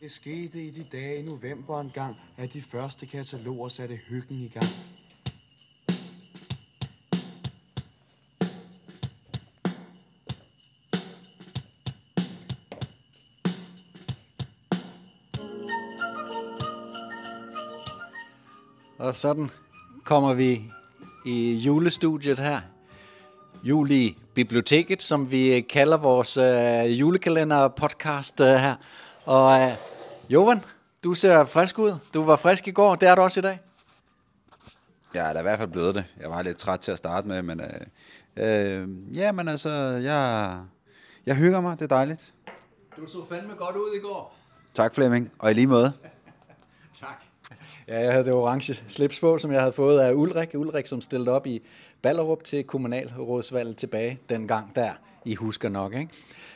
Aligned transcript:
Det 0.00 0.12
skete 0.12 0.62
i 0.62 0.70
de 0.70 0.84
dage 0.92 1.18
i 1.18 1.22
november 1.22 1.80
engang, 1.80 2.16
at 2.36 2.52
de 2.52 2.62
første 2.62 3.06
kataloger 3.06 3.68
satte 3.68 3.96
hyggen 3.96 4.36
i 4.36 4.48
gang. 4.48 4.66
Og 18.98 19.14
sådan 19.14 19.50
kommer 20.04 20.34
vi 20.34 20.62
i 21.26 21.52
julestudiet 21.52 22.38
her. 22.38 22.60
Jul 23.62 23.90
i 23.90 24.16
biblioteket, 24.34 25.02
som 25.02 25.32
vi 25.32 25.60
kalder 25.60 25.96
vores 25.96 26.36
øh, 26.36 27.00
julekalender-podcast 27.00 28.40
øh, 28.40 28.46
her. 28.46 28.74
Og 29.24 29.60
øh, 29.60 29.89
Jovan, 30.30 30.60
du 31.04 31.14
ser 31.14 31.44
frisk 31.44 31.78
ud. 31.78 31.94
Du 32.14 32.24
var 32.24 32.36
frisk 32.36 32.68
i 32.68 32.70
går, 32.70 32.94
det 32.94 33.08
er 33.08 33.14
du 33.14 33.22
også 33.22 33.40
i 33.40 33.42
dag. 33.42 33.60
Jeg 35.14 35.28
er 35.28 35.32
da 35.32 35.38
i 35.38 35.42
hvert 35.42 35.58
fald 35.58 35.68
blevet 35.70 35.94
det. 35.94 36.04
Jeg 36.20 36.30
var 36.30 36.42
lidt 36.42 36.56
træt 36.56 36.80
til 36.80 36.92
at 36.92 36.98
starte 36.98 37.28
med, 37.28 37.42
men 37.42 37.60
øh, 37.60 37.68
øh, 38.36 38.88
ja, 39.16 39.32
men 39.32 39.48
altså, 39.48 39.70
jeg, 40.02 40.58
jeg 41.26 41.36
hygger 41.36 41.60
mig. 41.60 41.78
Det 41.78 41.84
er 41.84 41.96
dejligt. 41.96 42.34
Du 42.96 43.06
så 43.06 43.18
fandme 43.28 43.54
godt 43.54 43.76
ud 43.76 43.94
i 43.96 43.98
går. 43.98 44.36
Tak 44.74 44.94
Flemming, 44.94 45.30
og 45.38 45.50
i 45.50 45.54
lige 45.54 45.66
måde. 45.66 45.92
Tak. 47.00 47.24
Ja, 47.88 48.00
jeg 48.00 48.12
havde 48.12 48.24
det 48.24 48.32
orange 48.32 48.74
slips 48.88 49.20
på, 49.20 49.38
som 49.38 49.52
jeg 49.52 49.60
havde 49.60 49.72
fået 49.72 50.00
af 50.00 50.12
Ulrik. 50.12 50.54
Ulrik, 50.54 50.86
som 50.86 51.00
stillede 51.00 51.30
op 51.30 51.46
i 51.46 51.62
Ballerup 52.02 52.44
til 52.44 52.64
kommunalrådsvalget 52.64 53.76
tilbage 53.76 54.20
dengang 54.28 54.76
der. 54.76 54.92
I 55.24 55.34
husker 55.34 55.68
nok, 55.68 55.94
ikke? 55.94 56.08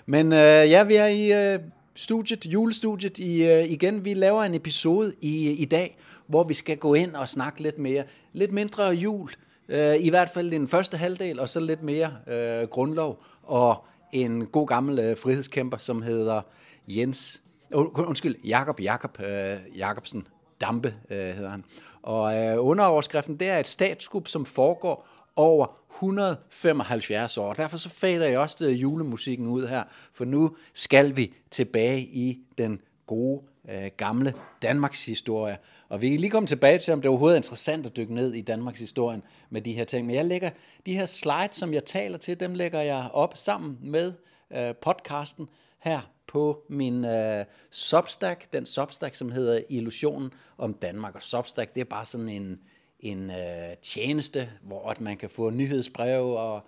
Men 0.06 0.32
øh, 0.32 0.38
ja, 0.38 0.82
vi 0.82 0.94
er 0.94 1.06
i 1.06 1.54
øh, 1.54 1.60
studiet, 1.94 2.46
julestudiet 2.46 3.18
i, 3.18 3.44
øh, 3.44 3.70
igen. 3.70 4.04
Vi 4.04 4.14
laver 4.14 4.42
en 4.42 4.54
episode 4.54 5.14
i, 5.20 5.50
i 5.50 5.64
dag, 5.64 5.98
hvor 6.26 6.44
vi 6.44 6.54
skal 6.54 6.76
gå 6.76 6.94
ind 6.94 7.14
og 7.14 7.28
snakke 7.28 7.62
lidt 7.62 7.78
mere. 7.78 8.04
Lidt 8.32 8.52
mindre 8.52 8.84
jul, 8.84 9.30
øh, 9.68 9.96
i 10.00 10.08
hvert 10.08 10.30
fald 10.30 10.50
den 10.50 10.68
første 10.68 10.96
halvdel, 10.96 11.40
og 11.40 11.48
så 11.48 11.60
lidt 11.60 11.82
mere 11.82 12.12
øh, 12.26 12.68
grundlov 12.68 13.22
og 13.42 13.84
en 14.12 14.46
god 14.46 14.66
gammel 14.66 14.98
øh, 14.98 15.16
frihedskæmper, 15.16 15.76
som 15.76 16.02
hedder 16.02 16.42
Jens, 16.88 17.42
uh, 17.74 18.08
undskyld, 18.08 18.36
Jakob 18.44 18.80
Jakob 18.80 19.20
øh, 19.20 19.56
Jakobsen 19.78 20.26
Dampe 20.60 20.94
øh, 21.10 21.18
hedder 21.18 21.50
han. 21.50 21.64
Og 22.02 22.36
øh, 22.36 22.66
underoverskriften, 22.66 23.36
det 23.36 23.48
er 23.48 23.58
et 23.58 23.66
statskup, 23.66 24.28
som 24.28 24.44
foregår 24.46 25.08
over 25.36 25.66
175 25.94 27.38
år. 27.38 27.52
Derfor 27.52 27.76
så 27.76 27.88
fader 27.88 28.26
jeg 28.26 28.38
også 28.38 28.68
julemusikken 28.68 29.46
ud 29.46 29.66
her, 29.66 29.84
for 30.12 30.24
nu 30.24 30.56
skal 30.74 31.16
vi 31.16 31.34
tilbage 31.50 32.00
i 32.00 32.38
den 32.58 32.80
gode 33.06 33.42
øh, 33.68 33.90
gamle 33.96 34.34
Danmarks 34.62 35.06
historie. 35.06 35.58
Og 35.88 36.02
vi 36.02 36.10
kan 36.10 36.20
lige 36.20 36.30
komme 36.30 36.46
tilbage 36.46 36.78
til, 36.78 36.92
om 36.92 37.00
det 37.00 37.08
overhovedet 37.08 37.34
er 37.34 37.38
interessant 37.38 37.86
at 37.86 37.96
dykke 37.96 38.14
ned 38.14 38.32
i 38.32 38.40
Danmarks 38.40 38.80
historien 38.80 39.22
med 39.50 39.62
de 39.62 39.72
her 39.72 39.84
ting. 39.84 40.06
Men 40.06 40.16
jeg 40.16 40.24
lægger 40.24 40.50
de 40.86 40.96
her 40.96 41.06
slides, 41.06 41.56
som 41.56 41.74
jeg 41.74 41.84
taler 41.84 42.18
til, 42.18 42.40
dem 42.40 42.54
lægger 42.54 42.80
jeg 42.80 43.10
op 43.12 43.36
sammen 43.36 43.78
med 43.82 44.12
øh, 44.56 44.74
podcasten 44.74 45.48
her 45.78 46.00
på 46.26 46.62
min 46.68 47.04
øh, 47.04 47.44
Substack, 47.70 48.52
den 48.52 48.66
Substack, 48.66 49.14
som 49.14 49.30
hedder 49.30 49.60
Illusionen 49.68 50.32
om 50.58 50.74
Danmark. 50.74 51.14
Og 51.14 51.22
Substack, 51.22 51.74
det 51.74 51.80
er 51.80 51.84
bare 51.84 52.04
sådan 52.04 52.28
en, 52.28 52.60
en 53.04 53.30
øh, 53.30 53.76
tjeneste, 53.82 54.48
hvor 54.62 54.90
at 54.90 55.00
man 55.00 55.16
kan 55.16 55.30
få 55.30 55.50
nyhedsbreve 55.50 56.38
og 56.38 56.60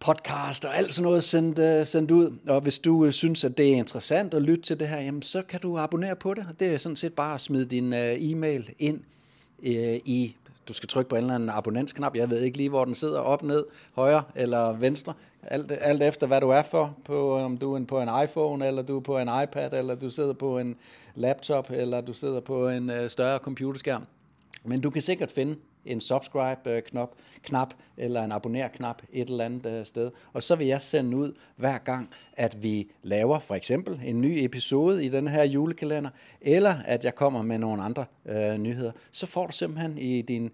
podcast 0.00 0.64
og 0.64 0.76
alt 0.76 0.92
sådan 0.92 1.04
noget 1.04 1.24
sendt, 1.24 1.58
øh, 1.58 1.86
sendt 1.86 2.10
ud. 2.10 2.38
Og 2.48 2.60
hvis 2.60 2.78
du 2.78 3.04
øh, 3.04 3.12
synes, 3.12 3.44
at 3.44 3.58
det 3.58 3.68
er 3.68 3.76
interessant 3.76 4.34
at 4.34 4.42
lytte 4.42 4.62
til 4.62 4.80
det 4.80 4.88
her, 4.88 5.00
jamen, 5.00 5.22
så 5.22 5.42
kan 5.42 5.60
du 5.60 5.78
abonnere 5.78 6.16
på 6.16 6.34
det. 6.34 6.46
Det 6.60 6.74
er 6.74 6.78
sådan 6.78 6.96
set 6.96 7.12
bare 7.12 7.34
at 7.34 7.40
smide 7.40 7.64
din 7.64 7.92
øh, 7.92 8.16
e-mail 8.18 8.70
ind 8.78 9.00
øh, 9.62 9.96
i 10.04 10.36
du 10.68 10.72
skal 10.72 10.88
trykke 10.88 11.08
på 11.08 11.16
en 11.16 11.22
eller 11.22 11.34
anden 11.34 11.48
abonnentsknap. 11.48 12.16
Jeg 12.16 12.30
ved 12.30 12.40
ikke 12.40 12.56
lige, 12.56 12.68
hvor 12.68 12.84
den 12.84 12.94
sidder, 12.94 13.20
op, 13.20 13.42
ned, 13.42 13.64
højre 13.94 14.22
eller 14.34 14.72
venstre. 14.72 15.14
Alt, 15.42 15.72
alt 15.80 16.02
efter, 16.02 16.26
hvad 16.26 16.40
du 16.40 16.48
er 16.48 16.62
for, 16.62 16.96
på, 17.04 17.38
om 17.38 17.58
du 17.58 17.74
er 17.74 17.84
på 17.84 18.00
en 18.00 18.08
iPhone, 18.24 18.66
eller 18.66 18.82
du 18.82 18.96
er 18.96 19.00
på 19.00 19.18
en 19.18 19.28
iPad, 19.42 19.72
eller 19.72 19.94
du 19.94 20.10
sidder 20.10 20.32
på 20.32 20.58
en 20.58 20.76
laptop, 21.14 21.70
eller 21.70 22.00
du 22.00 22.12
sidder 22.12 22.40
på 22.40 22.68
en 22.68 22.90
øh, 22.90 23.10
større 23.10 23.38
computerskærm. 23.38 24.06
Men 24.64 24.80
du 24.80 24.90
kan 24.90 25.02
sikkert 25.02 25.30
finde 25.30 25.56
en 25.84 26.00
subscribe-knap 26.00 27.14
knap, 27.42 27.74
eller 27.96 28.22
en 28.22 28.32
abonner-knap 28.32 29.02
et 29.12 29.28
eller 29.28 29.44
andet 29.44 29.66
øh, 29.66 29.86
sted. 29.86 30.10
Og 30.32 30.42
så 30.42 30.56
vil 30.56 30.66
jeg 30.66 30.82
sende 30.82 31.16
ud 31.16 31.34
hver 31.56 31.78
gang, 31.78 32.10
at 32.32 32.62
vi 32.62 32.90
laver 33.02 33.38
for 33.38 33.54
eksempel 33.54 34.00
en 34.04 34.20
ny 34.20 34.44
episode 34.44 35.04
i 35.04 35.08
den 35.08 35.28
her 35.28 35.44
julekalender, 35.44 36.10
eller 36.40 36.74
at 36.84 37.04
jeg 37.04 37.14
kommer 37.14 37.42
med 37.42 37.58
nogle 37.58 37.82
andre 37.82 38.04
øh, 38.26 38.58
nyheder. 38.58 38.92
Så 39.12 39.26
får 39.26 39.46
du 39.46 39.52
simpelthen 39.52 39.98
i 39.98 40.22
din, 40.22 40.50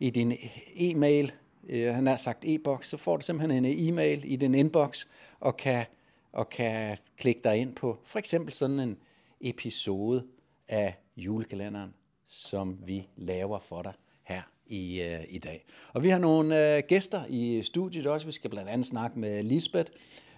i 0.00 0.10
din 0.10 0.32
e-mail, 0.76 1.32
øh, 1.68 1.94
han 1.94 2.06
har 2.06 2.16
sagt 2.16 2.44
e-boks, 2.44 2.88
så 2.88 2.96
får 2.96 3.16
du 3.16 3.24
simpelthen 3.24 3.64
en 3.64 3.88
e-mail 3.88 4.22
i 4.24 4.36
din 4.36 4.54
inbox, 4.54 5.06
og 5.40 5.56
kan, 5.56 5.84
og 6.32 6.48
kan 6.48 6.98
klikke 7.16 7.40
dig 7.44 7.56
ind 7.56 7.74
på 7.74 7.98
for 8.04 8.18
eksempel 8.18 8.52
sådan 8.52 8.80
en 8.80 8.96
episode 9.40 10.24
af 10.68 10.94
julekalenderen, 11.16 11.94
som 12.32 12.78
vi 12.86 13.08
laver 13.16 13.58
for 13.58 13.82
dig 13.82 13.92
her 14.22 14.42
i, 14.66 15.02
øh, 15.02 15.24
i 15.28 15.38
dag. 15.38 15.64
Og 15.92 16.02
vi 16.02 16.08
har 16.08 16.18
nogle 16.18 16.76
øh, 16.76 16.82
gæster 16.88 17.24
i 17.28 17.62
studiet 17.62 18.06
også. 18.06 18.26
Vi 18.26 18.32
skal 18.32 18.50
blandt 18.50 18.70
andet 18.70 18.86
snakke 18.86 19.18
med 19.18 19.42
Lisbeth 19.42 19.92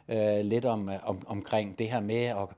øh, 0.09 0.41
lidt 0.41 0.65
om, 0.65 0.89
øh, 0.89 1.09
om, 1.09 1.27
omkring 1.27 1.79
det 1.79 1.89
her 1.89 2.01
med 2.01 2.25
at, 2.25 2.49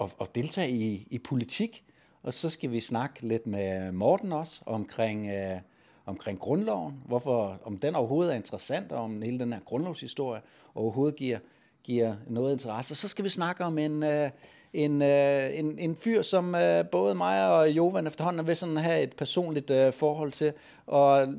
at, 0.00 0.14
at 0.20 0.34
deltage 0.34 0.70
i, 0.70 1.06
i 1.10 1.18
politik. 1.18 1.84
Og 2.22 2.34
så 2.34 2.50
skal 2.50 2.70
vi 2.70 2.80
snakke 2.80 3.28
lidt 3.28 3.46
med 3.46 3.92
Morten 3.92 4.32
også 4.32 4.60
omkring, 4.66 5.30
øh, 5.30 5.60
omkring 6.06 6.38
grundloven, 6.38 7.02
hvorfor, 7.06 7.60
om 7.64 7.78
den 7.78 7.94
overhovedet 7.94 8.32
er 8.32 8.36
interessant, 8.36 8.92
og 8.92 9.02
om 9.02 9.22
hele 9.22 9.38
den 9.38 9.52
her 9.52 9.60
grundlovshistorie 9.60 10.40
overhovedet 10.74 11.16
giver, 11.16 11.38
giver 11.84 12.14
noget 12.26 12.52
interesse. 12.52 12.92
Og 12.92 12.96
så 12.96 13.08
skal 13.08 13.24
vi 13.24 13.28
snakke 13.28 13.64
om 13.64 13.78
en, 13.78 14.02
øh, 14.02 14.30
en, 14.72 15.02
øh, 15.02 15.58
en, 15.58 15.78
en 15.78 15.96
fyr, 15.96 16.22
som 16.22 16.54
øh, 16.54 16.86
både 16.86 17.14
mig 17.14 17.50
og 17.50 17.70
Jovan 17.70 18.06
efterhånden 18.06 18.38
vil 18.38 18.46
ved 18.46 18.54
sådan 18.54 18.76
have 18.76 19.02
et 19.02 19.12
personligt 19.16 19.70
øh, 19.70 19.92
forhold 19.92 20.32
til, 20.32 20.52
og, 20.86 21.22
øh, 21.22 21.34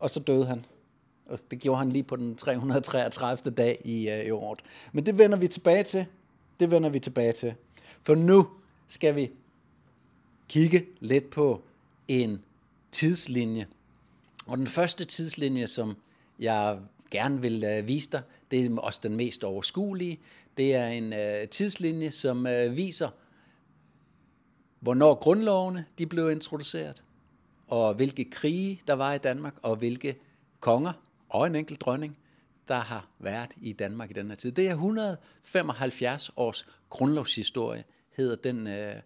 og 0.00 0.10
så 0.10 0.20
døde 0.20 0.46
han. 0.46 0.64
Og 1.26 1.38
det 1.50 1.58
gjorde 1.58 1.78
han 1.78 1.88
lige 1.88 2.02
på 2.02 2.16
den 2.16 2.36
333. 2.36 3.54
dag 3.54 3.80
i, 3.84 4.10
øh, 4.10 4.26
i 4.26 4.30
året. 4.30 4.60
Men 4.92 5.06
det 5.06 5.18
vender 5.18 5.38
vi 5.38 5.48
tilbage 5.48 5.82
til. 5.82 6.06
Det 6.60 6.70
vender 6.70 6.88
vi 6.88 7.00
tilbage 7.00 7.32
til. 7.32 7.54
For 8.02 8.14
nu 8.14 8.46
skal 8.88 9.16
vi 9.16 9.30
kigge 10.48 10.84
lidt 11.00 11.30
på 11.30 11.62
en 12.08 12.42
tidslinje. 12.92 13.66
Og 14.46 14.58
den 14.58 14.66
første 14.66 15.04
tidslinje, 15.04 15.66
som 15.66 15.96
jeg 16.38 16.78
gerne 17.10 17.40
vil 17.40 17.64
øh, 17.64 17.86
vise 17.86 18.10
dig, 18.10 18.22
det 18.50 18.66
er 18.66 18.80
også 18.80 19.00
den 19.02 19.16
mest 19.16 19.44
overskuelige. 19.44 20.20
Det 20.56 20.74
er 20.74 20.86
en 20.88 21.12
øh, 21.12 21.48
tidslinje, 21.48 22.10
som 22.10 22.46
øh, 22.46 22.76
viser, 22.76 23.08
hvornår 24.80 25.14
grundlovene 25.14 25.84
de 25.98 26.06
blev 26.06 26.30
introduceret, 26.30 27.02
og 27.66 27.94
hvilke 27.94 28.24
krige 28.30 28.80
der 28.86 28.94
var 28.94 29.12
i 29.12 29.18
Danmark, 29.18 29.54
og 29.62 29.76
hvilke 29.76 30.16
konger 30.60 30.92
og 31.28 31.46
en 31.46 31.56
enkelt 31.56 31.80
dronning, 31.80 32.18
der 32.68 32.74
har 32.74 33.08
været 33.18 33.50
i 33.56 33.72
Danmark 33.72 34.10
i 34.10 34.12
den 34.12 34.28
her 34.28 34.36
tid. 34.36 34.52
Det 34.52 34.68
er 34.68 34.72
175 34.72 36.30
års 36.36 36.66
grundlovshistorie, 36.90 37.84
hedder 38.16 38.36
den 38.36 38.66
øh, 38.66 38.96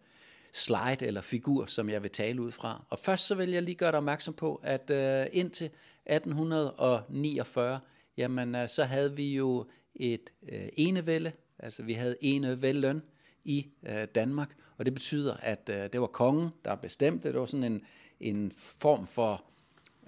slide 0.52 1.06
eller 1.06 1.20
figur, 1.20 1.66
som 1.66 1.90
jeg 1.90 2.02
vil 2.02 2.10
tale 2.10 2.42
ud 2.42 2.52
fra. 2.52 2.84
Og 2.90 2.98
først 2.98 3.26
så 3.26 3.34
vil 3.34 3.50
jeg 3.50 3.62
lige 3.62 3.74
gøre 3.74 3.90
dig 3.90 3.98
opmærksom 3.98 4.34
på, 4.34 4.60
at 4.64 4.90
øh, 4.90 5.26
indtil 5.32 5.70
1849, 6.06 7.80
jamen 8.16 8.54
øh, 8.54 8.68
så 8.68 8.84
havde 8.84 9.16
vi 9.16 9.34
jo 9.34 9.66
et 9.94 10.32
øh, 10.48 10.68
enevælde, 10.72 11.32
altså 11.58 11.82
vi 11.82 11.92
havde 11.92 12.16
enevælden 12.20 13.02
i 13.44 13.66
øh, 13.86 14.04
Danmark, 14.14 14.56
og 14.78 14.86
det 14.86 14.94
betyder, 14.94 15.36
at 15.36 15.70
øh, 15.72 15.88
det 15.92 16.00
var 16.00 16.06
kongen, 16.06 16.48
der 16.64 16.74
bestemte. 16.74 17.28
Det 17.28 17.40
var 17.40 17.46
sådan 17.46 17.64
en, 17.64 17.82
en 18.20 18.52
form 18.56 19.06
for, 19.06 19.44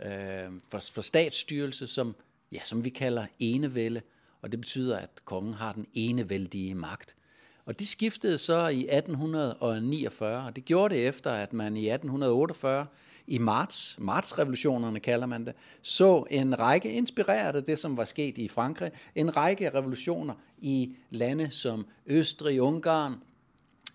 øh, 0.02 0.60
for, 0.68 0.78
for 0.92 1.00
statsstyrelse, 1.00 1.86
som, 1.86 2.16
ja, 2.52 2.60
som 2.64 2.84
vi 2.84 2.90
kalder 2.90 3.26
enevælde, 3.38 4.02
og 4.42 4.52
det 4.52 4.60
betyder, 4.60 4.98
at 4.98 5.10
kongen 5.24 5.54
har 5.54 5.72
den 5.72 5.86
enevældige 5.94 6.74
magt. 6.74 7.16
Og 7.64 7.78
de 7.78 7.86
skiftede 7.86 8.38
så 8.38 8.68
i 8.68 8.80
1849, 8.80 10.46
og 10.46 10.56
det 10.56 10.64
gjorde 10.64 10.94
det 10.94 11.06
efter, 11.06 11.30
at 11.30 11.52
man 11.52 11.76
i 11.76 11.90
1848 11.90 12.86
i 13.26 13.38
marts, 13.38 13.96
martsrevolutionerne 13.98 15.00
kalder 15.00 15.26
man 15.26 15.46
det, 15.46 15.54
så 15.82 16.24
en 16.30 16.58
række, 16.58 16.92
inspireret 16.92 17.56
af 17.56 17.64
det, 17.64 17.78
som 17.78 17.96
var 17.96 18.04
sket 18.04 18.38
i 18.38 18.48
Frankrig, 18.48 18.90
en 19.14 19.36
række 19.36 19.70
revolutioner 19.74 20.34
i 20.58 20.96
lande 21.10 21.50
som 21.50 21.86
Østrig, 22.06 22.62
Ungarn, 22.62 23.14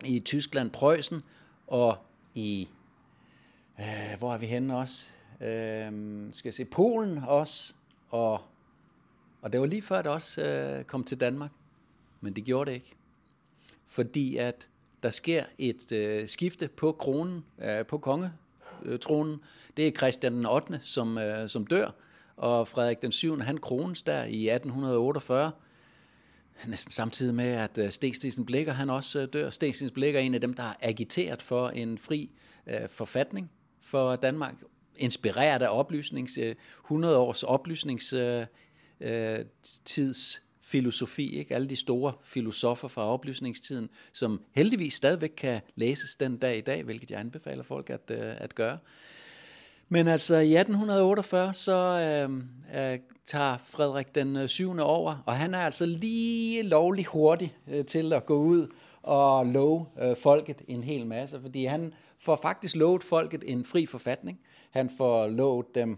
i 0.05 0.19
Tyskland, 0.19 0.71
Preussen 0.71 1.23
og 1.67 1.97
i, 2.35 2.67
øh, 3.79 4.17
hvor 4.17 4.33
er 4.33 4.37
vi 4.37 4.45
henne 4.45 4.77
også? 4.77 5.07
Øh, 5.41 5.91
skal 6.31 6.47
jeg 6.47 6.53
se, 6.53 6.65
Polen 6.65 7.17
også, 7.17 7.73
og, 8.09 8.41
og 9.41 9.53
det 9.53 9.59
var 9.59 9.67
lige 9.67 9.81
før, 9.81 10.01
det 10.01 10.11
også 10.11 10.41
øh, 10.41 10.83
kom 10.83 11.03
til 11.03 11.19
Danmark, 11.19 11.51
men 12.21 12.33
det 12.33 12.43
gjorde 12.43 12.71
det 12.71 12.75
ikke. 12.75 12.96
Fordi 13.87 14.37
at 14.37 14.69
der 15.03 15.09
sker 15.09 15.43
et 15.57 15.91
øh, 15.91 16.27
skifte 16.27 16.67
på 16.67 16.91
kronen, 16.91 17.43
øh, 17.61 17.85
på 17.85 17.97
kongetronen. 17.97 19.39
Det 19.77 19.87
er 19.87 19.91
Christian 19.91 20.33
den 20.33 20.45
8., 20.45 20.79
som, 20.81 21.17
øh, 21.17 21.49
som 21.49 21.67
dør, 21.67 21.91
og 22.35 22.67
Frederik 22.67 23.01
den 23.01 23.11
7. 23.11 23.39
han 23.39 23.57
krones 23.57 24.01
der 24.01 24.23
i 24.23 24.49
1848 24.49 25.51
næsten 26.67 26.91
samtidig 26.91 27.35
med, 27.35 27.49
at 27.49 27.77
øh, 27.77 27.91
Sten 27.91 28.45
Blikker 28.45 28.73
han 28.73 28.89
også 28.89 29.19
øh, 29.19 29.27
dør. 29.33 29.49
Sten 29.49 29.89
Blikker 29.93 30.19
er 30.19 30.23
en 30.23 30.33
af 30.33 30.41
dem, 30.41 30.53
der 30.53 30.63
har 30.63 30.77
agiteret 30.81 31.41
for 31.41 31.69
en 31.69 31.97
fri 31.97 32.31
øh, 32.67 32.89
forfatning 32.89 33.51
for 33.81 34.15
Danmark, 34.15 34.53
inspireret 34.95 35.61
af 35.61 35.79
oplysnings, 35.79 36.37
øh, 36.37 36.55
100 36.85 37.17
års 37.17 37.43
oplysningstids 37.43 38.13
øh, 39.01 39.39
øh 39.39 39.45
tids 39.85 40.41
filosofi, 40.67 41.37
ikke? 41.37 41.55
alle 41.55 41.67
de 41.67 41.75
store 41.75 42.13
filosofer 42.23 42.87
fra 42.87 43.05
oplysningstiden, 43.05 43.89
som 44.11 44.41
heldigvis 44.51 44.93
stadigvæk 44.93 45.33
kan 45.37 45.61
læses 45.75 46.15
den 46.15 46.37
dag 46.37 46.57
i 46.57 46.61
dag, 46.61 46.83
hvilket 46.83 47.11
jeg 47.11 47.19
anbefaler 47.19 47.63
folk 47.63 47.89
at, 47.89 48.11
øh, 48.11 48.33
at 48.37 48.55
gøre. 48.55 48.77
Men 49.89 50.07
altså 50.07 50.35
i 50.35 50.55
1848, 50.55 51.53
så 51.53 51.73
øh, 51.73 52.43
øh, 52.81 52.99
tager 53.25 53.57
Frederik 53.57 54.15
den 54.15 54.35
øh, 54.35 54.49
7. 54.49 54.79
Over, 54.79 55.23
og 55.25 55.35
han 55.35 55.53
er 55.53 55.59
altså 55.59 55.85
lige 55.85 56.63
lovlig 56.63 57.05
hurtig 57.05 57.55
øh, 57.67 57.85
til 57.85 58.13
at 58.13 58.25
gå 58.25 58.37
ud 58.37 58.67
og 59.03 59.45
love 59.45 59.85
øh, 60.01 60.15
folket 60.17 60.61
en 60.67 60.83
hel 60.83 61.05
masse, 61.05 61.41
fordi 61.41 61.65
han 61.65 61.93
får 62.19 62.39
faktisk 62.41 62.75
lovet 62.75 63.03
folket 63.03 63.43
en 63.47 63.65
fri 63.65 63.85
forfatning. 63.85 64.39
Han 64.71 64.89
får 64.97 65.27
lovet 65.27 65.75
dem 65.75 65.97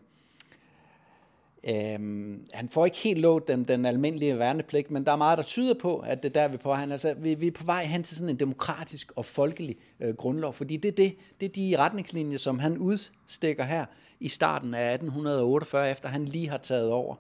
Øhm, 1.64 2.46
han 2.54 2.70
får 2.70 2.86
ikke 2.86 2.98
helt 2.98 3.20
lovet 3.20 3.48
den, 3.48 3.64
den 3.64 3.86
almindelige 3.86 4.40
værnepligt, 4.40 4.92
men 4.92 5.06
der 5.06 5.12
er 5.12 5.16
meget, 5.16 5.38
der 5.38 5.44
tyder 5.44 5.74
på, 5.74 5.98
at 5.98 6.24
det 6.24 6.36
der 6.36 6.48
vi 6.48 6.58
på. 6.58 6.74
Han, 6.74 6.92
altså, 6.92 7.14
vi, 7.14 7.34
vi 7.34 7.48
er 7.48 7.52
på 7.52 7.64
vej 7.64 7.84
hen 7.84 8.04
til 8.04 8.18
sådan 8.18 8.30
en 8.30 8.40
demokratisk 8.40 9.12
og 9.16 9.26
folkelig 9.26 9.78
øh, 10.00 10.16
grundlov, 10.16 10.54
fordi 10.54 10.78
det 10.78 10.90
er 10.90 10.96
det, 10.96 11.16
det 11.40 11.46
er 11.46 11.50
de 11.50 11.76
retningslinjer, 11.78 12.38
som 12.38 12.60
han 12.60 12.78
udstikker 12.78 13.64
her 13.64 13.86
i 14.20 14.30
starten 14.30 14.74
af 14.74 14.94
1848, 14.94 15.92
efter 15.92 16.10
han 16.10 16.26
lige 16.26 16.50
har 16.50 16.58
taget 16.58 16.92
over 16.92 17.16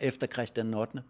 efter 0.00 0.26
Christian 0.26 0.74
8. 0.74 1.02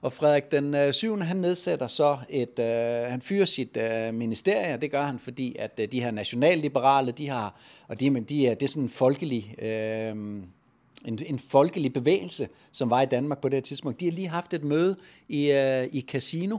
Og 0.00 0.12
Frederik 0.12 0.50
den 0.50 0.74
øh, 0.74 0.92
7. 0.92 1.20
Han 1.20 1.36
nedsætter 1.36 1.86
så 1.86 2.18
et, 2.28 2.58
øh, 2.58 3.10
han 3.10 3.20
fyrer 3.20 3.44
sit 3.44 3.76
øh, 3.76 4.14
ministerie, 4.14 4.76
det 4.76 4.90
gør 4.90 5.02
han, 5.02 5.18
fordi 5.18 5.56
at 5.58 5.80
øh, 5.80 5.88
de 5.92 6.00
her 6.00 6.10
nationalliberale, 6.10 7.12
de 7.12 7.28
har, 7.28 7.60
og 7.88 8.00
de, 8.00 8.20
de 8.20 8.46
er, 8.46 8.54
det 8.54 8.62
er 8.62 8.68
sådan 8.68 8.82
en 8.82 8.88
folkelig, 8.88 9.54
øh, 9.62 10.42
en, 11.04 11.18
en 11.26 11.38
folkelig 11.38 11.92
bevægelse, 11.92 12.48
som 12.72 12.90
var 12.90 13.02
i 13.02 13.06
Danmark 13.06 13.40
på 13.40 13.48
det 13.48 13.64
tidspunkt. 13.64 14.00
De 14.00 14.04
har 14.04 14.12
lige 14.12 14.28
haft 14.28 14.54
et 14.54 14.64
møde 14.64 14.96
i, 15.28 15.50
øh, 15.50 15.88
i 15.92 16.00
Casino, 16.00 16.58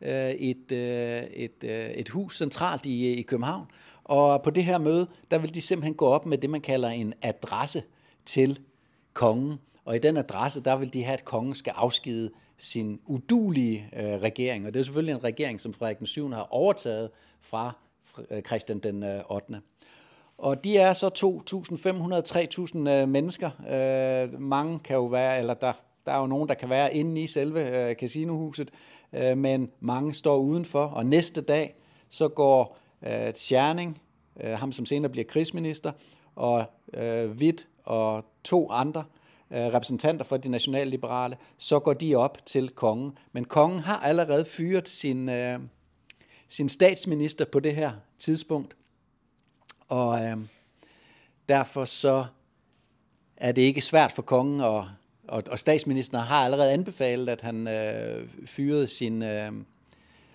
øh, 0.00 0.30
et, 0.30 0.72
øh, 0.72 1.22
et, 1.22 1.64
øh, 1.64 1.90
et 1.90 2.08
hus 2.08 2.38
centralt 2.38 2.86
i, 2.86 3.12
øh, 3.12 3.18
i 3.18 3.22
København, 3.22 3.66
og 4.04 4.42
på 4.42 4.50
det 4.50 4.64
her 4.64 4.78
møde, 4.78 5.06
der 5.30 5.38
vil 5.38 5.54
de 5.54 5.60
simpelthen 5.60 5.94
gå 5.94 6.06
op 6.06 6.26
med 6.26 6.38
det, 6.38 6.50
man 6.50 6.60
kalder 6.60 6.88
en 6.88 7.14
adresse 7.22 7.82
til 8.24 8.60
kongen. 9.12 9.58
Og 9.84 9.96
i 9.96 9.98
den 9.98 10.16
adresse, 10.16 10.62
der 10.62 10.76
vil 10.76 10.92
de 10.92 11.02
have, 11.04 11.14
at 11.14 11.24
kongen 11.24 11.54
skal 11.54 11.72
afskide 11.76 12.30
sin 12.58 13.00
udulige 13.06 13.88
øh, 13.96 14.04
regering. 14.04 14.66
Og 14.66 14.74
det 14.74 14.80
er 14.80 14.84
selvfølgelig 14.84 15.12
en 15.12 15.24
regering, 15.24 15.60
som 15.60 15.74
Frederik 15.74 15.98
den 15.98 16.06
7. 16.06 16.30
har 16.30 16.46
overtaget 16.50 17.10
fra 17.40 17.76
øh, 18.30 18.42
Christian 18.42 18.78
den 18.78 19.02
øh, 19.02 19.22
8. 19.30 19.60
Og 20.42 20.64
de 20.64 20.78
er 20.78 20.92
så 20.92 21.06
2.500-3.000 22.74 22.90
øh, 22.90 23.08
mennesker. 23.08 23.50
Øh, 23.70 24.40
mange 24.40 24.78
kan 24.78 24.96
jo 24.96 25.04
være, 25.04 25.38
eller 25.38 25.54
der, 25.54 25.72
der 26.06 26.12
er 26.12 26.20
jo 26.20 26.26
nogen, 26.26 26.48
der 26.48 26.54
kan 26.54 26.70
være 26.70 26.94
inde 26.94 27.22
i 27.22 27.26
selve 27.26 27.88
øh, 27.90 27.94
casinohuset, 27.94 28.70
øh, 29.12 29.38
men 29.38 29.70
mange 29.80 30.14
står 30.14 30.36
udenfor. 30.36 30.84
Og 30.84 31.06
næste 31.06 31.40
dag, 31.40 31.74
så 32.08 32.28
går 32.28 32.78
øh, 33.06 33.32
Tjerning, 33.32 34.00
øh, 34.40 34.50
ham 34.50 34.72
som 34.72 34.86
senere 34.86 35.10
bliver 35.10 35.24
krigsminister, 35.24 35.92
og 36.36 36.64
øh, 36.94 37.30
Witt 37.30 37.68
og 37.84 38.24
to 38.44 38.70
andre 38.70 39.04
øh, 39.50 39.58
repræsentanter 39.58 40.24
for 40.24 40.36
de 40.36 40.48
nationalliberale, 40.48 41.36
så 41.58 41.78
går 41.78 41.92
de 41.92 42.14
op 42.14 42.46
til 42.46 42.68
kongen. 42.68 43.18
Men 43.32 43.44
kongen 43.44 43.78
har 43.78 43.96
allerede 43.96 44.44
fyret 44.44 44.88
sin, 44.88 45.28
øh, 45.28 45.58
sin 46.48 46.68
statsminister 46.68 47.44
på 47.44 47.60
det 47.60 47.74
her 47.74 47.92
tidspunkt. 48.18 48.76
Og 49.92 50.24
øh, 50.24 50.36
derfor 51.48 51.84
så 51.84 52.24
er 53.36 53.52
det 53.52 53.62
ikke 53.62 53.80
svært 53.80 54.12
for 54.12 54.22
kongen, 54.22 54.60
og, 54.60 54.88
og, 55.28 55.42
og 55.50 55.58
statsministeren 55.58 56.26
har 56.26 56.44
allerede 56.44 56.72
anbefalet, 56.72 57.28
at 57.28 57.40
han 57.40 57.68
øh, 57.68 58.28
fyrede 58.46 58.86
sin... 58.86 59.22
Øh, 59.22 59.52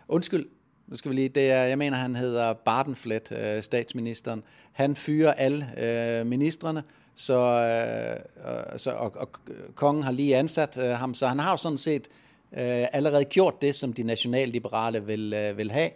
undskyld, 0.08 0.50
nu 0.88 0.98
skal 0.98 1.12
vi 1.12 1.16
lige, 1.16 1.30
det 1.30 1.52
er, 1.52 1.64
jeg 1.64 1.78
mener, 1.78 1.98
han 1.98 2.16
hedder 2.16 2.54
Bartenflet, 2.54 3.32
øh, 3.32 3.64
statsministeren. 3.64 4.44
Han 4.72 4.96
fyrer 4.96 5.34
alle 5.34 5.72
øh, 5.78 6.26
ministerne, 6.26 6.84
så, 7.16 7.40
øh, 7.40 8.80
så, 8.80 8.92
og, 8.92 9.16
og 9.16 9.30
kongen 9.76 10.04
har 10.04 10.12
lige 10.12 10.38
ansat 10.38 10.78
øh, 10.78 10.90
ham, 10.90 11.14
så 11.14 11.28
han 11.28 11.40
har 11.40 11.52
jo 11.52 11.58
sådan 11.58 11.78
set 11.78 12.08
øh, 12.52 12.86
allerede 12.94 13.26
gjort 13.26 13.62
det, 13.62 13.76
som 13.76 13.94
de 13.94 14.04
nationalliberale 14.04 15.06
vil, 15.06 15.34
øh, 15.34 15.58
vil 15.58 15.72
have, 15.72 15.90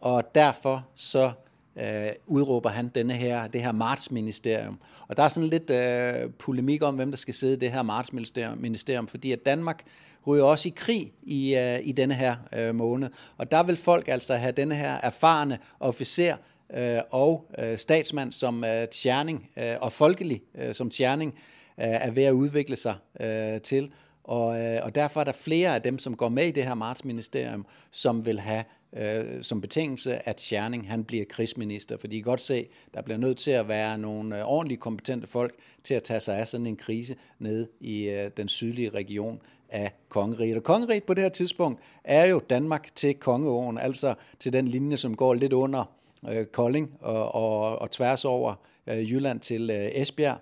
og 0.00 0.34
derfor 0.34 0.84
så 0.94 1.32
øh, 1.76 2.08
udråber 2.26 2.70
han 2.70 2.88
denne 2.88 3.12
her, 3.12 3.46
det 3.46 3.62
her 3.62 3.72
martsministerium. 3.72 4.78
Og 5.08 5.16
der 5.16 5.22
er 5.22 5.28
sådan 5.28 5.50
lidt 5.50 5.70
øh, 5.70 6.30
polemik 6.38 6.82
om, 6.82 6.94
hvem 6.94 7.10
der 7.10 7.18
skal 7.18 7.34
sidde 7.34 7.52
i 7.52 7.56
det 7.56 7.72
her 7.72 7.82
martsministerium, 7.82 9.08
fordi 9.08 9.32
at 9.32 9.46
Danmark 9.46 9.84
ryger 10.26 10.44
også 10.44 10.68
i 10.68 10.72
krig 10.76 11.12
i, 11.22 11.56
øh, 11.56 11.78
i 11.82 11.92
denne 11.92 12.14
her 12.14 12.36
øh, 12.56 12.74
måned. 12.74 13.08
Og 13.36 13.50
der 13.50 13.62
vil 13.62 13.76
folk 13.76 14.08
altså 14.08 14.36
have 14.36 14.52
denne 14.52 14.74
her 14.74 14.94
erfarne 14.94 15.58
officer 15.80 16.36
øh, 16.74 16.98
og 17.10 17.50
øh, 17.58 17.78
statsmand 17.78 18.32
som 18.32 18.64
øh, 18.64 18.88
tjerning, 18.88 19.48
øh, 19.56 19.74
og 19.80 19.92
folkelig 19.92 20.42
øh, 20.54 20.74
som 20.74 20.90
tjerning, 20.90 21.34
øh, 21.80 21.86
er 21.86 22.10
ved 22.10 22.24
at 22.24 22.32
udvikle 22.32 22.76
sig 22.76 22.94
øh, 23.20 23.60
til. 23.60 23.90
Og, 24.26 24.60
øh, 24.60 24.80
og 24.82 24.94
derfor 24.94 25.20
er 25.20 25.24
der 25.24 25.32
flere 25.32 25.74
af 25.74 25.82
dem, 25.82 25.98
som 25.98 26.16
går 26.16 26.28
med 26.28 26.46
i 26.46 26.50
det 26.50 26.64
her 26.64 26.74
Marts-ministerium, 26.74 27.66
som 27.90 28.26
vil 28.26 28.40
have 28.40 28.64
øh, 28.96 29.42
som 29.42 29.60
betingelse, 29.60 30.28
at 30.28 30.40
Scherning 30.40 30.88
han 30.88 31.04
bliver 31.04 31.24
krigsminister. 31.24 31.96
For 31.96 32.06
I 32.10 32.14
kan 32.14 32.22
godt 32.22 32.40
se, 32.40 32.66
der 32.94 33.02
bliver 33.02 33.18
nødt 33.18 33.38
til 33.38 33.50
at 33.50 33.68
være 33.68 33.98
nogle 33.98 34.38
øh, 34.38 34.44
ordentligt 34.46 34.80
kompetente 34.80 35.26
folk 35.26 35.54
til 35.84 35.94
at 35.94 36.02
tage 36.02 36.20
sig 36.20 36.38
af 36.38 36.48
sådan 36.48 36.66
en 36.66 36.76
krise 36.76 37.16
ned 37.38 37.68
i 37.80 38.02
øh, 38.02 38.30
den 38.36 38.48
sydlige 38.48 38.88
region 38.88 39.40
af 39.68 39.92
kongeriget. 40.08 40.56
Og 40.56 40.62
kongeriget 40.62 41.04
på 41.04 41.14
det 41.14 41.22
her 41.22 41.28
tidspunkt 41.28 41.80
er 42.04 42.26
jo 42.26 42.40
Danmark 42.50 42.88
til 42.94 43.14
kongeåen, 43.14 43.78
altså 43.78 44.14
til 44.38 44.52
den 44.52 44.68
linje, 44.68 44.96
som 44.96 45.16
går 45.16 45.34
lidt 45.34 45.52
under 45.52 45.84
øh, 46.28 46.46
Kolding 46.46 46.96
og, 47.00 47.34
og, 47.34 47.78
og 47.78 47.90
tværs 47.90 48.24
over 48.24 48.54
øh, 48.86 49.12
Jylland 49.12 49.40
til 49.40 49.70
øh, 49.70 49.90
Esbjerg 49.92 50.38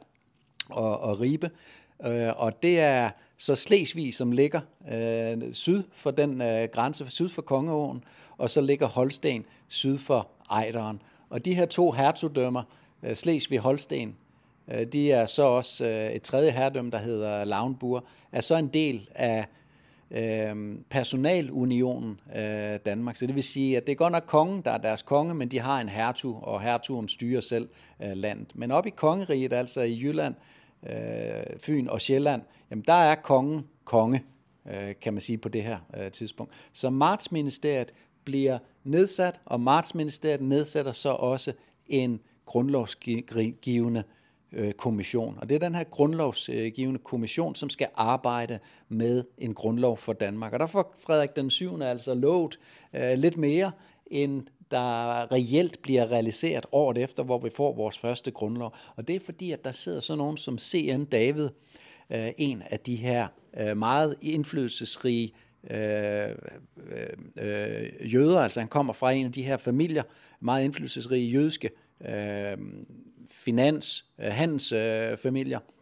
og, 0.71 1.01
og 1.01 1.21
Ribe. 1.21 1.51
Øh, 2.07 2.33
og 2.37 2.63
det 2.63 2.81
er 2.81 3.11
så 3.37 3.57
Slesvig, 3.57 4.15
som 4.15 4.33
ligger 4.33 4.61
øh, 4.93 5.53
syd 5.53 5.83
for 5.93 6.11
den 6.11 6.43
øh, 6.43 6.69
grænse, 6.73 7.11
syd 7.11 7.29
for 7.29 7.43
Kongeåen, 7.43 8.05
og 8.39 8.51
så 8.51 8.61
ligger 8.61 8.87
Holsten 8.87 9.45
syd 9.69 9.99
for 9.99 10.29
Ejderen. 10.51 11.03
Og 11.31 11.45
de 11.45 11.55
her 11.55 11.67
to 11.67 11.91
hertugdømmer, 11.91 12.63
øh, 13.03 13.17
Slesvig-Holsten, 13.17 14.09
øh, 14.73 14.87
de 14.87 15.13
er 15.13 15.27
så 15.27 15.43
også 15.43 15.87
øh, 15.87 16.11
et 16.11 16.23
tredje 16.23 16.51
herredømme, 16.51 16.91
der 16.91 16.99
hedder 16.99 17.45
Lauenburg, 17.45 18.05
er 18.33 18.41
så 18.41 18.57
en 18.57 18.69
del 18.69 19.09
af 19.15 19.47
øh, 20.11 20.77
personalunionen 20.91 22.21
øh, 22.37 22.79
Danmark. 22.87 23.17
Så 23.17 23.27
det 23.27 23.35
vil 23.35 23.43
sige, 23.43 23.77
at 23.77 23.87
det 23.87 23.93
er 23.93 23.97
godt 23.97 24.13
nok 24.13 24.25
kongen, 24.27 24.63
der 24.63 24.71
er 24.71 24.79
deres 24.79 25.03
konge, 25.03 25.35
men 25.35 25.49
de 25.49 25.61
har 25.61 25.81
en 25.81 25.89
hertug, 25.89 26.43
og 26.43 26.61
hertugen 26.61 27.09
styrer 27.09 27.41
selv 27.41 27.69
øh, 28.03 28.13
landet. 28.17 28.49
Men 28.55 28.71
op 28.71 28.87
i 28.87 28.91
kongeriget, 28.91 29.53
altså 29.53 29.81
i 29.81 30.01
Jylland, 30.03 30.35
øh, 30.35 30.64
Øh, 30.91 31.59
Fyn 31.61 31.89
og 31.89 32.01
Sjælland, 32.01 32.43
jamen 32.71 32.85
der 32.87 32.93
er 32.93 33.15
kongen 33.15 33.67
konge, 33.85 34.25
øh, 34.71 34.95
kan 35.01 35.13
man 35.13 35.21
sige 35.21 35.39
på 35.39 35.49
det 35.49 35.63
her 35.63 35.79
øh, 35.97 36.11
tidspunkt. 36.11 36.53
Så 36.73 36.91
Martsministeriet 36.91 37.93
bliver 38.25 38.59
nedsat, 38.85 39.41
og 39.45 39.61
Martsministeriet 39.61 40.41
nedsætter 40.41 40.93
så 40.93 41.09
også 41.09 41.53
en 41.87 42.21
grundlovsgivende 42.45 44.03
øh, 44.53 44.73
kommission. 44.73 45.39
Og 45.41 45.49
det 45.49 45.55
er 45.55 45.59
den 45.59 45.75
her 45.75 45.85
grundlovsgivende 45.85 46.99
kommission, 46.99 47.55
som 47.55 47.71
skal 47.71 47.89
arbejde 47.95 48.59
med 48.89 49.25
en 49.39 49.55
grundlov 49.55 49.97
for 49.97 50.13
Danmark. 50.13 50.53
Og 50.53 50.59
der 50.59 50.67
får 50.67 50.95
Frederik 50.99 51.37
den 51.37 51.51
7. 51.51 51.81
altså 51.81 52.15
lovet 52.15 52.59
øh, 52.95 53.19
lidt 53.19 53.37
mere, 53.37 53.73
end 54.07 54.47
der 54.75 55.33
reelt 55.33 55.83
bliver 55.83 56.13
realiseret 56.13 56.67
året 56.73 56.99
efter, 56.99 57.23
hvor 57.23 57.39
vi 57.39 57.51
får 57.51 57.75
vores 57.75 57.99
første 57.99 58.31
grundlov. 58.31 58.75
Og 58.97 59.09
det 59.09 59.17
er 59.17 59.21
fordi, 59.21 59.51
at 59.51 59.65
der 59.65 59.73
sidder 59.73 60.01
sådan 60.01 60.19
nogen 60.19 60.37
som 60.37 60.59
C.N. 60.59 61.05
David, 61.05 61.49
øh, 62.11 62.29
en 62.39 62.63
af 62.71 62.81
de 62.81 62.97
her 62.97 63.29
øh, 63.61 63.77
meget 63.77 64.17
indflydelsesrige 64.23 65.33
øh, 65.71 66.29
øh, 66.91 67.07
øh, 67.39 68.15
jøder, 68.15 68.41
altså 68.41 68.61
han 68.61 68.69
kommer 68.69 68.93
fra 68.93 69.13
en 69.13 69.27
af 69.27 69.33
de 69.33 69.43
her 69.43 69.57
familier, 69.57 70.03
meget 70.41 70.65
indflydelsesrige 70.65 71.31
jødiske 71.31 71.71
øh, 72.09 72.59
finans, 73.31 74.05
øh, 74.19 74.33
handelsfamilier. 74.33 75.61
Øh, 75.61 75.75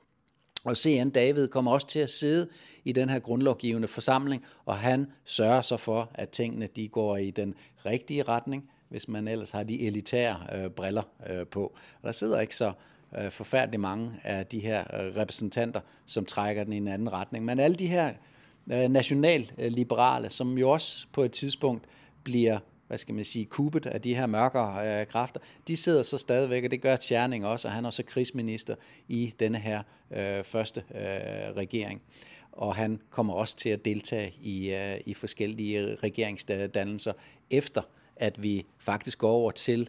og 0.64 0.76
C.N. 0.76 1.10
David 1.10 1.48
kommer 1.48 1.72
også 1.72 1.86
til 1.86 1.98
at 1.98 2.10
sidde 2.10 2.48
i 2.84 2.92
den 2.92 3.08
her 3.08 3.18
grundlovgivende 3.18 3.88
forsamling, 3.88 4.44
og 4.64 4.78
han 4.78 5.06
sørger 5.24 5.60
så 5.60 5.76
for, 5.76 6.10
at 6.14 6.28
tingene 6.28 6.68
de 6.76 6.88
går 6.88 7.16
i 7.16 7.30
den 7.30 7.54
rigtige 7.86 8.22
retning, 8.22 8.70
hvis 8.92 9.08
man 9.08 9.28
ellers 9.28 9.50
har 9.50 9.62
de 9.62 9.86
elitære 9.86 10.36
øh, 10.54 10.70
briller 10.70 11.02
øh, 11.30 11.46
på. 11.46 11.62
Og 12.02 12.06
der 12.06 12.12
sidder 12.12 12.40
ikke 12.40 12.56
så 12.56 12.72
øh, 13.18 13.30
forfærdeligt 13.30 13.80
mange 13.80 14.10
af 14.24 14.46
de 14.46 14.60
her 14.60 14.80
øh, 14.80 15.16
repræsentanter, 15.16 15.80
som 16.06 16.24
trækker 16.24 16.64
den 16.64 16.72
i 16.72 16.76
en 16.76 16.88
anden 16.88 17.12
retning. 17.12 17.44
Men 17.44 17.58
alle 17.58 17.76
de 17.76 17.86
her 17.86 18.14
øh, 18.72 18.88
nationalliberale, 18.88 20.30
som 20.30 20.58
jo 20.58 20.70
også 20.70 21.06
på 21.12 21.22
et 21.22 21.32
tidspunkt 21.32 21.84
bliver 22.24 22.58
hvad 22.88 22.98
skal 22.98 23.14
man 23.14 23.24
sige, 23.24 23.44
kubet 23.44 23.86
af 23.86 24.00
de 24.00 24.14
her 24.14 24.26
mørkere 24.26 25.00
øh, 25.00 25.06
kræfter, 25.06 25.40
de 25.68 25.76
sidder 25.76 26.02
så 26.02 26.18
stadigvæk, 26.18 26.64
og 26.64 26.70
det 26.70 26.80
gør 26.80 26.96
Tjerning 26.96 27.46
også, 27.46 27.68
og 27.68 27.74
han 27.74 27.84
er 27.84 27.88
også 27.88 28.02
krigsminister 28.02 28.74
i 29.08 29.34
denne 29.40 29.58
her 29.58 29.82
øh, 30.10 30.44
første 30.44 30.84
øh, 30.94 31.56
regering. 31.56 32.02
Og 32.52 32.76
han 32.76 33.00
kommer 33.10 33.34
også 33.34 33.56
til 33.56 33.68
at 33.68 33.84
deltage 33.84 34.34
i, 34.42 34.74
øh, 34.74 35.00
i 35.06 35.14
forskellige 35.14 35.94
regeringsdannelser, 35.94 37.12
efter 37.50 37.82
at 38.22 38.42
vi 38.42 38.66
faktisk 38.78 39.18
går 39.18 39.30
over 39.30 39.50
til 39.50 39.88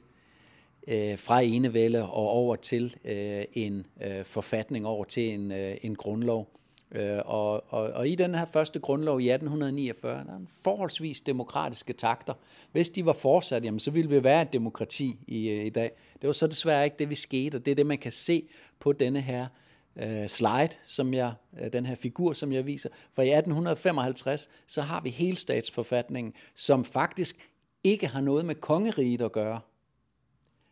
øh, 0.88 1.18
fra 1.18 1.42
enevælde 1.42 2.02
og 2.02 2.30
over 2.30 2.56
til 2.56 2.96
øh, 3.06 3.44
en 3.54 3.86
øh, 4.02 4.26
forfatning, 4.26 4.88
over 4.88 5.04
til 5.04 5.34
en, 5.34 5.52
øh, 5.52 5.78
en 5.82 5.96
grundlov. 5.96 6.50
Øh, 6.92 7.20
og, 7.26 7.74
og, 7.74 7.84
og 7.84 8.08
i 8.08 8.16
den 8.16 8.36
her 8.36 8.46
første 8.46 8.80
grundlov 8.80 9.22
i 9.22 9.30
1849, 9.30 10.24
der 10.24 10.32
er 10.32 10.38
en 10.38 10.50
forholdsvis 10.64 11.22
demokratiske 11.22 11.94
takter. 11.94 12.34
Hvis 12.72 12.90
de 12.90 13.06
var 13.06 13.14
fortsat, 13.14 13.66
jamen, 13.66 13.80
så 13.80 13.92
ville 13.92 14.10
vi 14.10 14.24
være 14.24 14.42
et 14.42 14.54
demokrati 14.54 15.18
i, 15.28 15.50
øh, 15.50 15.66
i 15.66 15.70
dag. 15.70 15.92
Det 16.22 16.28
var 16.28 16.34
så 16.34 16.48
desværre 16.48 16.86
ikke 16.86 16.96
det, 17.00 17.10
vi 17.10 17.16
skete, 17.16 17.56
og 17.56 17.66
det 17.66 17.72
er 17.72 17.76
det, 17.76 17.86
man 17.86 17.98
kan 17.98 18.12
se 18.12 18.44
på 18.80 18.92
denne 18.92 19.22
her 19.22 19.48
øh, 19.96 20.28
slide, 20.28 20.70
som 20.86 21.14
jeg, 21.14 21.34
øh, 21.62 21.74
den 21.74 21.86
her 21.86 21.96
figur, 21.96 22.34
som 22.34 22.52
jeg 22.52 22.66
viser. 22.66 22.90
For 23.14 23.22
i 23.22 23.30
1855, 23.30 24.50
så 24.68 24.82
har 24.82 25.02
vi 25.02 25.10
helstatsforfatningen, 25.10 26.34
som 26.56 26.86
faktisk 26.86 27.50
ikke 27.84 28.08
har 28.08 28.22
noget 28.22 28.46
med 28.46 28.56
kongeriget 28.56 29.22
at 29.22 29.32
gøre. 29.32 29.60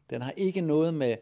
Den 0.09 0.21
har 0.21 0.31
ikke 0.31 0.61
noget 0.61 0.93
med 0.93 1.17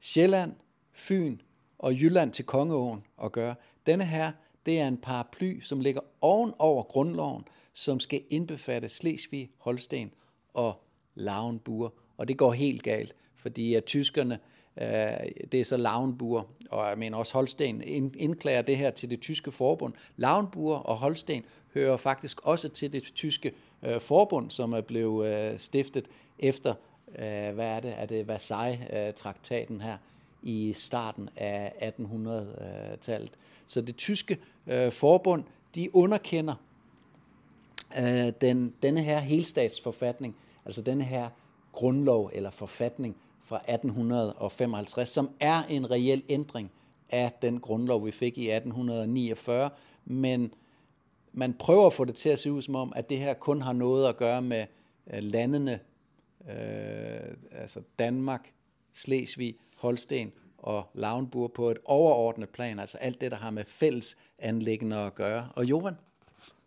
Sjælland, 0.00 0.52
Fyn 0.92 1.38
og 1.78 1.94
Jylland 1.94 2.32
til 2.32 2.44
Kongeåen 2.44 3.06
at 3.22 3.32
gøre. 3.32 3.54
Denne 3.86 4.04
her, 4.04 4.32
det 4.66 4.80
er 4.80 4.88
en 4.88 4.96
paraply, 4.96 5.60
som 5.60 5.80
ligger 5.80 6.00
oven 6.20 6.52
over 6.58 6.82
grundloven, 6.82 7.44
som 7.72 8.00
skal 8.00 8.22
indbefatte 8.30 8.88
Slesvig, 8.88 9.50
Holsten 9.58 10.12
og 10.54 10.84
Lauenburg. 11.14 11.98
Og 12.16 12.28
det 12.28 12.38
går 12.38 12.52
helt 12.52 12.82
galt, 12.82 13.14
fordi 13.34 13.74
at 13.74 13.84
tyskerne, 13.84 14.38
Øh, 14.76 14.86
det 15.52 15.60
er 15.60 15.64
så 15.64 15.76
Lauenburg, 15.76 16.46
og 16.70 16.88
jeg 16.88 16.98
mener 16.98 17.18
også 17.18 17.32
Holsten, 17.34 17.82
indklager 18.16 18.62
det 18.62 18.76
her 18.76 18.90
til 18.90 19.10
det 19.10 19.20
tyske 19.20 19.52
forbund. 19.52 19.94
Lauenburg 20.16 20.86
og 20.86 20.96
Holsten 20.96 21.44
hører 21.74 21.96
faktisk 21.96 22.40
også 22.42 22.68
til 22.68 22.92
det 22.92 23.02
tyske 23.02 23.52
øh, 23.82 24.00
forbund, 24.00 24.50
som 24.50 24.72
er 24.72 24.80
blevet 24.80 25.52
øh, 25.52 25.58
stiftet 25.58 26.08
efter, 26.38 26.74
øh, 27.08 27.54
hvad 27.54 27.66
er 27.66 27.80
det, 27.80 27.94
er 27.96 28.06
det 28.06 28.28
Versailles-traktaten 28.28 29.80
her 29.80 29.96
i 30.42 30.72
starten 30.72 31.28
af 31.36 31.92
1800-tallet. 31.98 33.32
Så 33.66 33.80
det 33.80 33.96
tyske 33.96 34.38
øh, 34.66 34.92
forbund, 34.92 35.44
de 35.74 35.96
underkender 35.96 36.54
øh, 37.98 38.32
den, 38.40 38.74
denne 38.82 39.02
her 39.02 39.18
helstatsforfatning, 39.18 40.36
altså 40.64 40.82
denne 40.82 41.04
her 41.04 41.28
grundlov 41.72 42.30
eller 42.32 42.50
forfatning 42.50 43.16
fra 43.50 43.56
1855, 43.56 45.08
som 45.08 45.30
er 45.40 45.62
en 45.62 45.90
reel 45.90 46.22
ændring 46.28 46.72
af 47.08 47.32
den 47.42 47.60
grundlov, 47.60 48.06
vi 48.06 48.10
fik 48.10 48.38
i 48.38 48.50
1849, 48.50 49.70
men 50.04 50.54
man 51.32 51.54
prøver 51.54 51.86
at 51.86 51.92
få 51.92 52.04
det 52.04 52.14
til 52.14 52.28
at 52.28 52.38
se 52.38 52.52
ud 52.52 52.62
som 52.62 52.74
om, 52.74 52.92
at 52.96 53.10
det 53.10 53.18
her 53.18 53.34
kun 53.34 53.62
har 53.62 53.72
noget 53.72 54.08
at 54.08 54.16
gøre 54.16 54.42
med 54.42 54.66
øh, 55.12 55.22
landene, 55.22 55.80
øh, 56.50 57.34
altså 57.52 57.80
Danmark, 57.98 58.52
Slesvig, 58.92 59.56
Holsten 59.76 60.32
og 60.58 60.90
Lauenburg 60.94 61.52
på 61.52 61.70
et 61.70 61.78
overordnet 61.84 62.48
plan, 62.48 62.78
altså 62.78 62.98
alt 62.98 63.20
det, 63.20 63.30
der 63.30 63.36
har 63.36 63.50
med 63.50 63.64
fælles 63.64 64.16
anlæggende 64.38 64.96
at 64.96 65.14
gøre. 65.14 65.48
Og 65.56 65.64
Johan? 65.64 65.94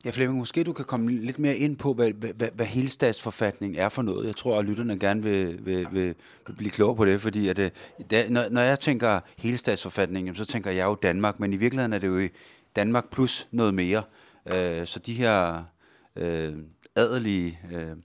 Ja, 0.05 0.09
Flemming, 0.09 0.39
måske 0.39 0.63
du 0.63 0.73
kan 0.73 0.85
komme 0.85 1.11
lidt 1.11 1.39
mere 1.39 1.57
ind 1.57 1.77
på, 1.77 1.93
hvad, 1.93 2.11
hvad, 2.11 2.47
hvad 2.53 2.65
helstatsforfatning 2.65 3.77
er 3.77 3.89
for 3.89 4.01
noget. 4.01 4.27
Jeg 4.27 4.35
tror, 4.35 4.59
at 4.59 4.65
lytterne 4.65 4.99
gerne 4.99 5.23
vil, 5.23 5.65
vil, 5.65 5.87
vil, 5.91 6.15
blive 6.57 6.71
klogere 6.71 6.95
på 6.95 7.05
det, 7.05 7.21
fordi 7.21 7.47
at, 7.47 7.59
øh, 7.59 7.71
da, 8.11 8.29
når, 8.29 8.49
når 8.49 8.61
jeg 8.61 8.79
tænker 8.79 9.19
helstatsforfatning, 9.37 10.37
så 10.37 10.45
tænker 10.45 10.71
jeg 10.71 10.85
jo 10.85 10.95
Danmark, 10.95 11.39
men 11.39 11.53
i 11.53 11.55
virkeligheden 11.55 11.93
er 11.93 11.97
det 11.97 12.07
jo 12.07 12.29
Danmark 12.75 13.11
plus 13.11 13.47
noget 13.51 13.73
mere. 13.73 14.03
Øh, 14.45 14.87
så 14.87 14.99
de 14.99 15.13
her 15.13 15.63
øh, 16.15 16.53
adelige 16.95 17.59
øh, 17.71 17.97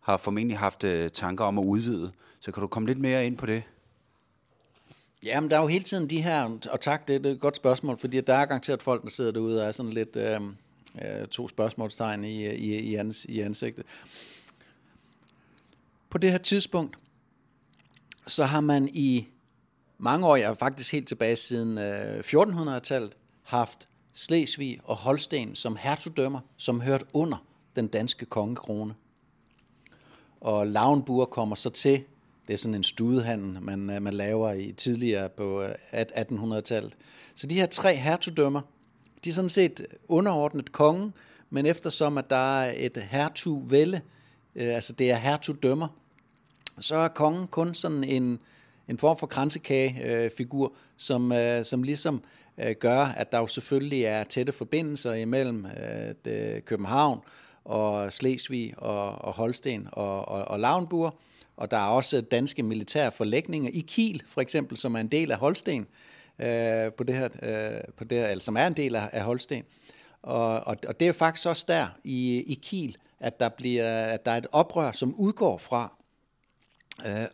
har 0.00 0.16
formentlig 0.16 0.58
haft 0.58 0.84
øh, 0.84 1.10
tanker 1.10 1.44
om 1.44 1.58
at 1.58 1.64
udvide. 1.64 2.12
Så 2.40 2.52
kan 2.52 2.60
du 2.60 2.66
komme 2.66 2.88
lidt 2.88 2.98
mere 2.98 3.26
ind 3.26 3.36
på 3.36 3.46
det? 3.46 3.62
Jamen, 5.24 5.50
der 5.50 5.56
er 5.56 5.60
jo 5.60 5.66
hele 5.66 5.84
tiden 5.84 6.10
de 6.10 6.22
her, 6.22 6.58
og 6.70 6.80
tak, 6.80 7.08
det, 7.08 7.24
det 7.24 7.30
er 7.30 7.34
et 7.34 7.40
godt 7.40 7.56
spørgsmål, 7.56 7.98
fordi 7.98 8.20
der 8.20 8.34
er 8.34 8.46
garanteret 8.46 8.82
folk, 8.82 9.02
der 9.04 9.10
sidder 9.10 9.30
derude 9.30 9.62
og 9.62 9.68
er 9.68 9.72
sådan 9.72 9.92
lidt 9.92 10.16
øh, 10.16 10.40
øh, 11.02 11.28
to 11.28 11.48
spørgsmålstegn 11.48 12.24
i, 12.24 12.46
i, 12.46 12.78
i, 12.78 12.94
ans, 12.94 13.24
i 13.24 13.40
ansigtet. 13.40 13.84
På 16.10 16.18
det 16.18 16.30
her 16.30 16.38
tidspunkt, 16.38 16.98
så 18.26 18.44
har 18.44 18.60
man 18.60 18.88
i 18.88 19.28
mange 19.98 20.26
år, 20.26 20.36
ja 20.36 20.52
faktisk 20.52 20.92
helt 20.92 21.08
tilbage 21.08 21.36
siden 21.36 21.78
øh, 21.78 22.20
1400-tallet, 22.20 23.16
haft 23.42 23.88
Slesvig 24.14 24.80
og 24.84 24.96
Holsten 24.96 25.56
som 25.56 25.76
hertugdømmer, 25.76 26.40
som 26.56 26.80
hørte 26.80 27.04
under 27.12 27.36
den 27.76 27.88
danske 27.88 28.26
kongekrone. 28.26 28.94
Og 30.40 30.66
Lauenburg 30.66 31.30
kommer 31.30 31.56
så 31.56 31.70
til 31.70 32.04
det 32.48 32.54
er 32.54 32.58
sådan 32.58 32.74
en 32.74 32.82
studehandel, 32.82 33.62
man, 33.62 33.90
øh, 33.90 34.02
man 34.02 34.14
laver 34.14 34.52
i 34.52 34.72
tidligere 34.72 35.28
på 35.28 35.62
øh, 35.62 35.74
1800-tallet. 35.92 36.96
Så 37.34 37.46
de 37.46 37.54
her 37.54 37.66
tre 37.66 37.96
hertugdømmer, 37.96 38.60
de 39.24 39.30
er 39.30 39.34
sådan 39.34 39.48
set 39.48 39.86
underordnet 40.08 40.72
kongen, 40.72 41.14
men 41.50 41.66
eftersom 41.66 42.18
at 42.18 42.30
der 42.30 42.60
er 42.60 42.74
et 42.76 42.96
hertugvælde, 43.10 44.00
øh, 44.54 44.74
altså 44.74 44.92
det 44.92 45.10
er 45.10 45.16
hertugdømmer, 45.16 45.88
så 46.80 46.96
er 46.96 47.08
kongen 47.08 47.46
kun 47.46 47.74
sådan 47.74 48.04
en, 48.04 48.38
en 48.88 48.98
form 48.98 49.18
for 49.18 49.26
kransekagefigur, 49.26 50.72
som, 50.96 51.32
øh, 51.32 51.64
som 51.64 51.82
ligesom 51.82 52.22
øh, 52.58 52.74
gør, 52.80 53.04
at 53.04 53.32
der 53.32 53.38
jo 53.38 53.46
selvfølgelig 53.46 54.04
er 54.04 54.24
tætte 54.24 54.52
forbindelser 54.52 55.14
imellem 55.14 55.66
øh, 55.66 56.14
det, 56.24 56.64
København 56.64 57.20
og 57.64 58.12
Slesvig 58.12 58.74
og, 58.78 59.24
og 59.24 59.32
Holsten 59.32 59.88
og, 59.92 60.28
og, 60.28 60.44
og 60.44 60.60
Lauenburg, 60.60 61.18
og 61.56 61.70
der 61.70 61.76
er 61.76 61.86
også 61.86 62.20
danske 62.20 62.62
militære 62.62 63.12
forlægninger 63.12 63.70
i 63.74 63.80
Kiel, 63.80 64.22
for 64.28 64.40
eksempel, 64.40 64.76
som 64.76 64.94
er 64.94 65.00
en 65.00 65.08
del 65.08 65.32
af 65.32 65.38
Holsten, 65.38 65.80
øh, 65.80 65.86
Øh, 66.38 66.92
på 66.92 67.04
det 67.04 67.14
her, 67.14 67.28
øh, 67.42 67.80
på 67.96 68.04
det 68.04 68.18
her, 68.18 68.26
eller 68.26 68.42
som 68.42 68.56
er 68.56 68.66
en 68.66 68.72
del 68.72 68.96
af, 68.96 69.10
af 69.12 69.22
Holsten. 69.22 69.62
Og, 70.22 70.60
og, 70.60 70.76
og 70.88 71.00
det 71.00 71.08
er 71.08 71.12
faktisk 71.12 71.48
også 71.48 71.64
der 71.68 71.88
i, 72.04 72.44
i 72.46 72.54
Kiel, 72.62 72.96
at 73.20 73.40
der, 73.40 73.48
bliver, 73.48 74.06
at 74.06 74.26
der 74.26 74.32
er 74.32 74.36
et 74.36 74.46
oprør, 74.52 74.92
som 74.92 75.14
udgår 75.14 75.58
fra, 75.58 75.98
øh, 77.06 77.26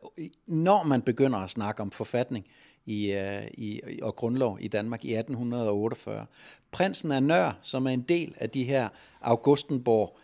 når 0.47 0.83
man 0.83 1.03
begynder 1.03 1.39
at 1.39 1.51
snakke 1.51 1.83
om 1.83 1.91
forfatning 1.91 2.47
i, 2.87 3.13
øh, 3.13 3.43
i, 3.55 3.81
og 4.03 4.17
grundlov 4.17 4.59
i 4.61 4.69
Danmark 4.69 5.05
i 5.05 5.15
1848. 5.15 6.27
Prinsen 6.71 7.13
af 7.13 7.23
Nør, 7.23 7.59
som 7.63 7.87
er 7.87 7.91
en 7.91 8.03
del 8.03 8.35
af 8.39 8.51
de 8.51 8.65
her 8.65 8.89
Augustenborg 9.21 10.19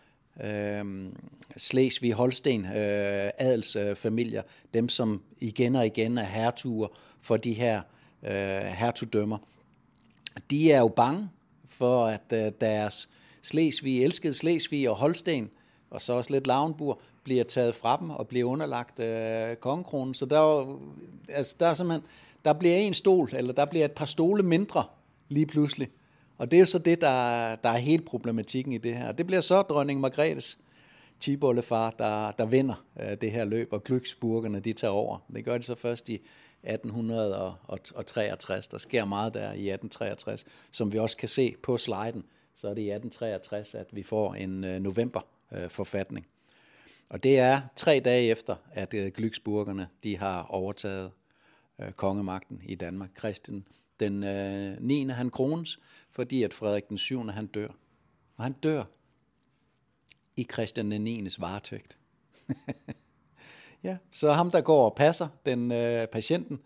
øh, 0.44 1.12
Slesvig, 1.56 2.12
Holsten, 2.12 2.64
øh, 2.64 3.30
adelsfamilier, 3.38 4.42
dem 4.74 4.88
som 4.88 5.22
igen 5.38 5.76
og 5.76 5.86
igen 5.86 6.18
er 6.18 6.24
hertuger 6.24 6.88
for 7.20 7.36
de 7.36 7.52
her 7.52 7.82
øh, 8.24 8.62
hertugdømmer. 8.62 9.38
De 10.50 10.72
er 10.72 10.78
jo 10.78 10.88
bange 10.88 11.30
for, 11.68 12.06
at 12.06 12.32
øh, 12.32 12.52
deres 12.60 13.08
Slesvig, 13.42 14.04
elskede 14.04 14.34
Slesvig 14.34 14.90
og 14.90 14.96
Holsten, 14.96 15.50
og 15.90 16.02
så 16.02 16.12
også 16.12 16.32
lidt 16.32 16.46
Lauenburg, 16.46 17.00
bliver 17.24 17.44
taget 17.44 17.74
fra 17.74 17.96
dem 18.00 18.10
og 18.10 18.28
bliver 18.28 18.50
underlagt 18.50 19.00
øh, 19.00 19.56
kongekronen. 19.56 20.14
Så 20.14 20.26
der 20.26 20.38
er, 20.38 20.78
altså, 21.28 21.56
der 21.60 21.66
er 21.66 21.74
simpelthen, 21.74 22.06
der 22.44 22.52
bliver 22.52 22.76
en 22.76 22.94
stol, 22.94 23.30
eller 23.32 23.52
der 23.52 23.64
bliver 23.64 23.84
et 23.84 23.92
par 23.92 24.04
stole 24.04 24.42
mindre 24.42 24.84
lige 25.28 25.46
pludselig. 25.46 25.88
Og 26.38 26.50
det 26.50 26.60
er 26.60 26.64
så 26.64 26.78
det, 26.78 27.00
der, 27.00 27.56
der 27.56 27.68
er 27.68 27.76
helt 27.76 28.04
problematikken 28.04 28.72
i 28.72 28.78
det 28.78 28.96
her. 28.96 29.12
Det 29.12 29.26
bliver 29.26 29.40
så 29.40 29.62
dronning 29.62 30.00
Margrethes 30.00 30.58
tibollefar, 31.20 31.90
der, 31.90 32.32
der 32.32 32.46
vinder 32.46 32.84
øh, 33.00 33.16
det 33.20 33.30
her 33.30 33.44
løb, 33.44 33.72
og 33.72 33.82
Glücksburgerne, 33.88 34.58
de 34.58 34.72
tager 34.72 34.90
over. 34.92 35.18
Det 35.34 35.44
gør 35.44 35.58
de 35.58 35.62
så 35.62 35.74
først 35.74 36.08
i 36.08 36.20
1863. 36.66 38.68
Der 38.68 38.78
sker 38.78 39.04
meget 39.04 39.34
der 39.34 39.40
i 39.40 39.70
1863, 39.70 40.44
som 40.70 40.92
vi 40.92 40.98
også 40.98 41.16
kan 41.16 41.28
se 41.28 41.56
på 41.62 41.78
sliden. 41.78 42.24
Så 42.54 42.68
er 42.68 42.74
det 42.74 42.82
i 42.82 42.90
1863, 42.90 43.74
at 43.74 43.86
vi 43.92 44.02
får 44.02 44.34
en 44.34 44.64
øh, 44.64 44.80
novemberforfatning. 44.80 46.26
Og 47.10 47.22
det 47.22 47.38
er 47.38 47.60
tre 47.76 48.00
dage 48.04 48.30
efter, 48.30 48.56
at 48.72 48.94
øh, 48.94 49.12
Glücksburgerne 49.18 49.86
de 50.04 50.18
har 50.18 50.42
overtaget 50.42 51.12
øh, 51.78 51.92
kongemagten 51.92 52.60
i 52.64 52.74
Danmark. 52.74 53.10
Christian 53.18 53.64
den 54.00 54.24
øh, 54.24 54.76
9. 54.80 55.08
han 55.08 55.30
krones, 55.30 55.78
fordi 56.10 56.42
at 56.42 56.54
Frederik 56.54 56.88
den 56.88 56.98
7. 56.98 57.28
han 57.28 57.46
dør. 57.46 57.68
Og 58.36 58.44
han 58.44 58.52
dør 58.52 58.84
i 60.36 60.46
Christian 60.52 60.90
den 60.90 61.26
9.s 61.26 61.40
varetægt. 61.40 61.98
Ja, 63.84 63.96
så 64.10 64.32
ham, 64.32 64.50
der 64.50 64.60
går 64.60 64.84
og 64.84 64.94
passer 64.94 65.28
den 65.46 65.72
øh, 65.72 66.06
patienten, 66.06 66.60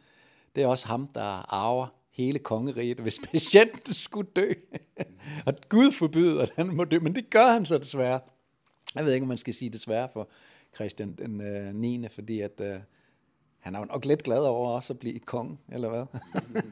det 0.54 0.62
er 0.62 0.66
også 0.66 0.86
ham, 0.86 1.08
der 1.14 1.54
arver 1.54 1.86
hele 2.10 2.38
kongeriget, 2.38 3.00
hvis 3.00 3.18
patienten 3.30 3.94
skulle 3.94 4.30
dø. 4.36 4.52
og 5.46 5.54
Gud 5.68 5.92
forbyder, 5.92 6.42
at 6.42 6.52
han 6.56 6.76
må 6.76 6.84
dø, 6.84 6.98
men 6.98 7.14
det 7.14 7.30
gør 7.30 7.52
han 7.52 7.66
så 7.66 7.78
desværre. 7.78 8.20
Jeg 8.94 9.04
ved 9.04 9.12
ikke, 9.12 9.24
om 9.24 9.28
man 9.28 9.38
skal 9.38 9.54
sige 9.54 9.70
desværre 9.70 10.08
for 10.12 10.28
Christian 10.74 11.12
den 11.12 11.40
øh, 11.40 11.74
9., 11.74 12.08
fordi 12.08 12.40
at, 12.40 12.60
øh, 12.60 12.80
han 13.58 13.74
er 13.74 13.78
jo 13.78 13.84
nok 13.84 14.04
lidt 14.04 14.22
glad 14.22 14.42
over 14.42 14.70
også 14.70 14.92
at 14.92 14.98
blive 14.98 15.18
konge, 15.18 15.58
eller 15.68 15.88
hvad? 15.88 16.06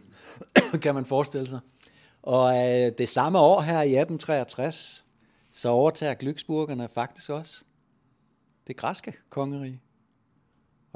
kan 0.83 0.95
man 0.95 1.05
forestille 1.05 1.47
sig. 1.47 1.61
Og 2.23 2.55
øh, 2.57 2.93
det 2.99 3.09
samme 3.09 3.39
år 3.39 3.61
her 3.61 3.83
i 3.83 3.97
1863, 3.97 5.05
så 5.53 5.69
overtager 5.69 6.15
Glücksburgerne 6.15 6.87
faktisk 6.87 7.31
også 7.31 7.65
det 8.67 8.77
græske 8.77 9.13
kongerige 9.31 9.81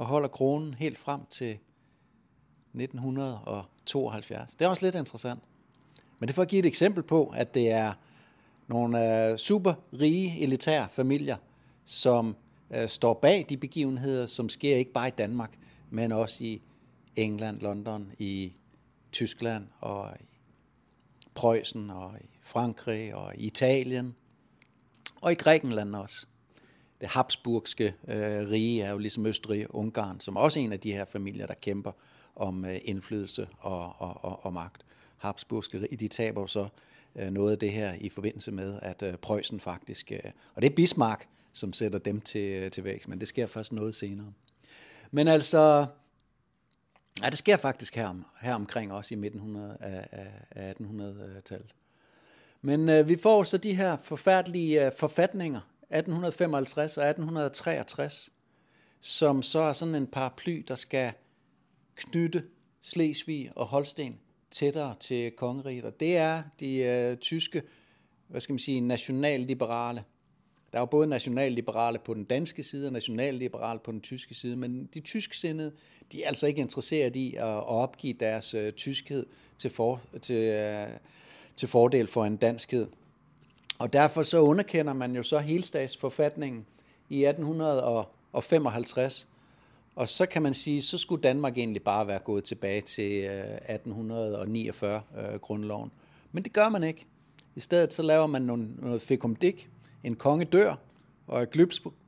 og 0.01 0.07
holder 0.07 0.27
kronen 0.27 0.73
helt 0.73 0.97
frem 0.97 1.25
til 1.25 1.57
1972. 2.73 4.55
Det 4.55 4.65
er 4.65 4.69
også 4.69 4.85
lidt 4.85 4.95
interessant. 4.95 5.43
Men 6.19 6.27
det 6.27 6.35
får 6.35 6.41
at 6.41 6.47
give 6.47 6.59
et 6.59 6.65
eksempel 6.65 7.03
på, 7.03 7.25
at 7.25 7.53
det 7.53 7.71
er 7.71 7.93
nogle 8.67 9.29
øh, 9.31 9.37
super 9.37 9.73
rige 9.93 10.39
elitære 10.39 10.89
familier, 10.89 11.37
som 11.85 12.35
øh, 12.71 12.89
står 12.89 13.13
bag 13.13 13.45
de 13.49 13.57
begivenheder, 13.57 14.25
som 14.25 14.49
sker 14.49 14.75
ikke 14.75 14.91
bare 14.91 15.07
i 15.07 15.11
Danmark, 15.11 15.57
men 15.89 16.11
også 16.11 16.43
i 16.43 16.61
England, 17.15 17.59
London, 17.59 18.11
i 18.19 18.53
Tyskland 19.11 19.67
og 19.79 20.09
i 20.19 20.25
Preussen 21.33 21.89
og 21.89 22.13
i 22.21 22.29
Frankrig 22.41 23.15
og 23.15 23.35
i 23.35 23.45
Italien 23.45 24.15
og 25.21 25.31
i 25.31 25.35
Grækenland 25.35 25.95
også. 25.95 26.25
Det 27.01 27.09
habsburgske 27.09 27.95
øh, 28.07 28.49
rige 28.49 28.83
er 28.83 28.91
jo 28.91 28.97
ligesom 28.97 29.25
Østrig 29.25 29.75
Ungarn, 29.75 30.19
som 30.19 30.37
også 30.37 30.59
er 30.59 30.63
en 30.63 30.73
af 30.73 30.79
de 30.79 30.93
her 30.93 31.05
familier, 31.05 31.47
der 31.47 31.53
kæmper 31.53 31.91
om 32.35 32.65
øh, 32.65 32.79
indflydelse 32.85 33.47
og, 33.59 33.93
og, 33.97 34.25
og, 34.25 34.45
og 34.45 34.53
magt. 34.53 34.85
Habsburgske 35.17 35.77
rige, 35.81 35.97
de 35.97 36.07
taber 36.07 36.45
så 36.45 36.67
øh, 37.15 37.29
noget 37.29 37.51
af 37.51 37.59
det 37.59 37.71
her 37.71 37.93
i 37.93 38.09
forbindelse 38.09 38.51
med, 38.51 38.79
at 38.81 39.03
øh, 39.03 39.13
Preussen 39.13 39.59
faktisk, 39.59 40.11
øh, 40.11 40.31
og 40.55 40.61
det 40.61 40.71
er 40.71 40.75
Bismarck, 40.75 41.27
som 41.53 41.73
sætter 41.73 41.99
dem 41.99 42.21
til, 42.21 42.63
øh, 42.63 42.71
til 42.71 42.83
vækst, 42.83 43.07
men 43.07 43.19
det 43.19 43.27
sker 43.27 43.47
først 43.47 43.71
noget 43.71 43.95
senere. 43.95 44.33
Men 45.11 45.27
altså, 45.27 45.85
ja, 47.23 47.29
det 47.29 47.37
sker 47.37 47.57
faktisk 47.57 47.95
her, 47.95 48.13
her 48.41 48.55
omkring 48.55 48.93
også 48.93 49.13
i 49.13 49.17
midten 49.17 49.55
af, 49.79 50.07
af 50.51 50.73
1800-tallet. 50.73 51.75
Men 52.61 52.89
øh, 52.89 53.09
vi 53.09 53.15
får 53.15 53.43
så 53.43 53.57
de 53.57 53.75
her 53.75 53.97
forfærdelige 53.97 54.85
øh, 54.85 54.91
forfatninger, 54.97 55.61
1855 55.91 56.97
og 56.97 57.03
1863, 57.03 58.29
som 58.99 59.43
så 59.43 59.59
er 59.59 59.73
sådan 59.73 59.95
en 59.95 60.07
paraply, 60.07 60.65
der 60.67 60.75
skal 60.75 61.11
knytte 61.95 62.43
Slesvig 62.81 63.51
og 63.55 63.65
Holsten 63.65 64.19
tættere 64.51 64.95
til 64.99 65.31
kongeriget. 65.31 65.85
Og 65.85 65.99
det 65.99 66.17
er 66.17 66.43
de 66.59 66.77
øh, 66.77 67.17
tyske, 67.17 67.61
hvad 68.27 68.41
skal 68.41 68.53
man 68.53 68.59
sige, 68.59 68.81
nationalliberale. 68.81 70.03
Der 70.71 70.77
er 70.77 70.81
jo 70.81 70.85
både 70.85 71.07
nationalliberale 71.07 71.99
på 71.99 72.13
den 72.13 72.23
danske 72.23 72.63
side 72.63 72.87
og 72.87 72.93
nationalliberale 72.93 73.79
på 73.79 73.91
den 73.91 74.01
tyske 74.01 74.35
side, 74.35 74.55
men 74.55 74.89
de 74.93 74.99
tysksindede, 74.99 75.71
de 76.11 76.23
er 76.23 76.27
altså 76.27 76.47
ikke 76.47 76.61
interesseret 76.61 77.15
i 77.15 77.35
at, 77.35 77.47
at 77.47 77.67
opgive 77.67 78.13
deres 78.13 78.53
øh, 78.53 78.73
tyskhed 78.73 79.25
til, 79.57 79.69
for, 79.69 80.01
til, 80.21 80.35
øh, 80.35 80.87
til 81.55 81.67
fordel 81.67 82.07
for 82.07 82.25
en 82.25 82.37
danskhed. 82.37 82.87
Og 83.81 83.93
derfor 83.93 84.23
så 84.23 84.39
underkender 84.39 84.93
man 84.93 85.15
jo 85.15 85.23
så 85.23 85.39
helstatsforfatningen 85.39 86.65
i 87.09 87.25
1855, 87.25 89.27
og 89.95 90.09
så 90.09 90.25
kan 90.25 90.41
man 90.41 90.53
sige, 90.53 90.81
så 90.81 90.97
skulle 90.97 91.21
Danmark 91.21 91.57
egentlig 91.57 91.83
bare 91.83 92.07
være 92.07 92.19
gået 92.19 92.43
tilbage 92.43 92.81
til 92.81 93.23
øh, 93.23 93.55
1849 93.55 95.01
øh, 95.17 95.39
grundloven. 95.39 95.91
Men 96.31 96.43
det 96.43 96.53
gør 96.53 96.69
man 96.69 96.83
ikke. 96.83 97.05
I 97.55 97.59
stedet 97.59 97.93
så 97.93 98.03
laver 98.03 98.27
man 98.27 98.41
noget, 98.41 98.69
noget 98.79 99.01
fekumdik, 99.01 99.69
en 100.03 100.15
konge 100.15 100.45
dør, 100.45 100.75
og 101.27 101.47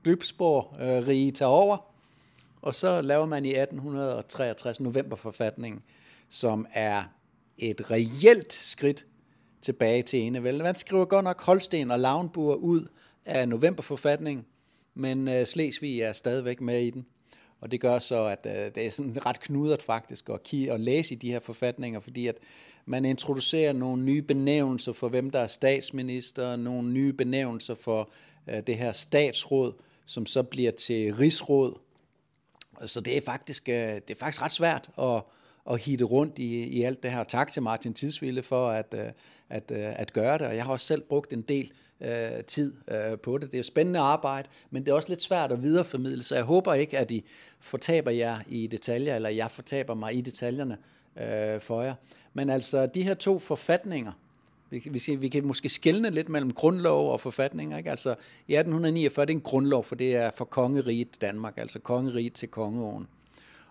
Glybsborg-rige 0.03 1.31
tager 1.31 1.49
over, 1.49 1.77
og 2.61 2.75
så 2.75 3.01
laver 3.01 3.25
man 3.25 3.45
i 3.45 3.49
1863 3.49 4.79
novemberforfatningen, 4.79 5.81
som 6.29 6.67
er 6.73 7.03
et 7.57 7.91
reelt 7.91 8.53
skridt 8.53 9.05
tilbage 9.63 10.03
til 10.03 10.19
enevælden. 10.19 10.63
Man 10.63 10.75
skriver 10.75 11.05
godt 11.05 11.23
nok 11.23 11.41
Holsten 11.41 11.91
og 11.91 11.99
Lauenburg 11.99 12.59
ud 12.59 12.87
af 13.25 13.49
novemberforfatningen, 13.49 14.45
men 14.95 15.27
øh, 15.27 15.45
Slesvig 15.45 16.01
er 16.01 16.13
stadigvæk 16.13 16.61
med 16.61 16.81
i 16.81 16.89
den. 16.89 17.05
Og 17.61 17.71
det 17.71 17.81
gør 17.81 17.99
så, 17.99 18.25
at 18.25 18.45
øh, 18.45 18.75
det 18.75 18.85
er 18.85 18.91
sådan 18.91 19.25
ret 19.25 19.39
knudret 19.39 19.81
faktisk 19.81 20.29
at, 20.29 20.43
kigge 20.43 20.73
og 20.73 20.79
læse 20.79 21.13
i 21.13 21.17
de 21.17 21.31
her 21.31 21.39
forfatninger, 21.39 21.99
fordi 21.99 22.27
at 22.27 22.37
man 22.85 23.05
introducerer 23.05 23.73
nogle 23.73 24.03
nye 24.03 24.21
benævnelser 24.21 24.93
for, 24.93 25.09
hvem 25.09 25.29
der 25.29 25.39
er 25.39 25.47
statsminister, 25.47 26.55
nogle 26.55 26.91
nye 26.91 27.13
benævnelser 27.13 27.75
for 27.75 28.09
øh, 28.49 28.61
det 28.67 28.77
her 28.77 28.91
statsråd, 28.91 29.73
som 30.05 30.25
så 30.25 30.43
bliver 30.43 30.71
til 30.71 31.15
rigsråd. 31.15 31.79
Så 32.85 33.01
det 33.01 33.17
er 33.17 33.21
faktisk, 33.21 33.69
øh, 33.69 33.75
det 33.75 34.09
er 34.09 34.15
faktisk 34.15 34.41
ret 34.41 34.51
svært 34.51 34.89
at, 34.99 35.21
at 35.71 35.79
hitte 35.79 36.05
rundt 36.05 36.39
i, 36.39 36.63
i 36.63 36.83
alt 36.83 37.03
det 37.03 37.11
her. 37.11 37.23
Tak 37.23 37.51
til 37.51 37.61
Martin 37.61 37.93
Tidsville 37.93 38.43
for 38.43 38.69
at, 38.69 38.95
øh, 38.97 39.05
at, 39.49 39.71
øh, 39.71 39.99
at 39.99 40.13
gøre 40.13 40.37
det, 40.37 40.47
og 40.47 40.55
jeg 40.55 40.65
har 40.65 40.71
også 40.71 40.85
selv 40.85 41.01
brugt 41.01 41.33
en 41.33 41.41
del 41.41 41.71
øh, 42.01 42.43
tid 42.47 42.73
øh, 42.87 43.19
på 43.19 43.37
det. 43.37 43.51
Det 43.51 43.59
er 43.59 43.63
spændende 43.63 43.99
arbejde, 43.99 44.49
men 44.71 44.85
det 44.85 44.91
er 44.91 44.95
også 44.95 45.09
lidt 45.09 45.21
svært 45.21 45.51
at 45.51 45.63
videreformidle, 45.63 46.23
så 46.23 46.35
jeg 46.35 46.43
håber 46.43 46.73
ikke, 46.73 46.97
at 46.97 47.11
I 47.11 47.25
fortaber 47.59 48.11
jer 48.11 48.39
i 48.47 48.67
detaljer, 48.67 49.15
eller 49.15 49.29
jeg 49.29 49.51
fortaber 49.51 49.93
mig 49.93 50.15
i 50.15 50.21
detaljerne 50.21 50.77
øh, 51.17 51.61
for 51.61 51.81
jer. 51.81 51.95
Men 52.33 52.49
altså, 52.49 52.85
de 52.85 53.03
her 53.03 53.13
to 53.13 53.39
forfatninger, 53.39 54.11
vi, 54.69 54.89
vi, 54.91 55.15
vi 55.15 55.29
kan 55.29 55.45
måske 55.45 55.69
skelne 55.69 56.09
lidt 56.09 56.29
mellem 56.29 56.51
grundlov 56.51 57.11
og 57.11 57.21
forfatninger. 57.21 57.77
Ikke? 57.77 57.91
Altså, 57.91 58.09
i 58.47 58.55
1849 58.55 59.25
det 59.25 59.33
er 59.33 59.37
en 59.37 59.41
grundlov, 59.41 59.83
for 59.83 59.95
det 59.95 60.15
er 60.15 60.31
for 60.37 60.45
kongeriget 60.45 61.21
Danmark, 61.21 61.57
altså 61.57 61.79
kongeriget 61.79 62.33
til 62.33 62.47
kongeåen. 62.47 63.07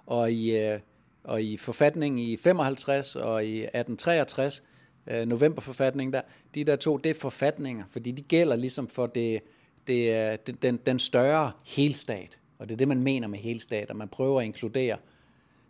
Og 0.06 0.32
i, 0.32 0.56
øh, 0.56 0.80
og 1.24 1.42
i 1.42 1.56
forfatningen 1.56 2.18
i 2.18 2.36
55 2.36 3.16
og 3.16 3.44
i 3.44 3.56
1863, 3.62 4.62
øh, 5.06 5.26
novemberforfatningen 5.26 6.12
der, 6.12 6.20
de 6.54 6.64
der 6.64 6.76
to, 6.76 6.96
det 6.96 7.10
er 7.10 7.14
forfatninger, 7.14 7.84
fordi 7.90 8.10
de 8.10 8.22
gælder 8.22 8.56
ligesom 8.56 8.88
for 8.88 9.06
det, 9.06 9.40
det, 9.86 10.62
den, 10.62 10.76
den 10.76 10.98
større 10.98 11.52
helstat. 11.64 12.38
Og 12.58 12.68
det 12.68 12.74
er 12.74 12.76
det, 12.76 12.88
man 12.88 13.02
mener 13.02 13.28
med 13.28 13.38
helstat, 13.38 13.90
at 13.90 13.96
man 13.96 14.08
prøver 14.08 14.40
at 14.40 14.46
inkludere 14.46 14.96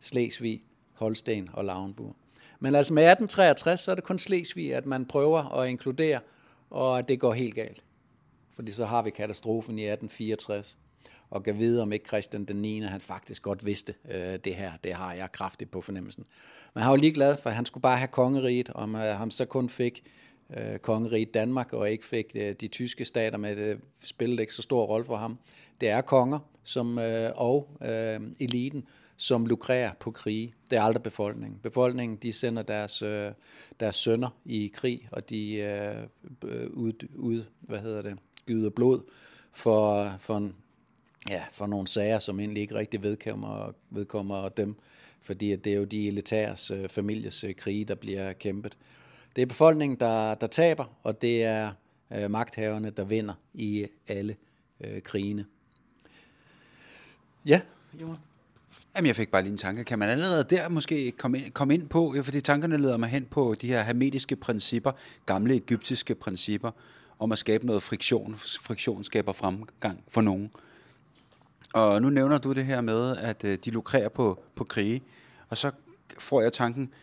Slesvig, 0.00 0.62
Holsten 0.92 1.50
og 1.52 1.64
Lauenburg. 1.64 2.16
Men 2.60 2.74
altså 2.74 2.94
med 2.94 3.02
1863, 3.02 3.80
så 3.80 3.90
er 3.90 3.94
det 3.94 4.04
kun 4.04 4.18
Slesvig, 4.18 4.74
at 4.74 4.86
man 4.86 5.06
prøver 5.06 5.58
at 5.58 5.68
inkludere, 5.68 6.20
og 6.70 7.08
det 7.08 7.20
går 7.20 7.32
helt 7.32 7.54
galt. 7.54 7.82
Fordi 8.54 8.72
så 8.72 8.84
har 8.84 9.02
vi 9.02 9.10
katastrofen 9.10 9.78
i 9.78 9.82
1864, 9.82 10.78
og 11.32 11.42
kan 11.42 11.58
vide, 11.58 11.82
om 11.82 11.92
ikke 11.92 12.06
Christian 12.06 12.44
den 12.44 12.56
9. 12.56 12.80
han 12.80 13.00
faktisk 13.00 13.42
godt 13.42 13.66
vidste 13.66 13.94
øh, 14.10 14.38
det 14.44 14.54
her. 14.54 14.72
Det 14.84 14.92
har 14.92 15.12
jeg 15.14 15.32
kraftigt 15.32 15.70
på 15.70 15.80
fornemmelsen. 15.80 16.24
Men 16.74 16.82
han 16.82 16.90
var 16.90 16.96
ligeglad, 16.96 17.36
for, 17.36 17.50
at 17.50 17.56
han 17.56 17.66
skulle 17.66 17.82
bare 17.82 17.96
have 17.96 18.08
kongeriget, 18.08 18.70
om 18.70 18.94
øh, 18.94 19.00
ham 19.00 19.30
så 19.30 19.44
kun 19.44 19.68
fik 19.68 20.04
øh, 20.56 20.78
kongeriget 20.78 21.34
Danmark, 21.34 21.72
og 21.72 21.90
ikke 21.90 22.04
fik 22.04 22.26
øh, 22.34 22.54
de 22.60 22.68
tyske 22.68 23.04
stater 23.04 23.38
med, 23.38 23.56
øh, 23.56 23.78
det 24.00 24.08
spillede 24.08 24.42
ikke 24.42 24.54
så 24.54 24.62
stor 24.62 24.84
rolle 24.84 25.06
for 25.06 25.16
ham. 25.16 25.38
Det 25.80 25.88
er 25.88 26.00
konger 26.00 26.38
som, 26.62 26.98
øh, 26.98 27.30
og 27.34 27.68
øh, 27.84 28.20
eliten, 28.40 28.84
som 29.16 29.46
lukrerer 29.46 29.92
på 30.00 30.10
krige. 30.10 30.54
Det 30.70 30.78
er 30.78 30.82
aldrig 30.82 31.02
befolkningen. 31.02 31.60
Befolkningen 31.62 32.18
de 32.22 32.32
sender 32.32 32.62
deres, 32.62 33.02
øh, 33.02 33.32
deres 33.80 33.96
sønner 33.96 34.28
i 34.44 34.72
krig, 34.74 35.08
og 35.12 35.30
de 35.30 35.54
øh, 35.54 36.06
ud, 36.70 37.08
ud, 37.14 37.44
hvad 37.60 37.78
hedder 37.78 38.02
det, 38.02 38.18
gyder 38.46 38.70
blod 38.70 39.00
for, 39.52 40.12
for, 40.20 40.36
en, 40.36 40.54
ja, 41.28 41.42
for 41.52 41.66
nogle 41.66 41.86
sager, 41.86 42.18
som 42.18 42.40
egentlig 42.40 42.60
ikke 42.60 42.74
rigtig 42.74 43.02
vedkommer, 43.02 43.72
vedkommer 43.90 44.48
dem, 44.48 44.76
fordi 45.20 45.52
at 45.52 45.64
det 45.64 45.72
er 45.72 45.76
jo 45.76 45.84
de 45.84 46.08
elitæres 46.08 46.70
øh, 46.70 46.88
families 46.88 47.44
øh, 47.44 47.54
krige, 47.54 47.84
der 47.84 47.94
bliver 47.94 48.32
kæmpet. 48.32 48.76
Det 49.36 49.42
er 49.42 49.46
befolkningen, 49.46 50.00
der, 50.00 50.34
der 50.34 50.46
taber, 50.46 50.84
og 51.02 51.22
det 51.22 51.44
er 51.44 51.72
øh, 52.12 52.30
magthaverne, 52.30 52.90
der 52.90 53.04
vinder 53.04 53.34
i 53.54 53.86
alle 54.08 54.36
øh, 54.80 55.02
krigene. 55.02 55.46
Ja, 57.46 57.60
Johan? 58.00 58.16
Jamen, 58.96 59.06
jeg 59.06 59.16
fik 59.16 59.30
bare 59.30 59.42
lige 59.42 59.52
en 59.52 59.58
tanke. 59.58 59.84
Kan 59.84 59.98
man 59.98 60.08
allerede 60.08 60.44
der 60.44 60.68
måske 60.68 61.12
komme 61.12 61.38
ind, 61.38 61.50
komme 61.52 61.74
ind 61.74 61.88
på, 61.88 62.14
fordi 62.22 62.40
tankerne 62.40 62.76
leder 62.76 62.96
mig 62.96 63.08
hen 63.08 63.24
på 63.24 63.54
de 63.60 63.66
her 63.66 63.82
hermetiske 63.82 64.36
principper, 64.36 64.92
gamle 65.26 65.54
egyptiske 65.54 66.14
principper, 66.14 66.70
om 67.18 67.32
at 67.32 67.38
skabe 67.38 67.66
noget 67.66 67.82
friktion. 67.82 68.36
Friktion 68.36 69.04
skaber 69.04 69.32
fremgang 69.32 70.04
for 70.08 70.20
nogen. 70.20 70.50
Og 71.72 72.02
nu 72.02 72.10
nævner 72.10 72.38
du 72.38 72.52
det 72.52 72.64
her 72.64 72.80
med, 72.80 73.16
at 73.16 73.44
øh, 73.44 73.58
de 73.64 73.70
lukrerer 73.70 74.08
på, 74.08 74.42
på 74.54 74.64
krige, 74.64 75.02
og 75.48 75.58
så 75.58 75.70
får 76.18 76.40
jeg 76.40 76.52
tanken, 76.52 76.94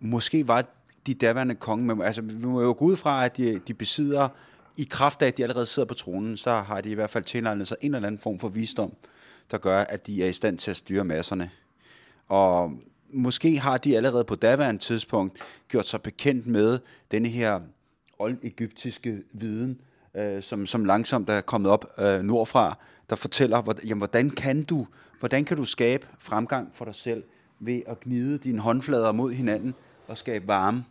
måske 0.00 0.48
var 0.48 0.64
de 1.06 1.14
daværende 1.14 1.54
konge, 1.54 1.86
men 1.86 2.02
altså, 2.02 2.22
vi 2.22 2.46
må 2.46 2.62
jo 2.62 2.74
gå 2.78 2.84
ud 2.84 2.96
fra, 2.96 3.24
at 3.24 3.36
de, 3.36 3.58
de 3.58 3.74
besidder, 3.74 4.28
i 4.76 4.84
kraft 4.90 5.22
af, 5.22 5.26
at 5.26 5.36
de 5.36 5.42
allerede 5.42 5.66
sidder 5.66 5.86
på 5.86 5.94
tronen, 5.94 6.36
så 6.36 6.50
har 6.50 6.80
de 6.80 6.90
i 6.90 6.94
hvert 6.94 7.10
fald 7.10 7.24
tilegnet 7.24 7.68
sig 7.68 7.76
en 7.80 7.94
eller 7.94 8.06
anden 8.06 8.20
form 8.20 8.38
for 8.38 8.48
visdom, 8.48 8.92
der 9.50 9.58
gør, 9.58 9.80
at 9.80 10.06
de 10.06 10.24
er 10.24 10.28
i 10.28 10.32
stand 10.32 10.58
til 10.58 10.70
at 10.70 10.76
styre 10.76 11.04
masserne. 11.04 11.50
Og 12.28 12.72
måske 13.12 13.58
har 13.58 13.78
de 13.78 13.96
allerede 13.96 14.24
på 14.24 14.34
daværende 14.34 14.80
tidspunkt 14.80 15.38
gjort 15.68 15.86
sig 15.86 16.02
bekendt 16.02 16.46
med 16.46 16.78
denne 17.10 17.28
her 17.28 17.60
oldegyptiske 18.18 19.22
viden, 19.32 19.80
øh, 20.14 20.42
som, 20.42 20.66
som 20.66 20.84
langsomt 20.84 21.30
er 21.30 21.40
kommet 21.40 21.70
op 21.70 21.86
øh, 21.98 22.22
nordfra, 22.22 22.78
der 23.10 23.16
fortæller, 23.16 23.74
jamen, 23.84 23.98
hvordan, 23.98 24.30
kan 24.30 24.62
du, 24.62 24.86
hvordan 25.18 25.44
kan 25.44 25.56
du 25.56 25.64
skabe 25.64 26.08
fremgang 26.18 26.70
for 26.74 26.84
dig 26.84 26.94
selv 26.94 27.24
ved 27.60 27.82
at 27.86 28.00
gnide 28.00 28.38
dine 28.38 28.60
håndflader 28.60 29.12
mod 29.12 29.32
hinanden 29.32 29.74
og 30.08 30.18
skabe 30.18 30.48
varme, 30.48 30.84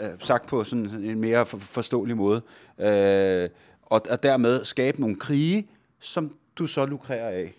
øh, 0.00 0.10
sagt 0.18 0.46
på 0.46 0.64
sådan 0.64 0.86
en 0.86 1.20
mere 1.20 1.46
forståelig 1.46 2.16
måde, 2.16 2.42
øh, 2.78 3.48
og, 3.82 4.02
og 4.10 4.22
dermed 4.22 4.64
skabe 4.64 5.00
nogle 5.00 5.16
krige, 5.16 5.68
som 6.00 6.36
du 6.56 6.66
så 6.66 6.86
lukrerer 6.86 7.28
af. 7.28 7.54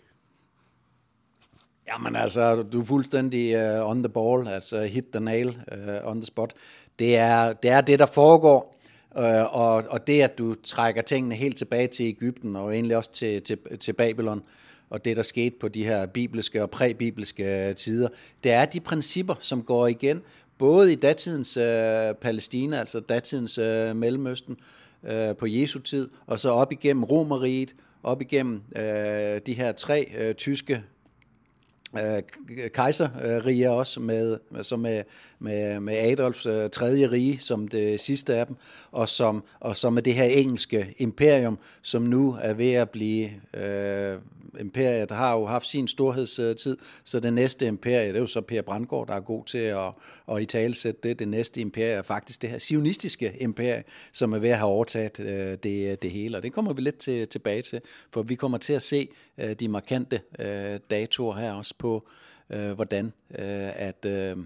Jamen 1.87 2.15
altså, 2.15 2.63
du 2.63 2.81
er 2.81 2.85
fuldstændig 2.85 3.79
uh, 3.81 3.89
on 3.89 4.03
the 4.03 4.09
ball, 4.09 4.47
altså 4.47 4.81
hit 4.83 5.05
the 5.13 5.19
nail 5.19 5.47
uh, 5.47 6.09
on 6.11 6.21
the 6.21 6.25
spot. 6.25 6.53
Det 6.99 7.17
er, 7.17 7.53
det 7.53 7.71
er 7.71 7.81
det, 7.81 7.99
der 7.99 8.05
foregår, 8.05 8.78
Øh, 9.17 9.55
og, 9.55 9.83
og 9.89 10.07
det, 10.07 10.21
at 10.21 10.37
du 10.37 10.55
trækker 10.63 11.01
tingene 11.01 11.35
helt 11.35 11.57
tilbage 11.57 11.87
til 11.87 12.05
Ægypten, 12.05 12.55
og 12.55 12.73
egentlig 12.73 12.97
også 12.97 13.11
til, 13.11 13.41
til, 13.41 13.57
til 13.79 13.93
Babylon, 13.93 14.43
og 14.89 15.05
det, 15.05 15.17
der 15.17 15.23
skete 15.23 15.55
på 15.59 15.67
de 15.67 15.83
her 15.83 16.05
bibelske 16.05 16.63
og 16.63 16.69
præbibelske 16.69 17.67
øh, 17.69 17.75
tider, 17.75 18.07
det 18.43 18.51
er 18.51 18.65
de 18.65 18.79
principper, 18.79 19.35
som 19.39 19.63
går 19.63 19.87
igen, 19.87 20.21
både 20.57 20.93
i 20.93 20.95
datidens 20.95 21.57
øh, 21.57 22.13
Palæstina, 22.21 22.79
altså 22.79 22.99
datidens 22.99 23.57
øh, 23.57 23.95
Mellemøsten, 23.95 24.57
øh, 25.03 25.35
på 25.35 25.45
Jesu 25.47 25.79
tid, 25.79 26.09
og 26.27 26.39
så 26.39 26.49
op 26.49 26.71
igennem 26.71 27.03
Romeriet, 27.03 27.75
op 28.03 28.21
igennem 28.21 28.61
øh, 28.75 29.41
de 29.45 29.53
her 29.53 29.71
tre 29.71 30.11
øh, 30.17 30.35
tyske 30.35 30.83
øh, 31.93 32.69
kejserriger 32.69 33.69
også, 33.69 33.99
med, 33.99 34.37
som 34.63 34.79
med, 34.79 35.03
med, 35.39 35.79
med 35.79 35.97
Adolfs 35.97 36.45
øh, 36.45 36.69
tredje 36.69 37.11
rige 37.11 37.39
som 37.39 37.67
det 37.67 37.99
sidste 37.99 38.35
af 38.35 38.47
dem, 38.47 38.55
og 38.91 39.09
som, 39.09 39.43
og 39.59 39.77
som 39.77 39.97
er 39.97 40.01
det 40.01 40.13
her 40.13 40.23
engelske 40.23 40.93
imperium, 40.97 41.59
som 41.81 42.01
nu 42.01 42.37
er 42.41 42.53
ved 42.53 42.71
at 42.71 42.89
blive 42.89 43.29
øh, 43.53 44.17
imperiet 44.59 45.11
har 45.11 45.33
jo 45.33 45.45
haft 45.45 45.67
sin 45.67 45.87
storhedstid, 45.87 46.77
så 47.03 47.19
det 47.19 47.33
næste 47.33 47.67
imperie, 47.67 48.07
det 48.07 48.15
er 48.15 48.19
jo 48.19 48.27
så 48.27 48.41
Per 48.41 48.61
Brandgaard, 48.61 49.07
der 49.07 49.13
er 49.13 49.19
god 49.19 49.45
til 49.45 49.57
at, 49.57 49.91
at 50.31 50.41
i 50.41 50.45
talesætte 50.45 50.99
det. 51.03 51.19
Det 51.19 51.27
næste 51.27 51.61
imperie 51.61 51.91
er 51.91 52.01
faktisk 52.01 52.41
det 52.41 52.49
her 52.49 52.59
sionistiske 52.59 53.35
imperie, 53.39 53.83
som 54.11 54.33
er 54.33 54.39
ved 54.39 54.49
at 54.49 54.57
have 54.57 54.69
overtaget 54.69 55.19
øh, 55.19 55.57
det, 55.63 56.01
det 56.01 56.11
hele. 56.11 56.37
Og 56.37 56.43
det 56.43 56.53
kommer 56.53 56.73
vi 56.73 56.81
lidt 56.81 56.97
til, 56.97 57.27
tilbage 57.27 57.61
til, 57.61 57.81
for 58.11 58.21
vi 58.21 58.35
kommer 58.35 58.57
til 58.57 58.73
at 58.73 58.81
se 58.81 59.07
øh, 59.37 59.53
de 59.53 59.67
markante 59.67 60.21
øh, 60.39 60.79
datoer 60.89 61.35
her 61.35 61.53
også 61.53 61.73
på, 61.79 62.07
øh, 62.49 62.71
hvordan 62.71 63.05
øh, 63.39 63.71
at... 63.75 64.05
Øh, 64.05 64.37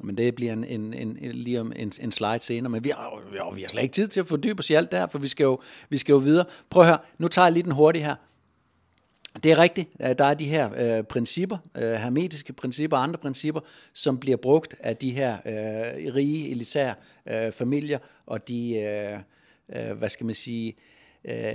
men 0.00 0.16
det 0.16 0.34
bliver 0.34 0.52
en, 0.52 0.64
en, 0.64 0.94
en, 0.94 1.16
lige 1.32 1.60
om 1.60 1.72
en, 1.76 1.92
en 2.00 2.12
slide 2.12 2.38
senere. 2.38 2.70
Men 2.70 2.84
vi 2.84 2.88
har, 2.88 3.50
vi 3.54 3.60
har 3.60 3.68
slet 3.68 3.82
ikke 3.82 3.92
tid 3.92 4.08
til 4.08 4.20
at 4.20 4.26
fordybe 4.26 4.58
os 4.58 4.70
i 4.70 4.74
alt 4.74 4.92
der, 4.92 5.06
for 5.06 5.18
vi 5.18 5.28
skal, 5.28 5.44
jo, 5.44 5.60
vi 5.88 5.98
skal 5.98 6.12
jo 6.12 6.18
videre. 6.18 6.44
Prøv 6.70 6.82
at 6.82 6.88
høre, 6.88 6.98
nu 7.18 7.28
tager 7.28 7.46
jeg 7.46 7.52
lige 7.52 7.62
den 7.62 7.72
hurtige 7.72 8.04
her. 8.04 8.14
Det 9.42 9.52
er 9.52 9.58
rigtigt, 9.58 9.88
der 9.98 10.24
er 10.24 10.34
de 10.34 10.44
her 10.44 10.98
øh, 10.98 11.04
principper, 11.04 11.58
øh, 11.74 11.92
hermetiske 11.92 12.52
principper 12.52 12.96
og 12.96 13.02
andre 13.02 13.18
principper, 13.18 13.60
som 13.92 14.18
bliver 14.18 14.36
brugt 14.36 14.74
af 14.80 14.96
de 14.96 15.10
her 15.10 15.32
øh, 15.46 16.14
rige, 16.14 16.50
elitære 16.50 16.94
øh, 17.26 17.52
familier, 17.52 17.98
og 18.26 18.48
de, 18.48 18.74
øh, 18.74 19.18
øh, 19.68 19.98
hvad 19.98 20.08
skal 20.08 20.26
man 20.26 20.34
sige, 20.34 20.76
øh, 21.24 21.52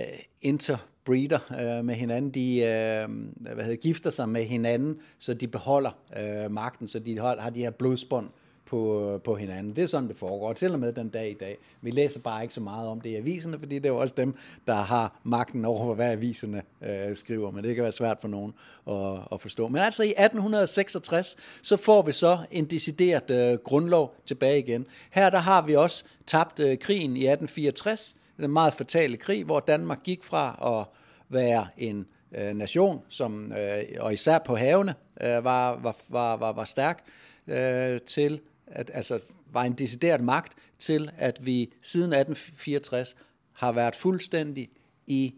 breeder 1.06 1.40
øh, 1.62 1.86
med 1.86 1.96
hinanden, 1.96 2.32
de 2.32 2.58
øh, 2.58 3.10
hvad 3.54 3.64
hedder, 3.64 3.76
gifter 3.76 4.10
sig 4.10 4.30
med 4.30 4.44
hinanden, 4.44 4.98
så 5.20 5.34
de 5.34 5.48
beholder 5.48 5.92
øh, 6.20 6.52
magten, 6.52 6.88
så 6.88 7.00
de 7.00 7.20
har, 7.20 7.38
har 7.40 7.50
de 7.50 7.60
her 7.60 7.72
blodsbånd 7.72 8.30
på, 8.72 9.22
på 9.24 9.36
hinanden. 9.36 9.76
Det 9.76 9.84
er 9.84 9.88
sådan, 9.88 10.10
det 10.10 10.18
foregår, 10.18 10.54
til 10.54 10.74
og 10.74 10.80
med 10.80 10.94
den 10.94 11.10
dag 11.10 11.32
i 11.32 11.34
dag. 11.34 11.58
Vi 11.82 11.92
læser 11.92 12.20
bare 12.20 12.42
ikke 12.42 12.54
så 12.54 12.62
meget 12.62 12.88
om 12.88 13.02
det 13.02 13.10
i 13.10 13.16
aviserne, 13.16 13.60
fordi 13.60 13.76
det 13.76 13.86
er 13.86 13.90
jo 13.90 13.98
også 13.98 14.14
dem, 14.18 14.36
der 14.68 14.76
har 14.76 15.20
magten 15.24 15.66
over, 15.66 15.96
hvad 15.96 16.12
aviserne 16.12 16.62
øh, 16.82 17.16
skriver, 17.16 17.52
men 17.52 17.64
det 17.64 17.76
kan 17.76 17.84
være 17.84 17.92
svært 17.92 18.18
for 18.22 18.28
nogen 18.28 18.54
at, 18.88 19.20
at 19.32 19.42
forstå. 19.42 19.68
Men 19.68 19.82
altså 19.82 20.04
i 20.04 20.10
1866, 20.10 21.36
så 21.62 21.78
får 21.78 22.02
vi 22.02 22.12
så 22.12 22.38
en 22.52 22.66
decideret 22.66 23.32
øh, 23.32 23.60
grundlov 23.60 24.16
tilbage 24.26 24.60
igen. 24.60 24.86
Her 25.12 25.30
der 25.30 25.40
har 25.40 25.66
vi 25.66 25.76
også 25.76 26.04
tabt 26.26 26.60
øh, 26.60 26.78
krigen 26.78 27.18
i 27.18 27.28
1864, 27.28 28.16
den 28.38 28.52
meget 28.52 28.74
fatale 28.74 29.18
krig, 29.18 29.44
hvor 29.44 29.60
Danmark 29.60 30.04
gik 30.04 30.24
fra 30.24 30.80
at 30.80 30.98
være 31.30 31.68
en 31.78 32.08
øh, 32.32 32.54
nation, 32.54 33.02
som, 33.10 33.52
øh, 33.52 33.84
og 34.00 34.14
især 34.14 34.40
på 34.40 34.56
havene, 34.56 34.96
øh, 35.22 35.44
var, 35.44 35.80
var, 35.80 35.96
var, 36.10 36.38
var, 36.38 36.52
var 36.52 36.66
stærk, 36.66 37.04
øh, 37.48 38.02
til 38.02 38.42
at, 38.68 38.92
altså 38.94 39.20
var 39.52 39.64
en 39.64 39.74
decideret 39.74 40.22
magt 40.22 40.54
til, 40.80 41.12
at 41.18 41.46
vi 41.46 41.70
siden 41.82 42.14
1864 42.14 43.16
har 43.54 43.72
været 43.72 43.96
fuldstændig 43.96 44.70
i 45.08 45.34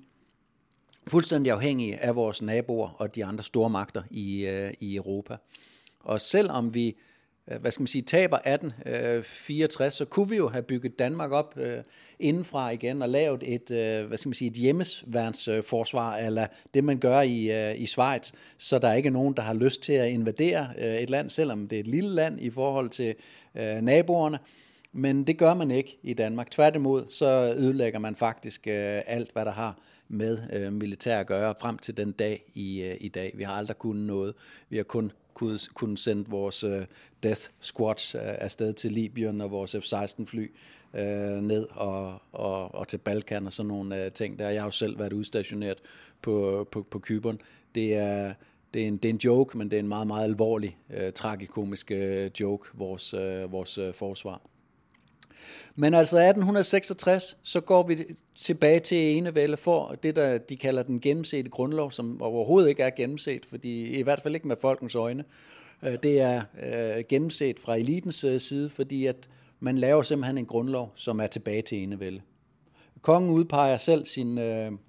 fuldstændig 1.07 1.51
afhængige 1.51 1.99
af 1.99 2.15
vores 2.15 2.41
naboer 2.41 2.89
og 2.89 3.15
de 3.15 3.25
andre 3.25 3.43
store 3.43 3.69
magter 3.69 4.03
i, 4.11 4.45
øh, 4.45 4.73
i 4.79 4.95
Europa. 4.95 5.37
Og 5.99 6.21
selvom 6.21 6.73
vi 6.73 6.87
Øh, 6.87 7.12
Øh, 7.51 7.61
hvad 7.61 7.71
skal 7.71 7.81
man 7.81 7.87
sige, 7.87 8.01
taber 8.01 8.37
1864, 8.37 9.85
øh, 9.85 9.97
så 9.97 10.05
kunne 10.05 10.29
vi 10.29 10.35
jo 10.35 10.49
have 10.49 10.63
bygget 10.63 10.99
Danmark 10.99 11.31
op 11.31 11.53
øh, 11.57 11.77
indenfra 12.19 12.69
igen 12.69 13.01
og 13.01 13.09
lavet 13.09 13.43
et, 13.45 13.71
øh, 13.71 14.07
hvad 14.07 14.17
skal 14.17 14.29
man 14.29 14.33
sige, 14.33 14.51
et 14.51 14.57
hjemmesværnsforsvar, 14.57 16.17
øh, 16.17 16.25
eller 16.25 16.47
det 16.73 16.83
man 16.83 16.97
gør 16.97 17.21
i, 17.21 17.51
øh, 17.51 17.81
i 17.81 17.85
Schweiz, 17.85 18.31
så 18.57 18.79
der 18.79 18.87
er 18.87 18.93
ikke 18.93 19.09
nogen, 19.09 19.33
der 19.33 19.41
har 19.41 19.53
lyst 19.53 19.81
til 19.81 19.93
at 19.93 20.09
invadere 20.09 20.67
øh, 20.77 20.95
et 20.95 21.09
land, 21.09 21.29
selvom 21.29 21.67
det 21.67 21.75
er 21.75 21.79
et 21.79 21.87
lille 21.87 22.09
land 22.09 22.41
i 22.41 22.49
forhold 22.49 22.89
til 22.89 23.15
øh, 23.55 23.81
naboerne. 23.81 24.39
Men 24.95 25.23
det 25.27 25.37
gør 25.37 25.53
man 25.53 25.71
ikke 25.71 25.97
i 26.03 26.13
Danmark. 26.13 26.51
Tværtimod, 26.51 27.05
så 27.09 27.53
ødelægger 27.57 27.99
man 27.99 28.15
faktisk 28.15 28.67
øh, 28.67 29.01
alt, 29.07 29.33
hvad 29.33 29.45
der 29.45 29.51
har 29.51 29.79
med 30.07 30.37
øh, 30.53 30.73
militær 30.73 31.19
at 31.19 31.27
gøre, 31.27 31.55
frem 31.59 31.77
til 31.77 31.97
den 31.97 32.11
dag 32.11 32.51
i, 32.53 32.81
øh, 32.81 32.97
i 32.99 33.07
dag. 33.07 33.33
Vi 33.35 33.43
har 33.43 33.53
aldrig 33.53 33.77
kunnet 33.77 34.05
noget. 34.05 34.33
Vi 34.69 34.77
har 34.77 34.83
kun 34.83 35.11
kunne, 35.33 35.59
kunne 35.73 35.97
sende 35.97 36.29
vores 36.29 36.63
uh, 36.63 36.81
Death 37.23 37.41
Squads 37.59 38.15
uh, 38.15 38.21
afsted 38.23 38.73
til 38.73 38.91
Libyen 38.91 39.41
og 39.41 39.51
vores 39.51 39.75
F-16 39.75 40.25
fly 40.25 40.51
uh, 40.93 40.99
øh, 41.01 41.41
ned 41.41 41.67
og, 41.71 42.21
og, 42.31 42.75
og 42.75 42.87
til 42.87 42.97
Balkan 42.97 43.45
og 43.45 43.53
sådan 43.53 43.67
nogle 43.67 44.05
uh, 44.05 44.11
ting 44.11 44.39
der. 44.39 44.49
Jeg 44.49 44.61
har 44.61 44.67
jo 44.67 44.71
selv 44.71 44.99
været 44.99 45.13
udstationeret 45.13 45.77
på, 46.21 46.67
på, 46.71 46.81
på 46.81 46.99
Kyberen. 46.99 47.41
Det 47.75 47.95
er, 47.95 48.33
det 48.73 48.83
er, 48.83 48.87
en, 48.87 48.97
det 48.97 49.05
er 49.05 49.13
en 49.13 49.19
joke, 49.25 49.57
men 49.57 49.71
det 49.71 49.77
er 49.77 49.81
en 49.81 49.87
meget, 49.87 50.07
meget 50.07 50.23
alvorlig, 50.23 50.77
uh, 50.89 51.13
tragikomisk 51.15 51.91
uh, 51.93 52.25
joke, 52.41 52.69
vores, 52.73 53.13
uh, 53.13 53.51
vores 53.51 53.77
uh, 53.77 53.93
forsvar. 53.93 54.41
Men 55.75 55.93
altså 55.93 56.17
1866, 56.17 57.37
så 57.43 57.61
går 57.61 57.87
vi 57.87 58.03
tilbage 58.35 58.79
til 58.79 58.97
enevælde 58.97 59.57
for 59.57 59.95
det, 60.03 60.15
der 60.15 60.37
de 60.37 60.57
kalder 60.57 60.83
den 60.83 60.99
gennemsete 60.99 61.49
grundlov, 61.49 61.91
som 61.91 62.21
overhovedet 62.21 62.69
ikke 62.69 62.83
er 62.83 62.89
gennemset, 62.89 63.45
fordi 63.45 63.85
i 63.85 64.01
hvert 64.01 64.21
fald 64.21 64.35
ikke 64.35 64.47
med 64.47 64.55
folkens 64.61 64.95
øjne. 64.95 65.23
Øh, 65.83 65.97
det 66.03 66.21
er 66.21 66.43
øh, 66.63 67.03
gennemset 67.09 67.59
fra 67.59 67.75
elitens 67.75 68.23
øh, 68.23 68.39
side, 68.39 68.69
fordi 68.69 69.05
at 69.05 69.29
man 69.59 69.77
laver 69.77 70.01
simpelthen 70.03 70.37
en 70.37 70.45
grundlov, 70.45 70.91
som 70.95 71.19
er 71.19 71.27
tilbage 71.27 71.61
til 71.61 71.77
enevælde. 71.77 72.21
Kongen 73.01 73.31
udpeger 73.31 73.77
selv 73.77 74.05
sin, 74.05 74.37
sin 74.37 74.79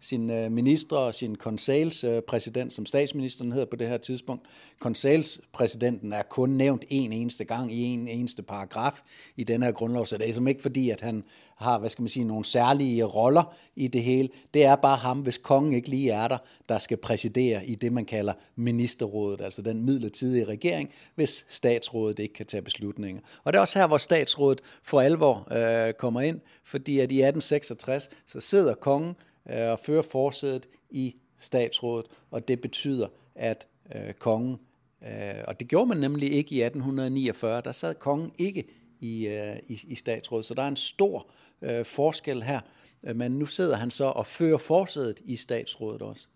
sin 0.00 0.30
øh, 0.30 0.52
minister 0.52 0.96
og 0.96 1.14
sin 1.14 1.34
konsalspræsident, 1.34 2.66
øh, 2.66 2.70
som 2.70 2.86
statsministeren 2.86 3.52
hedder 3.52 3.66
på 3.66 3.76
det 3.76 3.88
her 3.88 3.96
tidspunkt. 3.96 4.46
Konsalspræsidenten 4.78 6.12
er 6.12 6.22
kun 6.22 6.50
nævnt 6.50 6.84
en 6.88 7.12
eneste 7.12 7.44
gang 7.44 7.72
i 7.72 7.82
en 7.82 8.08
eneste 8.08 8.42
paragraf 8.42 9.00
i 9.36 9.44
den 9.44 9.62
her 9.62 9.72
grundlov, 9.72 10.06
så 10.06 10.18
det 10.18 10.28
er 10.28 10.32
som 10.32 10.48
ikke 10.48 10.62
fordi, 10.62 10.90
at 10.90 11.00
han 11.00 11.24
har, 11.56 11.78
hvad 11.78 11.88
skal 11.88 12.02
man 12.02 12.08
sige, 12.08 12.24
nogle 12.24 12.44
særlige 12.44 13.04
roller 13.04 13.54
i 13.76 13.88
det 13.88 14.02
hele. 14.02 14.28
Det 14.54 14.64
er 14.64 14.76
bare 14.76 14.96
ham, 14.96 15.18
hvis 15.20 15.38
kongen 15.38 15.72
ikke 15.72 15.88
lige 15.88 16.10
er 16.10 16.28
der, 16.28 16.38
der 16.68 16.78
skal 16.78 16.96
præsidere 16.96 17.66
i 17.66 17.74
det, 17.74 17.92
man 17.92 18.04
kalder 18.04 18.32
ministerrådet, 18.56 19.40
altså 19.40 19.62
den 19.62 19.84
midlertidige 19.84 20.44
regering, 20.44 20.90
hvis 21.14 21.44
statsrådet 21.48 22.18
ikke 22.18 22.34
kan 22.34 22.46
tage 22.46 22.62
beslutninger. 22.62 23.22
Og 23.44 23.52
det 23.52 23.56
er 23.56 23.60
også 23.60 23.78
her, 23.78 23.86
hvor 23.86 23.98
statsrådet 23.98 24.60
for 24.82 25.00
alvor 25.00 25.48
øh, 25.56 25.92
kommer 25.92 26.20
ind, 26.20 26.40
fordi 26.64 26.98
at 26.98 27.12
i 27.12 27.22
1866, 27.22 28.08
så 28.26 28.40
sidder 28.40 28.74
kongen 28.74 29.14
Øh, 29.50 29.70
og 29.70 29.80
fører 29.80 30.02
forsædet 30.02 30.68
i 30.90 31.16
statsrådet, 31.38 32.06
og 32.30 32.48
det 32.48 32.60
betyder, 32.60 33.08
at 33.34 33.66
øh, 33.94 34.12
kongen, 34.12 34.58
øh, 35.02 35.44
og 35.48 35.60
det 35.60 35.68
gjorde 35.68 35.86
man 35.86 35.96
nemlig 35.96 36.32
ikke 36.32 36.54
i 36.54 36.62
1849, 36.62 37.60
der 37.64 37.72
sad 37.72 37.94
kongen 37.94 38.32
ikke 38.38 38.64
i, 39.00 39.26
øh, 39.26 39.56
i, 39.66 39.80
i 39.86 39.94
statsrådet, 39.94 40.44
så 40.44 40.54
der 40.54 40.62
er 40.62 40.68
en 40.68 40.76
stor 40.76 41.30
øh, 41.62 41.84
forskel 41.84 42.42
her, 42.42 42.60
øh, 43.04 43.16
men 43.16 43.32
nu 43.32 43.46
sidder 43.46 43.76
han 43.76 43.90
så 43.90 44.04
og 44.04 44.26
fører 44.26 44.58
forsædet 44.58 45.20
i 45.24 45.36
statsrådet 45.36 46.02
også. 46.02 46.26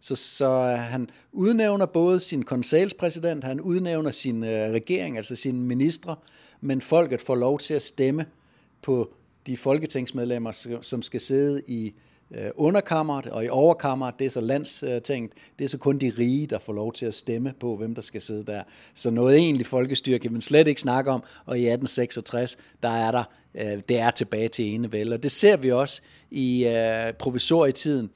Så, 0.00 0.16
så 0.16 0.50
øh, 0.50 0.78
han 0.78 1.10
udnævner 1.32 1.86
både 1.86 2.20
sin 2.20 2.42
konsalspræsident, 2.42 3.44
han 3.44 3.60
udnævner 3.60 4.10
sin 4.10 4.44
øh, 4.44 4.70
regering, 4.70 5.16
altså 5.16 5.36
sine 5.36 5.60
ministre, 5.60 6.16
men 6.60 6.80
folket 6.80 7.20
får 7.20 7.34
lov 7.34 7.58
til 7.58 7.74
at 7.74 7.82
stemme 7.82 8.26
på 8.82 9.14
de 9.46 9.56
folketingsmedlemmer, 9.56 10.78
som 10.82 11.02
skal 11.02 11.20
sidde 11.20 11.62
i 11.66 11.86
øh, 11.86 11.92
Øh, 12.34 12.50
underkammeret, 12.56 13.26
og 13.26 13.44
i 13.44 13.48
overkammeret, 13.48 14.18
det 14.18 14.26
er 14.26 14.30
så 14.30 14.40
landstinget, 14.40 15.32
det 15.58 15.64
er 15.64 15.68
så 15.68 15.78
kun 15.78 15.98
de 15.98 16.12
rige, 16.18 16.46
der 16.46 16.58
får 16.58 16.72
lov 16.72 16.92
til 16.92 17.06
at 17.06 17.14
stemme 17.14 17.54
på, 17.60 17.76
hvem 17.76 17.94
der 17.94 18.02
skal 18.02 18.22
sidde 18.22 18.44
der. 18.44 18.62
Så 18.94 19.10
noget 19.10 19.36
egentlig 19.36 19.66
folkestyre 19.66 20.18
kan 20.18 20.32
man 20.32 20.40
slet 20.40 20.68
ikke 20.68 20.80
snakke 20.80 21.10
om, 21.10 21.22
og 21.46 21.58
i 21.58 21.68
1866, 21.68 22.56
der 22.82 22.88
er 22.88 23.10
der, 23.10 23.24
øh, 23.54 23.82
det 23.88 23.98
er 23.98 24.10
tilbage 24.10 24.48
til 24.48 24.74
enevælde. 24.74 25.14
Og 25.14 25.22
det 25.22 25.32
ser 25.32 25.56
vi 25.56 25.72
også 25.72 26.02
i 26.30 26.66
øh, 26.66 27.12
provisorietiden 27.12 28.10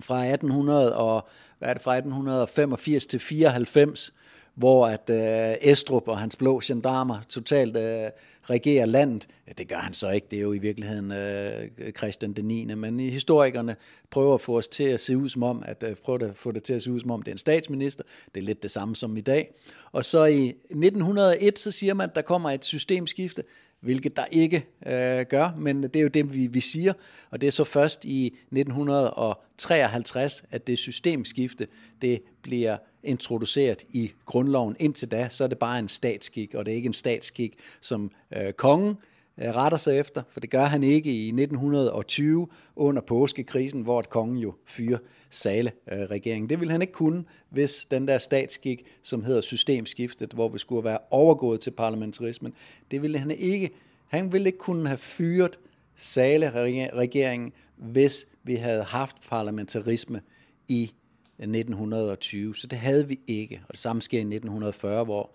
fra 0.00 0.24
1800 0.24 0.96
og, 0.96 1.28
hvad 1.58 1.68
er 1.68 1.72
det, 1.72 1.82
fra 1.82 1.96
1885 1.96 3.06
til 3.06 3.20
94, 3.20 4.12
hvor 4.58 4.86
at 4.86 5.10
øh, 5.10 5.56
Estrup 5.60 6.08
og 6.08 6.18
hans 6.18 6.36
blå 6.36 6.60
gendarmer 6.64 7.18
totalt 7.28 7.76
øh, 7.76 8.10
regerer 8.42 8.86
landet. 8.86 9.26
Ja, 9.46 9.52
det 9.58 9.68
gør 9.68 9.76
han 9.76 9.94
så 9.94 10.10
ikke, 10.10 10.26
det 10.30 10.36
er 10.36 10.42
jo 10.42 10.52
i 10.52 10.58
virkeligheden 10.58 11.12
øh, 11.12 11.92
Christian 11.98 12.32
den 12.32 12.44
9. 12.44 12.64
Men 12.64 13.00
historikerne 13.00 13.76
prøver 14.10 14.34
at 14.34 14.40
få 14.40 14.58
os 14.58 14.68
til 14.68 14.84
at 14.84 15.00
se 15.00 15.16
ud 15.16 15.28
som 15.28 15.42
om, 15.42 15.62
at 15.66 15.84
øh, 15.88 15.96
prøver 15.96 16.28
at 16.28 16.36
få 16.36 16.52
det 16.52 16.62
til 16.62 16.74
at 16.74 16.82
se 16.82 16.92
ud 16.92 17.00
som 17.00 17.10
om, 17.10 17.22
det 17.22 17.30
er 17.30 17.34
en 17.34 17.38
statsminister. 17.38 18.04
Det 18.34 18.40
er 18.40 18.44
lidt 18.44 18.62
det 18.62 18.70
samme 18.70 18.96
som 18.96 19.16
i 19.16 19.20
dag. 19.20 19.50
Og 19.92 20.04
så 20.04 20.24
i 20.24 20.48
1901, 20.48 21.58
så 21.58 21.70
siger 21.70 21.94
man, 21.94 22.08
at 22.08 22.14
der 22.14 22.22
kommer 22.22 22.50
et 22.50 22.64
systemskifte 22.64 23.42
hvilket 23.80 24.16
der 24.16 24.24
ikke 24.30 24.66
øh, 24.86 25.26
gør, 25.26 25.54
men 25.58 25.82
det 25.82 25.96
er 25.96 26.00
jo 26.00 26.08
det, 26.08 26.34
vi, 26.34 26.46
vi 26.46 26.60
siger, 26.60 26.92
og 27.30 27.40
det 27.40 27.46
er 27.46 27.50
så 27.50 27.64
først 27.64 28.04
i 28.04 28.26
1953, 28.26 30.44
at 30.50 30.66
det 30.66 30.78
systemskifte, 30.78 31.66
det 32.02 32.22
bliver 32.42 32.76
introduceret 33.02 33.84
i 33.90 34.12
grundloven. 34.24 34.76
Indtil 34.78 35.10
da, 35.10 35.28
så 35.30 35.44
er 35.44 35.48
det 35.48 35.58
bare 35.58 35.78
en 35.78 35.88
statskik, 35.88 36.54
og 36.54 36.66
det 36.66 36.72
er 36.72 36.76
ikke 36.76 36.86
en 36.86 36.92
statskik, 36.92 37.58
som 37.80 38.10
øh, 38.36 38.52
kongen 38.52 38.96
øh, 39.38 39.54
retter 39.54 39.78
sig 39.78 39.98
efter, 39.98 40.22
for 40.30 40.40
det 40.40 40.50
gør 40.50 40.64
han 40.64 40.82
ikke 40.82 41.10
i 41.10 41.26
1920 41.26 42.48
under 42.76 43.02
påskekrisen, 43.02 43.82
hvor 43.82 44.00
et 44.00 44.10
kongen 44.10 44.38
jo 44.38 44.54
fyrer 44.66 44.98
Sale-regeringen. 45.30 46.44
Øh, 46.44 46.50
det 46.50 46.60
ville 46.60 46.72
han 46.72 46.82
ikke 46.82 46.92
kunne, 46.92 47.24
hvis 47.50 47.86
den 47.90 48.08
der 48.08 48.18
statskik, 48.18 48.86
som 49.02 49.24
hedder 49.24 49.40
systemskiftet, 49.40 50.32
hvor 50.32 50.48
vi 50.48 50.58
skulle 50.58 50.84
være 50.84 50.98
overgået 51.10 51.60
til 51.60 51.70
parlamentarismen, 51.70 52.54
det 52.90 53.02
ville 53.02 53.18
han 53.18 53.30
ikke. 53.30 53.70
Han 54.06 54.32
ville 54.32 54.48
ikke 54.48 54.58
kunne 54.58 54.88
have 54.88 54.98
fyret 54.98 55.58
Sale-regeringen, 55.96 57.52
hvis 57.76 58.26
vi 58.42 58.54
havde 58.54 58.82
haft 58.82 59.16
parlamentarisme 59.28 60.20
i 60.68 60.92
1920. 61.38 62.56
Så 62.56 62.66
det 62.66 62.78
havde 62.78 63.08
vi 63.08 63.20
ikke. 63.26 63.60
Og 63.68 63.72
det 63.72 63.80
samme 63.80 64.02
sker 64.02 64.18
i 64.18 64.20
1940, 64.20 65.04
hvor 65.04 65.30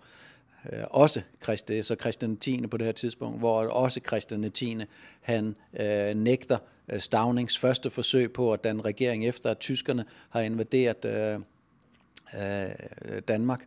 øh, 0.72 0.84
også 0.90 1.22
Christi, 1.42 1.82
så 1.82 1.96
Christian 2.00 2.36
10. 2.36 2.66
på 2.66 2.76
det 2.76 2.84
her 2.84 2.92
tidspunkt, 2.92 3.38
hvor 3.38 3.66
også 3.66 4.00
Christian 4.06 4.50
10. 4.50 4.78
han 5.20 5.56
øh, 5.80 6.14
nægter 6.14 6.58
øh, 6.88 7.00
Stavnings 7.00 7.58
første 7.58 7.90
forsøg 7.90 8.32
på 8.32 8.52
at 8.52 8.64
danne 8.64 8.82
regering 8.82 9.26
efter, 9.26 9.50
at 9.50 9.58
tyskerne 9.58 10.04
har 10.30 10.40
invaderet 10.40 11.04
øh, 11.04 11.40
øh, 12.40 13.20
Danmark. 13.28 13.66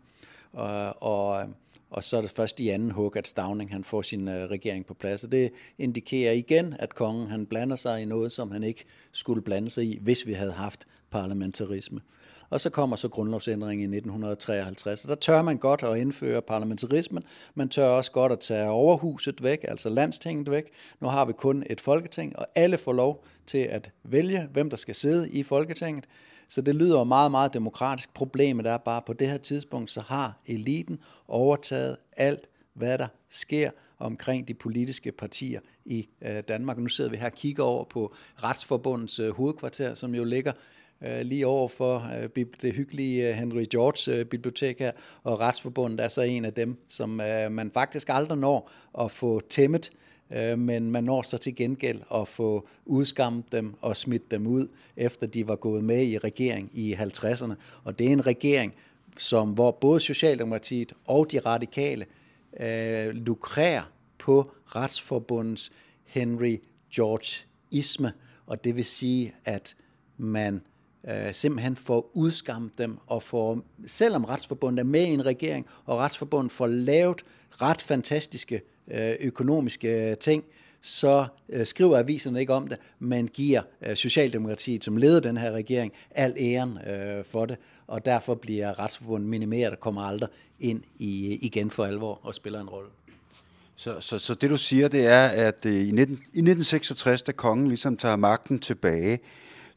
Og, 0.54 1.02
og, 1.04 1.50
og 1.90 2.04
så 2.04 2.18
er 2.18 2.22
det 2.22 2.30
først 2.30 2.60
i 2.60 2.70
anden 2.70 2.92
hug, 2.92 3.18
at 3.18 3.28
Stavning 3.28 3.72
han 3.72 3.84
får 3.84 4.02
sin 4.02 4.28
øh, 4.28 4.50
regering 4.50 4.86
på 4.86 4.94
plads. 4.94 5.24
Og 5.24 5.32
det 5.32 5.52
indikerer 5.78 6.32
igen, 6.32 6.76
at 6.80 6.96
kongen 6.96 7.28
han 7.28 7.46
blander 7.46 7.76
sig 7.76 8.02
i 8.02 8.06
noget, 8.06 8.32
som 8.32 8.52
han 8.52 8.64
ikke 8.64 8.86
skulle 9.12 9.42
blande 9.42 9.70
sig 9.70 9.84
i, 9.84 10.00
hvis 10.02 10.28
vi 10.28 10.34
havde 10.34 10.52
haft 10.52 10.88
parlamentarisme. 11.10 12.02
Og 12.50 12.62
så 12.62 12.70
kommer 12.70 12.96
så 12.96 13.10
grundlovsændringen 13.10 13.94
i 13.94 13.98
1953. 13.98 15.06
Og 15.06 15.10
der 15.10 15.16
tør 15.16 15.42
man 15.42 15.58
godt 15.58 15.84
at 15.84 15.98
indføre 15.98 16.42
parlamentarismen. 16.42 17.24
Man 17.56 17.70
tør 17.70 17.88
også 17.88 18.12
godt 18.12 18.32
at 18.32 18.40
tage 18.40 18.70
overhuset 18.70 19.44
væk, 19.44 19.66
altså 19.68 19.90
landstinget 19.90 20.52
væk. 20.52 20.64
Nu 21.00 21.08
har 21.08 21.26
vi 21.26 21.34
kun 21.34 21.64
et 21.70 21.82
folketing, 21.82 22.40
og 22.40 22.46
alle 22.56 22.78
får 22.78 22.94
lov 22.94 23.26
til 23.46 23.58
at 23.58 23.92
vælge, 24.04 24.48
hvem 24.54 24.70
der 24.70 24.78
skal 24.78 24.96
sidde 24.96 25.30
i 25.30 25.44
folketinget. 25.44 26.06
Så 26.48 26.62
det 26.62 26.76
lyder 26.76 27.04
meget, 27.04 27.32
meget 27.32 27.54
demokratisk. 27.54 28.14
Problemet 28.14 28.68
er 28.68 28.78
bare, 28.78 28.98
at 28.98 29.06
på 29.06 29.14
det 29.14 29.28
her 29.30 29.38
tidspunkt, 29.38 29.92
så 29.92 30.02
har 30.02 30.42
eliten 30.46 31.00
overtaget 31.28 31.98
alt, 32.18 32.50
hvad 32.74 32.98
der 32.98 33.08
sker 33.30 33.72
omkring 34.00 34.48
de 34.48 34.54
politiske 34.54 35.12
partier 35.12 35.60
i 35.86 36.08
øh, 36.22 36.44
Danmark. 36.48 36.78
Nu 36.78 36.88
sidder 36.88 37.10
vi 37.10 37.18
her 37.18 37.26
og 37.26 37.32
kigger 37.32 37.64
over 37.64 37.84
på 37.84 38.14
Retsforbundets 38.44 39.20
øh, 39.20 39.32
hovedkvarter, 39.32 39.94
som 39.94 40.16
jo 40.16 40.24
ligger 40.24 40.52
øh, 41.02 41.22
lige 41.22 41.48
over 41.48 41.68
for 41.68 42.04
øh, 42.38 42.46
det 42.62 42.74
hyggelige 42.74 43.30
øh, 43.30 43.36
Henry 43.36 43.66
George 43.72 44.20
øh, 44.20 44.26
bibliotek 44.26 44.80
her, 44.80 44.92
og 45.24 45.40
Retsforbundet 45.40 46.00
er 46.00 46.08
så 46.08 46.22
en 46.22 46.46
af 46.46 46.54
dem, 46.54 46.78
som 46.88 47.22
øh, 47.22 47.52
man 47.52 47.72
faktisk 47.72 48.10
aldrig 48.10 48.38
når 48.38 48.72
at 49.00 49.12
få 49.12 49.42
tæmmet, 49.50 49.92
øh, 50.32 50.60
men 50.60 50.92
man 50.92 51.04
når 51.04 51.22
så 51.22 51.38
til 51.38 51.56
gengæld 51.56 52.02
at 52.16 52.28
få 52.28 52.68
udskammet 52.86 53.52
dem 53.52 53.74
og 53.82 53.98
smidt 53.98 54.32
dem 54.32 54.48
ud, 54.48 54.68
efter 54.98 55.28
de 55.28 55.48
var 55.48 55.56
gået 55.56 55.84
med 55.84 56.08
i 56.08 56.18
regering 56.18 56.70
i 56.74 56.94
50'erne. 56.94 57.54
Og 57.84 58.00
det 58.00 58.08
er 58.08 58.12
en 58.12 58.26
regering, 58.26 58.74
som, 59.18 59.50
hvor 59.50 59.72
både 59.72 60.00
Socialdemokratiet 60.00 60.94
og 61.06 61.32
de 61.32 61.40
radikale 61.40 62.06
øh, 62.60 63.16
lukrer 63.16 63.92
på 64.18 64.52
Retsforbundets 64.66 65.72
Henry 66.06 66.58
George 66.96 67.48
isme, 67.72 68.14
og 68.46 68.64
det 68.64 68.76
vil 68.76 68.86
sige, 68.86 69.34
at 69.46 69.76
man 70.18 70.62
øh, 71.08 71.34
simpelthen 71.34 71.76
får 71.76 72.12
udskamt 72.14 72.78
dem, 72.78 72.98
og 73.08 73.24
får, 73.24 73.62
selvom 73.86 74.26
Retsforbundet 74.26 74.80
er 74.80 74.84
med 74.84 75.06
i 75.06 75.10
en 75.10 75.26
regering, 75.26 75.66
og 75.86 75.98
Retsforbundet 75.98 76.52
får 76.52 76.68
lavet 76.68 77.26
ret 77.62 77.82
fantastiske 77.82 78.62
øh, 78.92 79.14
økonomiske 79.20 80.16
ting, 80.16 80.44
så 80.82 81.26
øh, 81.50 81.66
skriver 81.66 81.98
aviserne 81.98 82.40
ikke 82.40 82.54
om 82.54 82.68
det, 82.68 82.78
men 83.00 83.28
giver 83.28 83.62
øh, 83.88 83.96
Socialdemokratiet, 83.96 84.84
som 84.84 84.98
leder 84.98 85.20
den 85.20 85.38
her 85.38 85.52
regering, 85.52 85.94
al 86.12 86.34
æren 86.38 86.78
øh, 86.88 87.26
for 87.26 87.46
det, 87.46 87.58
og 87.88 88.06
derfor 88.06 88.36
bliver 88.36 88.80
Retsforbundet 88.80 89.30
minimeret 89.30 89.72
og 89.72 89.80
kommer 89.80 90.02
aldrig 90.02 90.30
ind 90.60 90.84
i, 90.98 91.28
øh, 91.28 91.38
igen 91.42 91.72
for 91.72 91.86
alvor 91.86 92.20
og 92.24 92.36
spiller 92.36 92.62
en 92.62 92.70
rolle. 92.70 92.90
Så, 93.76 94.00
så, 94.00 94.20
så 94.20 94.34
det 94.34 94.50
du 94.50 94.58
siger, 94.58 94.88
det 94.88 95.08
er, 95.08 95.28
at 95.28 95.66
øh, 95.66 95.88
i, 95.88 95.92
19, 95.92 96.14
i 96.14 96.18
1966, 96.18 97.24
da 97.24 97.32
kongen 97.32 97.68
ligesom 97.68 97.98
tager 97.98 98.16
magten 98.16 98.60
tilbage, 98.60 99.20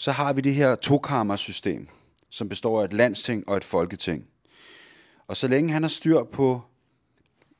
så 0.00 0.12
har 0.12 0.32
vi 0.32 0.40
det 0.40 0.54
her 0.54 0.74
tokammersystem, 0.74 1.88
som 2.30 2.48
består 2.48 2.80
af 2.80 2.84
et 2.84 2.92
landsting 2.92 3.48
og 3.48 3.56
et 3.56 3.64
folketing. 3.64 4.24
Og 5.26 5.36
så 5.36 5.48
længe 5.48 5.72
han 5.72 5.82
har 5.82 5.88
styr 5.88 6.22
på, 6.32 6.62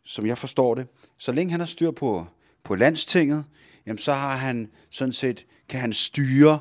som 0.05 0.26
jeg 0.26 0.38
forstår 0.38 0.74
det, 0.74 0.87
så 1.18 1.33
længe 1.33 1.50
han 1.50 1.61
har 1.61 1.66
styr 1.66 1.90
på, 1.90 2.26
på 2.64 2.74
landstinget, 2.74 3.44
jamen 3.87 3.98
så 3.98 4.12
har 4.12 4.37
han 4.37 4.70
sådan 4.90 5.12
set, 5.12 5.46
kan 5.68 5.81
han 5.81 5.92
styre 5.92 6.59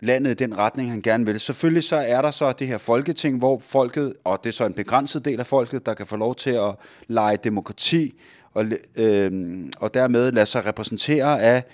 landet 0.00 0.30
i 0.30 0.34
den 0.34 0.58
retning, 0.58 0.90
han 0.90 1.02
gerne 1.02 1.26
vil. 1.26 1.40
Selvfølgelig 1.40 1.84
så 1.84 1.96
er 1.96 2.22
der 2.22 2.30
så 2.30 2.52
det 2.52 2.66
her 2.66 2.78
folketing, 2.78 3.38
hvor 3.38 3.58
folket, 3.58 4.14
og 4.24 4.44
det 4.44 4.48
er 4.48 4.54
så 4.54 4.66
en 4.66 4.74
begrænset 4.74 5.24
del 5.24 5.40
af 5.40 5.46
folket, 5.46 5.86
der 5.86 5.94
kan 5.94 6.06
få 6.06 6.16
lov 6.16 6.34
til 6.34 6.50
at 6.50 6.74
lege 7.06 7.36
demokrati, 7.36 8.20
og, 8.52 8.64
øh, 8.94 9.64
og 9.80 9.94
dermed 9.94 10.32
lade 10.32 10.46
sig 10.46 10.66
repræsentere 10.66 11.42
af 11.42 11.64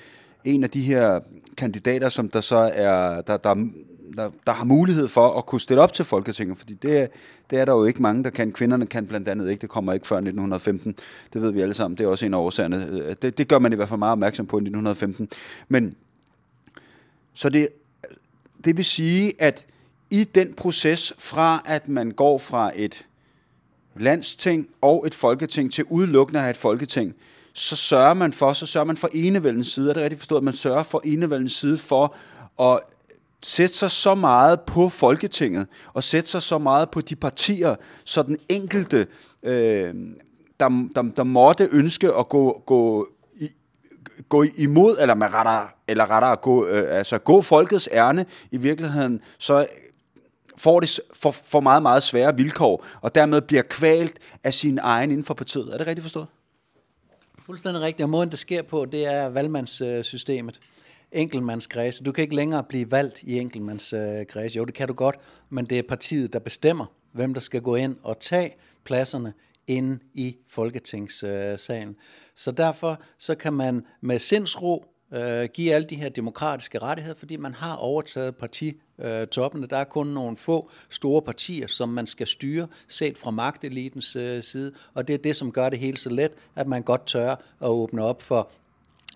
en 0.45 0.65
af 0.65 0.71
de 0.71 0.83
her 0.83 1.21
kandidater, 1.57 2.09
som 2.09 2.29
der 2.29 2.41
så 2.41 2.71
er, 2.75 3.21
der, 3.21 3.37
der, 3.37 3.55
der, 4.17 4.31
der 4.47 4.53
har 4.53 4.65
mulighed 4.65 5.09
for 5.09 5.39
at 5.39 5.47
kunne 5.47 5.61
stille 5.61 5.83
op 5.83 5.93
til 5.93 6.05
Folketinget, 6.05 6.59
fordi 6.59 6.75
det, 6.75 7.11
det 7.51 7.59
er 7.59 7.65
der 7.65 7.73
jo 7.73 7.85
ikke 7.85 8.03
mange, 8.03 8.25
der 8.25 8.31
kan. 8.31 8.53
Kvinderne 8.53 8.87
kan 8.87 9.07
blandt 9.07 9.29
andet 9.29 9.51
ikke, 9.51 9.61
det 9.61 9.69
kommer 9.69 9.93
ikke 9.93 10.07
før 10.07 10.17
1915, 10.17 10.95
det 11.33 11.43
ved 11.43 11.51
vi 11.51 11.61
alle 11.61 11.75
sammen, 11.75 11.99
det 11.99 12.05
er 12.05 12.09
også 12.09 12.27
en 12.27 12.35
af 12.35 12.39
årsagerne. 12.39 12.89
Øh, 12.91 13.17
det, 13.23 13.39
det 13.39 13.49
gør 13.49 13.59
man 13.59 13.73
i 13.73 13.77
hvert 13.77 13.89
fald 13.89 13.99
meget 13.99 14.13
opmærksom 14.13 14.47
på 14.47 14.57
i 14.57 14.61
1915. 14.61 15.29
Men 15.69 15.97
så 17.35 17.49
det, 17.49 17.69
det 18.65 18.77
vil 18.77 18.85
sige, 18.85 19.33
at 19.39 19.67
i 20.11 20.25
den 20.25 20.53
proces 20.53 21.13
fra, 21.19 21.63
at 21.67 21.89
man 21.89 22.11
går 22.11 22.39
fra 22.39 22.73
et 22.75 23.07
landsting 23.97 24.69
og 24.81 25.07
et 25.07 25.15
folketing 25.15 25.73
til 25.73 25.85
udelukkende 25.85 26.41
af 26.41 26.51
et 26.51 26.57
folketing, 26.57 27.15
så 27.55 27.77
sørger 27.77 28.15
man 28.15 28.33
for, 28.33 28.53
så 28.53 28.67
sørger 28.67 28.85
man 28.85 28.97
for 28.97 29.11
enevældens 29.13 29.67
side, 29.67 29.91
er 29.91 29.95
det 29.95 30.03
rigtigt 30.03 30.21
forstået, 30.21 30.39
at 30.39 30.45
man 30.45 30.55
sørger 30.55 30.83
for 30.83 31.01
enevældens 31.05 31.53
side 31.53 31.79
for 31.79 32.15
at 32.61 32.81
sætte 33.43 33.77
sig 33.77 33.91
så 33.91 34.15
meget 34.15 34.61
på 34.61 34.89
Folketinget, 34.89 35.67
og 35.93 36.05
sætte 36.05 36.31
sig 36.31 36.43
så 36.43 36.59
meget 36.59 36.91
på 36.91 37.01
de 37.01 37.17
partier, 37.17 37.77
så 38.05 38.23
den 38.23 38.37
enkelte, 38.49 39.07
øh, 39.43 39.95
der, 40.61 40.89
der, 40.95 41.03
der 41.03 41.25
måtte 41.25 41.69
ønske 41.73 42.15
at 42.15 42.29
gå, 42.29 42.63
gå, 42.67 43.07
gå 44.29 44.45
imod, 44.57 44.97
eller 45.01 45.15
med 45.15 45.27
retter, 45.35 45.73
eller 45.89 46.11
retter 46.11 46.29
at 46.29 46.41
gå, 46.41 46.67
øh, 46.67 46.99
altså 46.99 47.19
gå 47.19 47.41
folkets 47.41 47.89
ærne, 47.93 48.27
i 48.51 48.57
virkeligheden, 48.57 49.21
så 49.39 49.67
får 50.57 50.81
det 50.81 51.01
for, 51.15 51.31
for 51.31 51.61
meget, 51.61 51.83
meget 51.83 52.03
svære 52.03 52.37
vilkår, 52.37 52.87
og 53.01 53.15
dermed 53.15 53.41
bliver 53.41 53.63
kvalt 53.63 54.19
af 54.45 54.55
sin 54.55 54.79
egen 54.83 55.11
inden 55.11 55.25
for 55.25 55.35
partiet. 55.35 55.73
Er 55.73 55.79
det 55.79 55.87
rigtigt 55.87 56.03
forstået? 56.03 56.27
Fuldstændig 57.51 57.83
rigtigt. 57.83 58.05
Og 58.05 58.11
måden, 58.11 58.31
det 58.31 58.39
sker 58.39 58.63
på, 58.63 58.85
det 58.85 59.07
er 59.07 59.29
valgmandssystemet. 59.29 60.61
Enkeltmandskreds. 61.13 61.99
Du 61.99 62.13
kan 62.13 62.23
ikke 62.23 62.35
længere 62.35 62.65
blive 62.65 62.91
valgt 62.91 63.23
i 63.23 63.39
enkeltmandskreds. 63.39 64.57
Jo, 64.57 64.65
det 64.65 64.75
kan 64.75 64.89
du 64.89 64.95
godt, 64.95 65.17
men 65.49 65.65
det 65.65 65.79
er 65.79 65.83
partiet, 65.83 66.33
der 66.33 66.39
bestemmer, 66.39 66.87
hvem 67.13 67.35
der 67.35 67.41
skal 67.41 67.63
gå 67.63 67.75
ind 67.75 67.97
og 68.03 68.19
tage 68.19 68.55
pladserne 68.85 69.33
inde 69.67 69.99
i 70.15 70.37
Folketingssalen. 70.49 71.97
Så 72.35 72.51
derfor 72.51 73.01
så 73.19 73.35
kan 73.35 73.53
man 73.53 73.87
med 74.01 74.19
sindsro 74.19 74.85
øh, 75.13 75.49
give 75.55 75.75
alle 75.75 75.87
de 75.87 75.95
her 75.95 76.09
demokratiske 76.09 76.79
rettigheder, 76.79 77.19
fordi 77.19 77.37
man 77.37 77.55
har 77.55 77.75
overtaget 77.77 78.37
partitoppene. 78.37 79.67
Der 79.67 79.77
er 79.77 79.85
kun 79.85 80.07
nogle 80.07 80.37
få 80.37 80.71
store 80.91 81.23
partier, 81.23 81.67
som 81.67 81.89
man 81.89 82.07
skal 82.07 82.27
styre, 82.27 82.67
set 82.89 83.19
fra 83.19 83.31
magtelitens 83.31 84.17
øh, 84.17 84.43
side, 84.43 84.73
og 84.95 85.09
det 85.09 85.15
er 85.15 85.19
det, 85.19 85.37
som 85.37 85.53
gør 85.53 85.69
det 85.69 85.79
hele 85.79 85.97
så 85.97 86.11
let, 86.11 86.33
at 86.57 86.67
man 86.67 86.83
godt 86.83 87.07
tør 87.07 87.31
at 87.31 87.69
åbne 87.69 88.03
op 88.03 88.23
for 88.23 88.51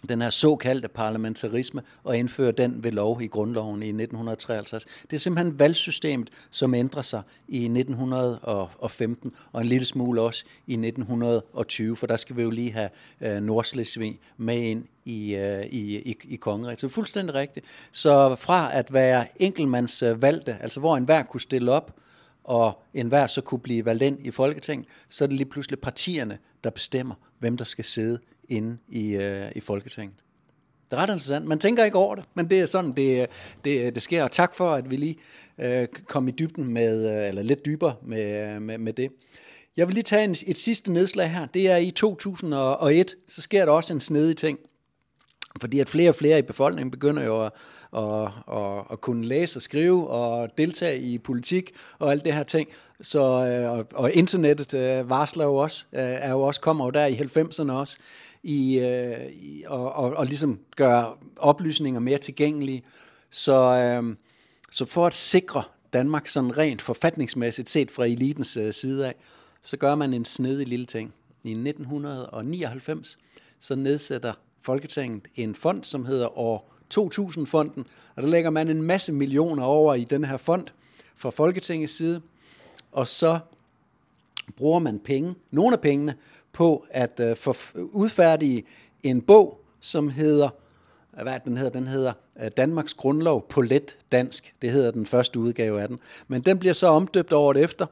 den 0.06 0.22
her 0.22 0.30
såkaldte 0.30 0.88
parlamentarisme 0.88 1.82
og 2.04 2.18
indføre 2.18 2.52
den 2.52 2.84
ved 2.84 2.92
lov 2.92 3.22
i 3.22 3.26
grundloven 3.26 3.82
i 3.82 3.86
1953. 3.86 4.86
Det 5.10 5.16
er 5.16 5.20
simpelthen 5.20 5.58
valgsystemet, 5.58 6.30
som 6.50 6.74
ændrer 6.74 7.02
sig 7.02 7.22
i 7.48 7.64
1915 7.64 9.32
og 9.52 9.60
en 9.60 9.66
lille 9.66 9.84
smule 9.84 10.20
også 10.20 10.44
i 10.66 10.72
1920, 10.72 11.96
for 11.96 12.06
der 12.06 12.16
skal 12.16 12.36
vi 12.36 12.42
jo 12.42 12.50
lige 12.50 12.72
have 12.72 12.90
øh, 13.20 13.42
Nordslesvig 13.42 14.20
med 14.36 14.62
ind 14.62 14.84
i, 15.04 15.34
øh, 15.34 15.64
i, 15.64 15.96
i, 15.96 16.16
i 16.24 16.36
kongeriget. 16.36 16.80
Så 16.80 16.88
fuldstændig 16.88 17.34
rigtigt. 17.34 17.66
Så 17.92 18.36
fra 18.36 18.76
at 18.76 18.92
være 18.92 19.42
enkeltmandsvalgte, 19.42 20.56
altså 20.60 20.80
hvor 20.80 20.96
enhver 20.96 21.22
kunne 21.22 21.40
stille 21.40 21.72
op, 21.72 21.96
og 22.44 22.82
enhver 22.94 23.26
så 23.26 23.40
kunne 23.40 23.60
blive 23.60 23.84
valgt 23.84 24.02
ind 24.02 24.26
i 24.26 24.30
Folketinget, 24.30 24.86
så 25.08 25.24
er 25.24 25.28
det 25.28 25.36
lige 25.36 25.48
pludselig 25.48 25.78
partierne, 25.78 26.38
der 26.64 26.70
bestemmer, 26.70 27.14
hvem 27.38 27.56
der 27.56 27.64
skal 27.64 27.84
sidde 27.84 28.18
inde 28.48 28.76
i, 28.88 29.10
øh, 29.10 29.52
i 29.56 29.60
Folketinget. 29.60 30.16
Det 30.90 30.96
er 30.96 31.02
ret 31.02 31.06
interessant. 31.08 31.46
Man 31.46 31.58
tænker 31.58 31.84
ikke 31.84 31.98
over 31.98 32.14
det, 32.14 32.24
men 32.34 32.50
det 32.50 32.60
er 32.60 32.66
sådan, 32.66 32.92
det, 32.92 33.26
det, 33.64 33.94
det 33.94 34.02
sker. 34.02 34.24
Og 34.24 34.30
tak 34.30 34.54
for, 34.54 34.72
at 34.72 34.90
vi 34.90 34.96
lige 34.96 35.16
øh, 35.58 35.88
kom 35.88 36.28
i 36.28 36.30
dybden 36.30 36.64
med, 36.64 37.22
øh, 37.22 37.28
eller 37.28 37.42
lidt 37.42 37.66
dybere 37.66 37.94
med, 38.02 38.60
med, 38.60 38.78
med 38.78 38.92
det. 38.92 39.10
Jeg 39.76 39.86
vil 39.86 39.94
lige 39.94 40.04
tage 40.04 40.24
en, 40.24 40.30
et 40.46 40.58
sidste 40.58 40.92
nedslag 40.92 41.30
her. 41.30 41.46
Det 41.46 41.70
er 41.70 41.76
i 41.76 41.90
2001, 41.90 43.14
så 43.28 43.42
sker 43.42 43.64
der 43.64 43.72
også 43.72 43.92
en 43.92 44.00
snedig 44.00 44.36
ting. 44.36 44.58
Fordi 45.60 45.80
at 45.80 45.88
flere 45.88 46.08
og 46.08 46.14
flere 46.14 46.38
i 46.38 46.42
befolkningen 46.42 46.90
begynder 46.90 47.24
jo 47.24 47.44
at, 47.44 47.52
at, 47.96 48.28
at, 48.52 48.84
at 48.90 49.00
kunne 49.00 49.24
læse 49.24 49.58
og 49.58 49.62
skrive 49.62 50.08
og 50.08 50.58
deltage 50.58 51.00
i 51.00 51.18
politik 51.18 51.72
og 51.98 52.10
alt 52.10 52.24
det 52.24 52.34
her 52.34 52.42
ting. 52.42 52.68
Så, 53.00 53.20
øh, 53.20 53.72
og, 53.72 53.86
og 53.94 54.12
internettet 54.12 54.74
øh, 54.74 55.10
varsler 55.10 55.44
jo 55.44 55.56
også, 55.56 55.86
øh, 55.92 56.00
er 56.00 56.30
jo 56.30 56.40
også, 56.40 56.60
kommer 56.60 56.84
jo 56.84 56.90
der 56.90 57.06
i 57.06 57.14
90'erne 57.14 57.72
også 57.72 57.96
i, 58.42 58.78
i 59.32 59.64
og, 59.66 59.92
og, 59.92 60.16
og 60.16 60.26
ligesom 60.26 60.60
gør 60.76 61.18
oplysninger 61.36 62.00
mere 62.00 62.18
tilgængelige. 62.18 62.82
Så, 63.30 63.54
øh, 63.54 64.16
så 64.70 64.84
for 64.84 65.06
at 65.06 65.14
sikre 65.14 65.62
Danmark 65.92 66.28
sådan 66.28 66.58
rent 66.58 66.82
forfatningsmæssigt 66.82 67.68
set 67.68 67.90
fra 67.90 68.06
elitens 68.06 68.58
side 68.70 69.06
af, 69.06 69.14
så 69.62 69.76
gør 69.76 69.94
man 69.94 70.14
en 70.14 70.24
snedig 70.24 70.68
lille 70.68 70.86
ting. 70.86 71.14
I 71.44 71.50
1999 71.50 73.18
så 73.60 73.74
nedsætter 73.74 74.32
Folketinget 74.64 75.22
en 75.34 75.54
fond, 75.54 75.84
som 75.84 76.04
hedder 76.04 76.38
år 76.38 76.72
2000-fonden, 76.94 77.86
og 78.16 78.22
der 78.22 78.28
lægger 78.28 78.50
man 78.50 78.68
en 78.68 78.82
masse 78.82 79.12
millioner 79.12 79.62
over 79.62 79.94
i 79.94 80.04
den 80.04 80.24
her 80.24 80.36
fond 80.36 80.66
fra 81.16 81.30
Folketingets 81.30 81.96
side, 81.96 82.20
og 82.92 83.08
så 83.08 83.38
bruger 84.56 84.78
man 84.78 84.98
penge, 84.98 85.34
nogle 85.50 85.74
af 85.74 85.80
pengene, 85.80 86.14
på 86.52 86.86
at 86.90 87.20
uh, 87.46 87.54
udfærdige 87.74 88.64
en 89.02 89.22
bog, 89.22 89.64
som 89.80 90.08
hedder, 90.08 90.48
øh, 91.16 91.22
hvad 91.22 91.40
den 91.44 91.56
hedder, 91.56 91.72
den 91.72 91.86
hedder 91.86 92.12
øh, 92.42 92.50
Danmarks 92.56 92.94
Grundlov 92.94 93.48
på 93.48 93.62
let 93.62 93.96
dansk. 94.12 94.54
Det 94.62 94.70
hedder 94.70 94.90
den 94.90 95.06
første 95.06 95.40
udgave 95.40 95.82
af 95.82 95.88
den. 95.88 95.98
Men 96.28 96.40
den 96.40 96.58
bliver 96.58 96.74
så 96.74 96.86
omdøbt 96.86 97.32
året 97.32 97.56
efter 97.56 97.86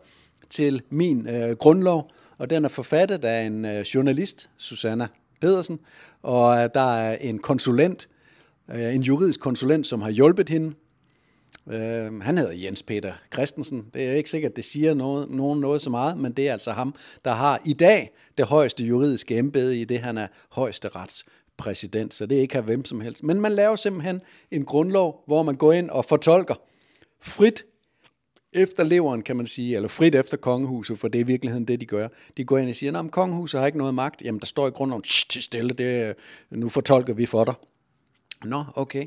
til 0.50 0.82
min 0.90 1.28
øh, 1.28 1.56
grundlov, 1.56 2.11
og 2.38 2.50
den 2.50 2.64
er 2.64 2.68
forfattet 2.68 3.24
af 3.24 3.42
en 3.42 3.64
øh, 3.64 3.80
journalist, 3.80 4.50
Susanna 4.56 5.08
Pedersen, 5.42 5.81
og 6.22 6.57
øh, 6.57 6.68
der 6.74 6.96
er 6.96 7.16
en 7.20 7.38
konsulent, 7.38 8.09
øh, 8.70 8.94
en 8.94 9.02
juridisk 9.02 9.40
konsulent, 9.40 9.87
som 9.87 10.02
har 10.02 10.11
hjulpet 10.11 10.48
hende. 10.48 10.74
Øh, 11.70 12.20
han 12.20 12.38
hedder 12.38 12.52
Jens 12.52 12.83
Peter 12.83 13.12
Christensen. 13.33 13.85
Det 13.94 14.07
er 14.07 14.12
ikke 14.12 14.31
sikkert, 14.31 14.57
det 14.57 14.64
siger 14.64 14.94
noget, 14.94 15.31
nogen 15.31 15.61
noget 15.61 15.81
så 15.81 15.90
meget, 15.90 16.18
men 16.18 16.33
det 16.33 16.48
er 16.48 16.52
altså 16.52 16.72
ham, 16.72 16.94
der 17.24 17.33
har 17.33 17.61
i 17.66 17.72
dag 17.72 18.11
det 18.38 18.46
højeste 18.46 18.85
juridiske 18.85 19.38
embede 19.38 19.81
i 19.81 19.85
det, 19.85 19.98
han 19.98 20.18
er 20.18 20.26
højeste 20.50 20.88
retspræsident. 20.88 22.14
Så 22.14 22.26
det 22.26 22.38
er 22.38 22.42
ikke 22.42 22.61
hvem 22.61 22.85
som 22.85 23.00
helst. 23.00 23.22
Men 23.22 23.40
man 23.40 23.52
laver 23.52 23.76
simpelthen 23.76 24.20
en 24.50 24.64
grundlov, 24.64 25.22
hvor 25.26 25.42
man 25.42 25.55
går 25.55 25.72
ind 25.72 25.90
og 25.90 26.05
fortolker 26.05 26.55
frit 27.20 27.64
efter 28.53 28.85
leveren, 28.85 29.23
kan 29.23 29.37
man 29.37 29.47
sige, 29.47 29.77
eller 29.77 29.88
frit 29.88 30.15
efter 30.15 30.37
kongehuset, 30.37 30.99
for 30.99 31.09
det 31.09 31.19
er 31.19 31.25
i 31.25 31.27
virkeligheden 31.27 31.65
det, 31.65 31.81
de 31.81 31.87
gør. 31.87 32.09
De 32.37 32.45
går 32.45 32.59
ind 32.59 32.69
og 32.69 32.75
siger, 32.75 32.99
at 32.99 33.11
kongehuset 33.11 33.61
har 33.61 33.67
ikke 33.67 33.79
noget 33.79 33.95
magt. 33.95 34.23
Jamen, 34.23 34.41
der 34.41 34.47
står 34.47 34.67
i 34.67 34.71
grundloven, 34.71 35.03
til 35.29 35.43
stille, 35.43 35.71
det, 35.71 36.15
nu 36.51 36.69
fortolker 36.69 37.15
vi 37.15 37.27
for 37.27 37.45
dig. 37.45 37.55
Nå, 38.45 38.65
okay. 38.75 39.07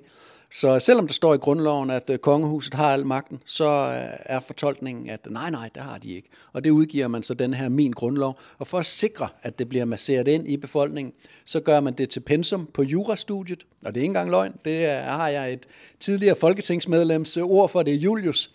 Så 0.52 0.80
selvom 0.80 1.08
der 1.08 1.14
står 1.14 1.34
i 1.34 1.38
grundloven, 1.38 1.90
at 1.90 2.10
øh, 2.10 2.18
kongehuset 2.18 2.74
har 2.74 2.90
al 2.90 3.06
magten, 3.06 3.40
så 3.46 3.66
øh, 3.66 4.18
er 4.26 4.40
fortolkningen, 4.40 5.10
at 5.10 5.28
nej, 5.30 5.50
nej, 5.50 5.70
det 5.76 5.84
har 5.84 5.98
de 5.98 6.14
ikke. 6.14 6.30
Og 6.54 6.64
det 6.64 6.70
udgiver 6.70 7.08
man 7.08 7.24
så 7.24 7.34
den 7.34 7.54
her 7.54 7.70
min 7.70 7.92
grundlov. 7.92 8.40
Og 8.58 8.68
for 8.68 8.80
at 8.80 8.86
sikre, 8.86 9.28
at 9.42 9.60
det 9.60 9.70
bliver 9.70 9.86
masseret 9.86 10.28
ind 10.28 10.50
i 10.50 10.58
befolkningen, 10.58 11.14
så 11.46 11.60
gør 11.60 11.80
man 11.80 11.94
det 11.94 12.10
til 12.10 12.20
pensum 12.20 12.66
på 12.74 12.84
jurastudiet. 12.84 13.66
Og 13.86 13.96
det 13.96 14.02
er 14.02 14.04
ikke 14.04 14.10
engang 14.10 14.32
løgn. 14.32 14.54
Det 14.66 14.90
har 14.90 15.28
jeg 15.28 15.54
et 15.54 15.66
tidligere 16.00 16.36
folketingsmedlems 16.36 17.38
øh, 17.38 17.44
ord 17.44 17.70
for, 17.70 17.84
det 17.84 17.94
er 17.94 17.98
Julius, 17.98 18.52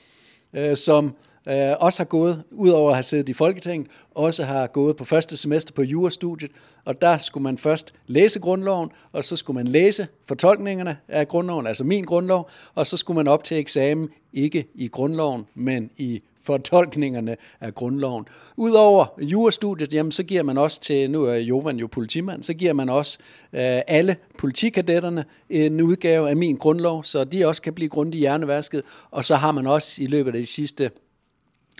øh, 0.55 0.77
som 0.77 1.15
øh, 1.49 1.73
også 1.81 1.99
har 1.99 2.05
gået, 2.05 2.43
udover 2.51 2.91
at 2.91 2.97
have 2.97 3.03
siddet 3.03 3.29
i 3.29 3.33
Folketinget, 3.33 3.91
også 4.15 4.45
har 4.45 4.67
gået 4.67 4.97
på 4.97 5.05
første 5.05 5.37
semester 5.37 5.73
på 5.73 5.83
jurastudiet, 5.83 6.51
og 6.85 7.01
der 7.01 7.19
skulle 7.19 7.43
man 7.43 7.59
først 7.59 7.95
læse 8.07 8.41
grundloven, 8.41 8.91
og 9.13 9.25
så 9.25 9.37
skulle 9.37 9.55
man 9.55 9.67
læse 9.67 10.09
fortolkningerne 10.27 10.97
af 11.09 11.29
grundloven, 11.29 11.67
altså 11.67 11.85
min 11.85 12.05
grundlov, 12.05 12.51
og 12.75 12.87
så 12.87 12.97
skulle 12.97 13.17
man 13.17 13.29
op 13.29 13.45
til 13.45 13.59
eksamen, 13.59 14.09
ikke 14.33 14.67
i 14.75 14.89
grundloven, 14.89 15.47
men 15.55 15.91
i 15.97 16.23
fortolkningerne 16.43 17.37
af 17.61 17.75
grundloven. 17.75 18.25
Udover 18.57 19.07
jurastudiet, 19.19 19.93
jamen, 19.93 20.13
så 20.13 20.23
giver 20.23 20.43
man 20.43 20.59
også 20.59 20.81
til, 20.81 21.11
nu 21.11 21.25
er 21.25 21.35
Jovan 21.35 21.77
jo 21.77 21.87
politimand, 21.87 22.43
så 22.43 22.55
giver 22.55 22.73
man 22.73 22.89
også 22.89 23.19
øh, 23.53 23.81
alle 23.87 24.17
politikadetterne 24.39 25.25
en 25.51 25.81
udgave 25.81 26.29
af 26.29 26.37
min 26.37 26.57
grundlov, 26.57 27.05
så 27.05 27.25
de 27.25 27.47
også 27.47 27.63
kan 27.63 27.73
blive 27.73 27.89
grundigt 27.89 28.21
hjernevasket, 28.21 28.83
og 29.11 29.25
så 29.25 29.37
har 29.37 29.53
man 29.53 29.67
også 29.67 30.03
i 30.03 30.07
løbet 30.07 30.35
af 30.35 30.41
de 30.41 30.47
sidste 30.47 30.91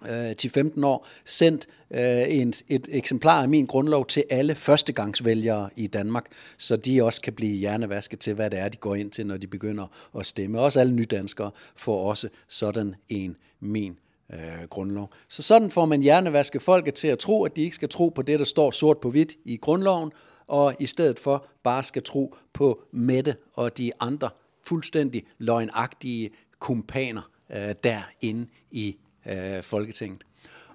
øh, 0.09 0.37
til 0.37 0.51
15 0.51 0.85
år 0.85 1.07
sendt 1.25 1.67
øh, 1.91 2.25
en, 2.29 2.53
et 2.69 2.89
eksemplar 2.91 3.43
af 3.43 3.49
min 3.49 3.67
grundlov 3.67 4.07
til 4.07 4.25
alle 4.31 4.55
førstegangsvælgere 4.55 5.71
i 5.77 5.87
Danmark, 5.87 6.27
så 6.59 6.77
de 6.77 7.05
også 7.05 7.21
kan 7.21 7.33
blive 7.33 7.57
hjernevasket 7.57 8.19
til, 8.19 8.35
hvad 8.35 8.51
det 8.51 8.59
er, 8.59 8.69
de 8.69 8.77
går 8.77 8.95
ind 8.95 9.11
til, 9.11 9.27
når 9.27 9.37
de 9.37 9.47
begynder 9.47 9.87
at 10.19 10.27
stemme. 10.27 10.61
Også 10.61 10.81
alle 10.81 10.95
nydanskere 10.95 11.51
får 11.77 12.09
også 12.09 12.29
sådan 12.49 12.95
en 13.09 13.37
min 13.61 13.99
øh, 14.33 14.69
grundlov. 14.71 15.13
Så 15.29 15.43
sådan 15.43 15.71
får 15.71 15.87
man 15.87 16.03
hjernevaske 16.03 16.61
folket 16.61 16.95
til 16.95 17.09
at 17.09 17.19
tro, 17.19 17.45
at 17.45 17.57
de 17.57 17.63
ikke 17.63 17.77
skal 17.77 17.89
tro 17.89 18.09
på 18.09 18.23
det, 18.23 18.39
der 18.39 18.45
står 18.45 18.71
sort 18.71 18.99
på 18.99 19.11
hvidt 19.11 19.35
i 19.45 19.57
grundloven, 19.57 20.13
og 20.47 20.75
i 20.79 20.87
stedet 20.87 21.19
for 21.19 21.47
bare 21.63 21.85
skal 21.85 22.03
tro 22.03 22.35
på 22.53 22.83
Mette 22.93 23.37
og 23.55 23.79
de 23.79 23.93
andre 24.01 24.31
fuldstændig 24.63 25.25
løgnagtige 25.39 26.31
kumpaner 26.59 27.31
øh, 27.53 27.75
derinde 27.85 28.47
i 28.71 28.97
øh, 29.27 29.63
Folketinget. 29.63 30.25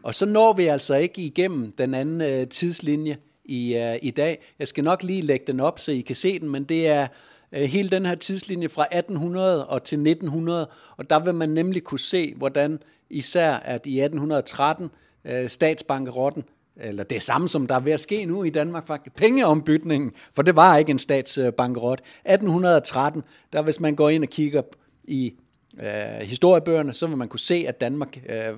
Og 0.04 0.16
så 0.16 0.26
når 0.26 0.54
vi 0.54 0.66
altså 0.66 0.96
ikke 0.96 1.22
igennem 1.22 1.72
den 1.72 1.94
anden 1.94 2.22
øh, 2.22 2.48
tidslinje 2.48 3.18
i, 3.46 3.76
øh, 3.76 3.96
i 4.02 4.12
dag. 4.12 4.44
Jeg 4.60 4.68
skal 4.68 4.84
nok 4.84 5.04
lige 5.04 5.22
lægge 5.22 5.46
den 5.48 5.60
op, 5.60 5.80
så 5.80 5.92
I 5.92 6.02
kan 6.02 6.16
se 6.16 6.40
den, 6.40 6.50
men 6.50 6.64
det 6.64 6.88
er 6.88 7.08
Øh, 7.56 7.64
hele 7.64 7.90
den 7.90 8.06
her 8.06 8.16
tidslinje 8.16 8.70
fra 8.70 8.84
1800 8.84 9.68
og 9.68 9.84
til 9.84 9.96
1900, 9.96 10.70
og 10.98 11.10
der 11.10 11.20
vil 11.20 11.34
man 11.34 11.50
nemlig 11.50 11.84
kunne 11.84 12.00
se, 12.00 12.34
hvordan 12.38 12.80
især 13.10 13.54
at 13.54 13.86
i 13.86 14.00
1813 14.00 14.90
øh, 15.26 15.50
statsbankerotten 15.50 16.44
eller 16.78 17.04
det 17.04 17.24
samme 17.24 17.50
som 17.50 17.68
der 17.68 17.76
er 17.76 17.80
ved 17.80 17.92
at 17.92 18.00
ske 18.00 18.26
nu 18.26 18.44
i 18.44 18.50
Danmark 18.50 18.88
faktisk, 18.88 19.16
pengeombytningen, 19.16 20.12
for 20.34 20.42
det 20.42 20.56
var 20.56 20.78
ikke 20.78 20.92
en 20.92 21.00
statsbankerot. 21.00 22.00
1813, 22.00 23.24
der 23.54 23.62
hvis 23.62 23.80
man 23.80 23.96
går 23.96 24.10
ind 24.10 24.24
og 24.24 24.30
kigger 24.30 24.62
i 25.04 25.34
øh, 25.80 26.22
historiebøgerne, 26.22 26.94
så 26.94 27.08
vil 27.08 27.18
man 27.18 27.28
kunne 27.28 27.40
se, 27.40 27.66
at 27.68 27.82
Danmark 27.82 28.18
øh, 28.30 28.58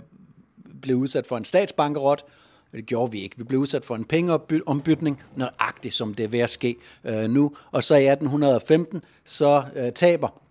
blev 0.81 0.97
udsat 0.97 1.27
for 1.27 1.37
en 1.37 1.45
statsbankerot. 1.45 2.25
Det 2.71 2.85
gjorde 2.85 3.11
vi 3.11 3.21
ikke. 3.21 3.37
Vi 3.37 3.43
blev 3.43 3.59
udsat 3.59 3.85
for 3.85 3.95
en 3.95 4.05
pengeombytning, 4.05 5.23
nøjagtigt 5.35 5.93
som 5.93 6.13
det 6.13 6.23
er 6.23 6.27
ved 6.27 6.39
at 6.39 6.49
ske 6.49 6.75
øh, 7.03 7.29
nu. 7.29 7.55
Og 7.71 7.83
så 7.83 7.95
i 7.95 8.07
1815, 8.07 9.01
så 9.25 9.63
øh, 9.75 9.91
taber 9.91 10.41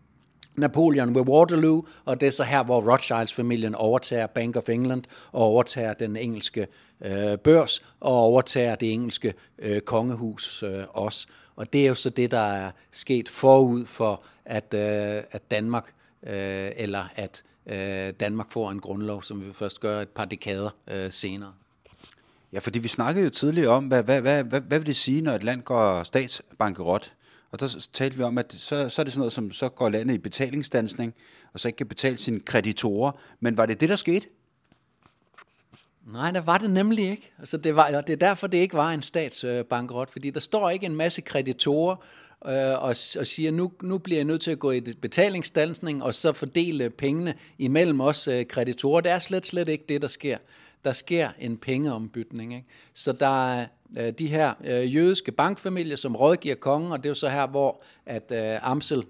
Napoleon 0.56 1.14
ved 1.14 1.22
Waterloo, 1.22 1.86
og 2.04 2.20
det 2.20 2.26
er 2.26 2.30
så 2.30 2.44
her, 2.44 2.64
hvor 2.64 2.92
Rothschilds-familien 2.92 3.74
overtager 3.74 4.26
Bank 4.26 4.56
of 4.56 4.68
England 4.68 5.04
og 5.32 5.42
overtager 5.42 5.94
den 5.94 6.16
engelske 6.16 6.66
øh, 7.00 7.38
børs 7.38 7.82
og 8.00 8.12
overtager 8.12 8.74
det 8.74 8.92
engelske 8.92 9.34
øh, 9.58 9.80
kongehus 9.80 10.62
øh, 10.62 10.84
også. 10.90 11.26
Og 11.56 11.72
det 11.72 11.82
er 11.82 11.86
jo 11.86 11.94
så 11.94 12.10
det, 12.10 12.30
der 12.30 12.52
er 12.52 12.70
sket 12.92 13.28
forud 13.28 13.86
for, 13.86 14.22
at, 14.44 14.74
øh, 14.74 15.22
at 15.30 15.50
Danmark 15.50 15.92
øh, 16.22 16.70
eller 16.76 17.08
at 17.14 17.42
øh, 17.66 18.12
Danmark 18.20 18.52
får 18.52 18.70
en 18.70 18.80
grundlov, 18.80 19.22
som 19.22 19.46
vi 19.46 19.52
først 19.52 19.80
gør 19.80 20.00
et 20.00 20.08
par 20.08 20.24
dekader 20.24 20.70
øh, 20.90 21.12
senere. 21.12 21.52
Ja, 22.56 22.60
fordi 22.60 22.78
vi 22.78 22.88
snakkede 22.88 23.24
jo 23.24 23.30
tidligere 23.30 23.68
om, 23.68 23.86
hvad, 23.86 24.02
hvad, 24.02 24.20
hvad, 24.20 24.44
hvad, 24.44 24.60
hvad 24.60 24.78
vil 24.78 24.86
det 24.86 24.96
sige, 24.96 25.20
når 25.20 25.32
et 25.32 25.42
land 25.42 25.62
går 25.62 26.02
statsbankerot? 26.02 27.12
Og 27.50 27.60
der 27.60 27.86
talte 27.92 28.16
vi 28.16 28.22
om, 28.22 28.38
at 28.38 28.54
så, 28.58 28.88
så 28.88 29.02
er 29.02 29.04
det 29.04 29.12
sådan 29.12 29.18
noget, 29.18 29.32
som 29.32 29.52
så 29.52 29.68
går 29.68 29.88
landet 29.88 30.14
i 30.14 30.18
betalingsdansning, 30.18 31.14
og 31.52 31.60
så 31.60 31.68
ikke 31.68 31.76
kan 31.76 31.86
betale 31.86 32.16
sine 32.16 32.40
kreditorer. 32.40 33.12
Men 33.40 33.56
var 33.56 33.66
det 33.66 33.80
det, 33.80 33.88
der 33.88 33.96
skete? 33.96 34.26
Nej, 36.12 36.30
der 36.30 36.40
var 36.40 36.58
det 36.58 36.70
nemlig 36.70 37.10
ikke. 37.10 37.32
Altså, 37.38 37.56
det, 37.56 37.76
var, 37.76 38.00
det 38.00 38.12
er 38.12 38.16
derfor, 38.16 38.46
det 38.46 38.58
ikke 38.58 38.74
var 38.74 38.90
en 38.92 39.02
statsbankrot, 39.02 40.10
fordi 40.10 40.30
der 40.30 40.40
står 40.40 40.70
ikke 40.70 40.86
en 40.86 40.96
masse 40.96 41.20
kreditorer 41.20 41.96
øh, 42.46 42.82
og, 42.82 42.96
og 43.18 43.26
siger, 43.26 43.50
nu, 43.50 43.72
nu 43.82 43.98
bliver 43.98 44.18
jeg 44.18 44.24
nødt 44.24 44.40
til 44.40 44.50
at 44.50 44.58
gå 44.58 44.70
i 44.72 44.80
betalingsdansning, 45.02 46.02
og 46.02 46.14
så 46.14 46.32
fordele 46.32 46.90
pengene 46.90 47.34
imellem 47.58 48.00
os 48.00 48.28
øh, 48.28 48.46
kreditorer. 48.46 49.00
Det 49.00 49.12
er 49.12 49.18
slet, 49.18 49.46
slet 49.46 49.68
ikke 49.68 49.84
det, 49.88 50.02
der 50.02 50.08
sker. 50.08 50.38
Der 50.86 50.92
sker 50.92 51.30
en 51.38 51.56
pengeombytning. 51.56 52.54
Ikke? 52.54 52.66
Så 52.92 53.12
der 53.12 53.52
er 53.52 53.66
øh, 53.98 54.12
de 54.12 54.26
her 54.26 54.54
øh, 54.64 54.94
jødiske 54.94 55.32
bankfamilier, 55.32 55.96
som 55.96 56.16
rådgiver 56.16 56.54
kongen, 56.54 56.92
og 56.92 56.98
det 56.98 57.06
er 57.06 57.10
jo 57.10 57.14
så 57.14 57.28
her, 57.28 57.46
hvor 57.46 57.82
at 58.06 58.32
øh, 58.32 58.70
Amsel 58.70 59.04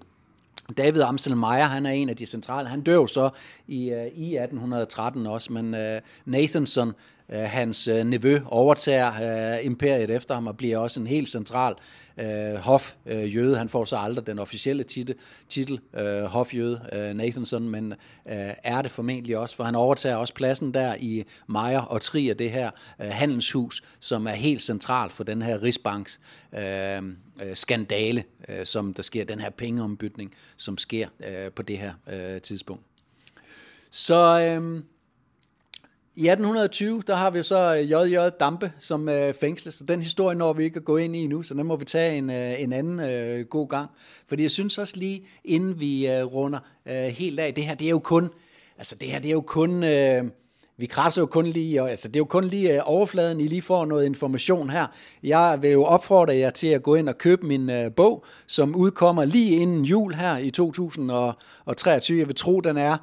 David 0.77 1.01
Amsel 1.01 1.37
Meyer, 1.37 1.63
han 1.63 1.85
er 1.85 1.91
en 1.91 2.09
af 2.09 2.15
de 2.15 2.25
centrale. 2.25 2.69
Han 2.69 2.81
dør 2.81 3.05
så 3.05 3.29
i, 3.67 3.89
øh, 3.89 4.05
i 4.05 4.37
1813 4.37 5.27
også, 5.27 5.53
men 5.53 5.75
øh, 5.75 6.01
Nathanson, 6.25 6.93
Øh, 7.31 7.39
hans 7.39 7.87
øh, 7.87 8.03
nevø, 8.03 8.39
overtager 8.45 9.13
øh, 9.57 9.65
imperiet 9.65 10.09
efter 10.09 10.33
ham 10.33 10.47
og 10.47 10.57
bliver 10.57 10.77
også 10.77 10.99
en 10.99 11.07
helt 11.07 11.29
central 11.29 11.75
øh, 12.17 12.55
hofjøde. 12.55 13.51
Øh, 13.51 13.57
han 13.57 13.69
får 13.69 13.85
så 13.85 13.97
aldrig 13.97 14.27
den 14.27 14.39
officielle 14.39 14.83
titel, 14.83 15.15
titel 15.49 15.79
øh, 15.93 16.23
hofjøde, 16.23 16.81
øh, 16.93 17.13
Nathanson, 17.13 17.69
men 17.69 17.91
øh, 18.27 18.53
er 18.63 18.81
det 18.81 18.91
formentlig 18.91 19.37
også, 19.37 19.55
for 19.55 19.63
han 19.63 19.75
overtager 19.75 20.15
også 20.15 20.33
pladsen 20.33 20.73
der 20.73 20.95
i 20.99 21.23
Meyer 21.47 21.81
og 21.81 22.01
Trier, 22.01 22.33
det 22.33 22.51
her 22.51 22.71
øh, 23.01 23.09
handelshus, 23.11 23.83
som 23.99 24.27
er 24.27 24.31
helt 24.31 24.61
centralt 24.61 25.11
for 25.11 25.23
den 25.23 25.41
her 25.41 25.63
Rigsbanks 25.63 26.19
øh, 26.53 27.03
øh 27.41 27.55
skandale, 27.55 28.23
øh, 28.49 28.65
som 28.65 28.93
der 28.93 29.03
sker, 29.03 29.25
den 29.25 29.39
her 29.39 29.49
pengeombytning, 29.49 30.33
som 30.57 30.77
sker 30.77 31.07
øh, 31.27 31.51
på 31.51 31.61
det 31.61 31.77
her 31.77 31.93
øh, 32.09 32.41
tidspunkt. 32.41 32.83
Så 33.91 34.39
øh, 34.39 34.83
i 36.17 36.29
1820, 36.29 37.01
der 37.07 37.15
har 37.15 37.29
vi 37.29 37.43
så 37.43 37.75
øh, 37.75 37.91
J.J. 37.91 38.29
Dampe 38.39 38.71
som 38.79 39.09
øh, 39.09 39.33
fængsles, 39.33 39.75
så 39.75 39.83
den 39.83 40.01
historie 40.01 40.35
når 40.35 40.53
vi 40.53 40.63
ikke 40.63 40.77
at 40.77 40.85
gå 40.85 40.97
ind 40.97 41.15
i 41.15 41.27
nu, 41.27 41.43
så 41.43 41.53
den 41.53 41.65
må 41.65 41.75
vi 41.75 41.85
tage 41.85 42.17
en, 42.17 42.29
øh, 42.29 42.61
en 42.61 42.73
anden 42.73 42.99
øh, 42.99 43.45
god 43.45 43.69
gang. 43.69 43.89
Fordi 44.27 44.43
jeg 44.43 44.51
synes 44.51 44.77
også 44.77 44.97
lige, 44.97 45.27
inden 45.45 45.79
vi 45.79 46.07
øh, 46.07 46.23
runder 46.23 46.59
øh, 46.85 46.93
helt 46.93 47.39
af, 47.39 47.53
det 47.53 47.63
her, 47.63 47.75
det 47.75 47.85
er 47.85 47.89
jo 47.89 47.99
kun, 47.99 48.29
altså 48.77 48.95
det 48.95 49.09
her, 49.09 49.19
det 49.19 49.29
er 49.29 49.33
jo 49.33 49.41
kun... 49.41 49.83
Øh, 49.83 50.23
vi 50.79 50.85
krasser 50.85 51.21
jo 51.21 51.25
kun 51.25 51.45
lige, 51.45 51.81
altså 51.81 52.07
det 52.07 52.15
er 52.15 52.19
jo 52.19 52.25
kun 52.25 52.43
lige 52.43 52.73
øh, 52.73 52.81
overfladen, 52.83 53.39
I 53.39 53.47
lige 53.47 53.61
får 53.61 53.85
noget 53.85 54.05
information 54.05 54.69
her. 54.69 54.87
Jeg 55.23 55.57
vil 55.61 55.71
jo 55.71 55.83
opfordre 55.83 56.35
jer 56.35 56.49
til 56.49 56.67
at 56.67 56.83
gå 56.83 56.95
ind 56.95 57.09
og 57.09 57.17
købe 57.17 57.45
min 57.45 57.69
øh, 57.69 57.91
bog, 57.91 58.25
som 58.47 58.75
udkommer 58.75 59.25
lige 59.25 59.55
inden 59.55 59.85
jul 59.85 60.13
her 60.13 60.37
i 60.37 60.49
2023. 60.49 62.19
Jeg 62.19 62.27
vil 62.27 62.35
tro, 62.35 62.61
den 62.61 62.77
er 62.77 62.97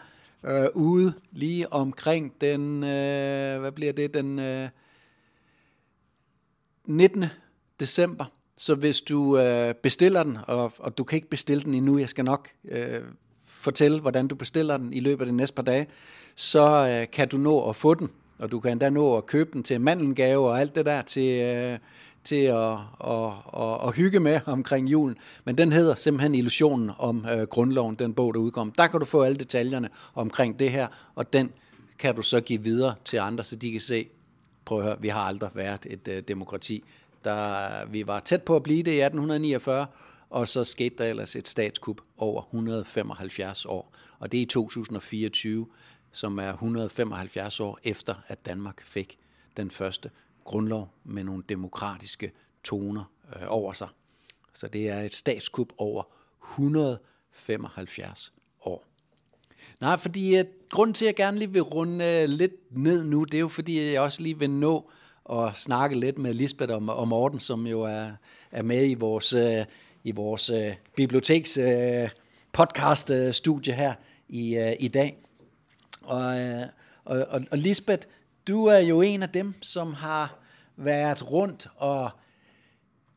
øh, 0.47 0.66
ude 0.74 1.14
lige 1.32 1.72
omkring 1.72 2.32
den, 2.40 2.84
øh, 2.84 3.61
hvad 3.61 3.72
bliver 3.72 3.92
det, 3.92 4.14
den 4.14 4.38
øh, 4.38 4.68
19. 6.84 7.24
december. 7.80 8.24
Så 8.57 8.74
hvis 8.74 9.01
du 9.01 9.38
øh, 9.38 9.74
bestiller 9.74 10.22
den, 10.22 10.38
og, 10.47 10.72
og 10.78 10.99
du 10.99 11.05
kan 11.05 11.16
ikke 11.16 11.28
bestille 11.28 11.62
den 11.62 11.74
endnu, 11.74 11.99
jeg 11.99 12.09
skal 12.09 12.24
nok 12.24 12.49
øh, 12.68 13.01
fortælle, 13.45 14.01
hvordan 14.01 14.28
du 14.28 14.34
bestiller 14.34 14.76
den 14.76 14.92
i 14.92 15.01
løbet 15.01 15.24
af 15.24 15.26
de 15.26 15.36
næste 15.36 15.55
par 15.55 15.62
dage, 15.62 15.86
så 16.34 16.88
øh, 16.88 17.11
kan 17.11 17.28
du 17.28 17.36
nå 17.36 17.68
at 17.68 17.76
få 17.76 17.95
den, 17.95 18.09
og 18.38 18.51
du 18.51 18.61
kan 18.61 18.72
endda 18.72 18.90
nå 18.90 19.16
at 19.16 19.26
købe 19.26 19.51
den 19.53 19.62
til 19.62 19.80
mandelgave 19.80 20.49
og 20.49 20.61
alt 20.61 20.74
det 20.74 20.86
der 20.86 21.03
til, 21.03 21.40
øh, 21.40 21.78
til 22.25 22.45
at, 22.45 22.79
at, 23.05 23.33
at, 23.57 23.89
at 23.89 23.95
hygge 23.95 24.20
med 24.20 24.41
omkring 24.47 24.89
julen. 24.89 25.16
Men 25.45 25.59
den 25.59 25.72
hedder 25.72 25.95
simpelthen 25.95 26.35
Illusionen 26.35 26.91
om 26.99 27.27
øh, 27.27 27.43
grundloven, 27.43 27.95
den 27.95 28.14
bog, 28.14 28.35
der 28.35 28.41
udkom. 28.41 28.72
Der 28.72 28.87
kan 28.87 29.01
du 29.01 29.07
få 29.07 29.22
alle 29.22 29.39
detaljerne 29.39 29.89
omkring 30.14 30.59
det 30.59 30.70
her, 30.70 30.89
og 31.14 31.33
den 31.33 31.53
kan 31.99 32.14
du 32.14 32.22
så 32.22 32.41
give 32.41 32.62
videre 32.62 32.95
til 33.05 33.16
andre, 33.16 33.45
så 33.45 33.57
de 33.57 33.72
kan 33.72 33.81
se, 33.81 34.09
prøv 34.64 34.79
at 34.79 34.85
høre, 34.85 34.97
vi 35.01 35.09
har 35.09 35.20
aldrig 35.20 35.51
været 35.55 35.87
et 35.91 36.09
øh, 36.09 36.22
demokrati. 36.29 36.85
Der, 37.25 37.87
vi 37.87 38.07
var 38.07 38.20
tæt 38.20 38.43
på 38.43 38.57
at 38.57 38.62
blive 38.62 38.83
det 38.83 38.91
i 38.91 39.01
1849, 39.01 39.87
og 40.31 40.49
så 40.49 40.64
skete 40.64 40.95
der 40.99 41.05
ellers 41.05 41.37
et 41.37 41.49
statskup 41.49 42.01
over 42.18 42.43
175 42.43 43.66
år, 43.66 43.93
og 44.18 44.33
det 44.33 44.39
er 44.39 44.43
i 44.43 44.47
2024 44.47 45.66
som 46.14 46.39
er 46.39 46.53
175 46.53 47.61
år 47.61 47.79
efter, 47.85 48.14
at 48.27 48.47
Danmark 48.47 48.85
fik 48.85 49.18
den 49.57 49.70
første 49.70 50.11
grundlov 50.45 50.88
med 51.05 51.24
nogle 51.24 51.42
demokratiske 51.49 52.32
toner 52.64 53.05
øh, 53.36 53.42
over 53.49 53.72
sig. 53.72 53.88
Så 54.55 54.68
det 54.68 54.88
er 54.88 55.01
et 55.01 55.14
statskup 55.14 55.72
over 55.78 56.03
175 56.53 58.32
år. 58.64 58.84
Nej, 59.80 59.97
fordi 59.97 60.40
uh, 60.40 60.47
grunden 60.70 60.95
til, 60.95 61.05
at 61.05 61.07
jeg 61.07 61.16
gerne 61.16 61.38
lige 61.38 61.53
vil 61.53 61.62
runde 61.62 62.05
øh, 62.05 62.28
lidt 62.28 62.76
ned 62.76 63.05
nu, 63.05 63.24
det 63.24 63.34
er 63.34 63.40
jo 63.40 63.49
fordi, 63.49 63.92
jeg 63.92 64.01
også 64.01 64.22
lige 64.22 64.38
vil 64.38 64.51
nå 64.51 64.90
at 65.30 65.57
snakke 65.57 65.99
lidt 65.99 66.18
med 66.18 66.34
Lisbeth 66.34 66.72
og, 66.72 66.97
og 66.97 67.09
Morten, 67.09 67.40
som 67.40 67.66
jo 67.66 67.82
er, 67.82 68.11
er 68.51 68.62
med 68.62 68.90
i 68.90 68.95
vores, 68.95 69.32
øh, 69.32 69.64
i 70.05 70.11
vores 70.11 70.51
øh, 70.51 70.74
biblioteks 70.97 71.57
øh, 71.57 72.09
podcast 72.53 73.11
øh, 73.11 73.32
studie 73.32 73.74
her 73.74 73.95
i, 74.28 74.57
øh, 74.57 74.72
i 74.80 74.88
dag. 74.88 75.18
Og, 76.03 76.40
øh, 76.40 76.62
og, 77.05 77.26
og, 77.30 77.40
og 77.51 77.59
Lisbeth, 77.59 78.07
du 78.49 78.66
er 78.66 78.78
jo 78.78 79.01
en 79.01 79.22
af 79.22 79.28
dem, 79.28 79.55
som 79.62 79.92
har 79.92 80.38
været 80.76 81.30
rundt 81.30 81.68
og 81.76 82.11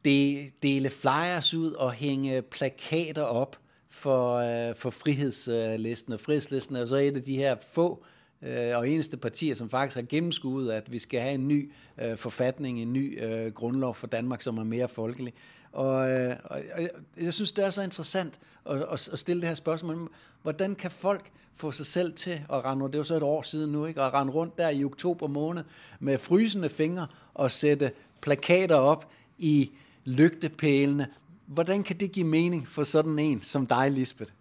de, 0.06 0.52
dele 0.64 0.90
flyers 0.90 1.54
ud 1.54 1.72
og 1.72 1.92
hænge 1.92 2.42
plakater 2.42 3.24
op 3.24 3.58
for, 3.90 4.36
øh, 4.36 4.76
for 4.76 4.90
frihedslisten. 4.90 6.14
Og 6.14 6.20
frihedslisten 6.20 6.76
er 6.76 6.86
så 6.86 6.96
et 6.96 7.16
af 7.16 7.24
de 7.24 7.36
her 7.36 7.56
få 7.74 8.06
øh, 8.42 8.78
og 8.78 8.90
eneste 8.90 9.18
partier, 9.18 9.56
som 9.56 9.70
faktisk 9.70 9.96
har 9.96 10.06
gennemskuet, 10.10 10.72
at 10.72 10.92
vi 10.92 11.00
skal 11.00 11.22
have 11.22 11.34
en 11.34 11.48
ny 11.48 11.72
øh, 12.02 12.18
forfatning, 12.18 12.82
en 12.82 12.94
ny 12.94 13.24
øh, 13.24 13.52
grundlov 13.52 13.96
for 13.96 14.08
Danmark, 14.08 14.42
som 14.42 14.58
er 14.58 14.64
mere 14.64 14.88
folkelig. 14.88 15.34
Og, 15.72 16.10
øh, 16.10 16.36
og 16.44 16.62
jeg, 16.78 16.90
jeg 17.22 17.34
synes, 17.34 17.52
det 17.52 17.66
er 17.66 17.70
så 17.70 17.82
interessant 17.82 18.40
at, 18.66 18.82
at, 18.82 19.10
at 19.14 19.20
stille 19.20 19.42
det 19.42 19.48
her 19.48 19.56
spørgsmål. 19.56 20.10
Hvordan 20.42 20.76
kan 20.76 20.92
folk 20.92 21.32
få 21.56 21.72
sig 21.72 21.86
selv 21.86 22.14
til 22.14 22.42
at 22.54 22.66
rende 22.66 22.84
rundt, 22.84 22.94
det 22.94 22.98
er 22.98 23.00
jo 23.00 23.04
så 23.04 23.16
et 23.16 23.24
år 23.24 23.42
siden 23.42 23.72
nu, 23.72 23.86
ikke? 23.86 24.02
at 24.02 24.14
rende 24.14 24.34
rundt 24.34 24.58
der 24.58 24.70
i 24.70 24.84
oktober 24.84 25.28
måned 25.28 25.64
med 26.00 26.18
frysende 26.18 26.70
fingre 26.70 27.08
og 27.34 27.52
sætte 27.52 27.92
plakater 28.22 28.76
op 28.76 29.12
i 29.38 29.72
lygtepælene. 30.06 31.08
Hvordan 31.46 31.84
kan 31.84 32.00
det 32.00 32.12
give 32.12 32.28
mening 32.28 32.68
for 32.68 32.84
sådan 32.84 33.20
en 33.20 33.42
som 33.44 33.68
dig, 33.68 33.92
Lisbeth? 33.92 34.32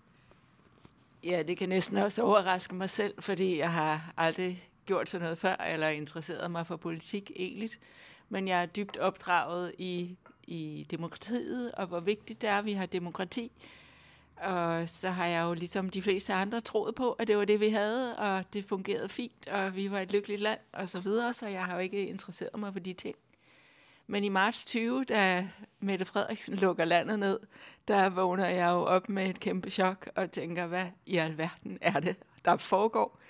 Ja, 1.24 1.42
det 1.42 1.56
kan 1.56 1.68
næsten 1.68 1.96
også 1.96 2.22
overraske 2.22 2.74
mig 2.74 2.90
selv, 2.90 3.14
fordi 3.18 3.58
jeg 3.58 3.72
har 3.72 4.12
aldrig 4.16 4.68
gjort 4.86 5.08
sådan 5.08 5.22
noget 5.22 5.38
før, 5.38 5.56
eller 5.56 5.88
interesseret 5.88 6.50
mig 6.50 6.66
for 6.66 6.76
politik 6.76 7.30
egentlig. 7.36 7.70
Men 8.28 8.48
jeg 8.48 8.62
er 8.62 8.66
dybt 8.66 8.96
opdraget 8.96 9.72
i, 9.78 10.16
i 10.46 10.86
demokratiet, 10.90 11.72
og 11.72 11.86
hvor 11.86 12.00
vigtigt 12.00 12.42
det 12.42 12.50
er, 12.50 12.58
at 12.58 12.64
vi 12.64 12.72
har 12.72 12.86
demokrati. 12.86 13.52
Og 14.36 14.88
så 14.88 15.10
har 15.10 15.26
jeg 15.26 15.44
jo 15.44 15.54
ligesom 15.54 15.90
de 15.90 16.02
fleste 16.02 16.32
andre 16.32 16.60
troet 16.60 16.94
på, 16.94 17.12
at 17.12 17.28
det 17.28 17.36
var 17.36 17.44
det, 17.44 17.60
vi 17.60 17.68
havde, 17.68 18.16
og 18.16 18.44
det 18.52 18.64
fungerede 18.64 19.08
fint, 19.08 19.48
og 19.48 19.76
vi 19.76 19.90
var 19.90 20.00
et 20.00 20.12
lykkeligt 20.12 20.40
land, 20.40 20.60
og 20.72 20.88
så 20.88 21.00
videre, 21.00 21.34
så 21.34 21.46
jeg 21.46 21.64
har 21.64 21.74
jo 21.74 21.80
ikke 21.80 22.06
interesseret 22.06 22.60
mig 22.60 22.72
for 22.72 22.80
de 22.80 22.92
ting. 22.92 23.16
Men 24.06 24.24
i 24.24 24.28
marts 24.28 24.64
20, 24.64 25.04
da 25.04 25.48
Mette 25.80 26.04
Frederiksen 26.04 26.54
lukker 26.54 26.84
landet 26.84 27.18
ned, 27.18 27.40
der 27.88 28.08
vågner 28.08 28.46
jeg 28.46 28.70
jo 28.70 28.82
op 28.84 29.08
med 29.08 29.30
et 29.30 29.40
kæmpe 29.40 29.70
chok 29.70 30.10
og 30.14 30.30
tænker, 30.30 30.66
hvad 30.66 30.86
i 31.06 31.16
alverden 31.16 31.78
er 31.80 32.00
det, 32.00 32.16
der 32.44 32.56
foregår? 32.56 33.20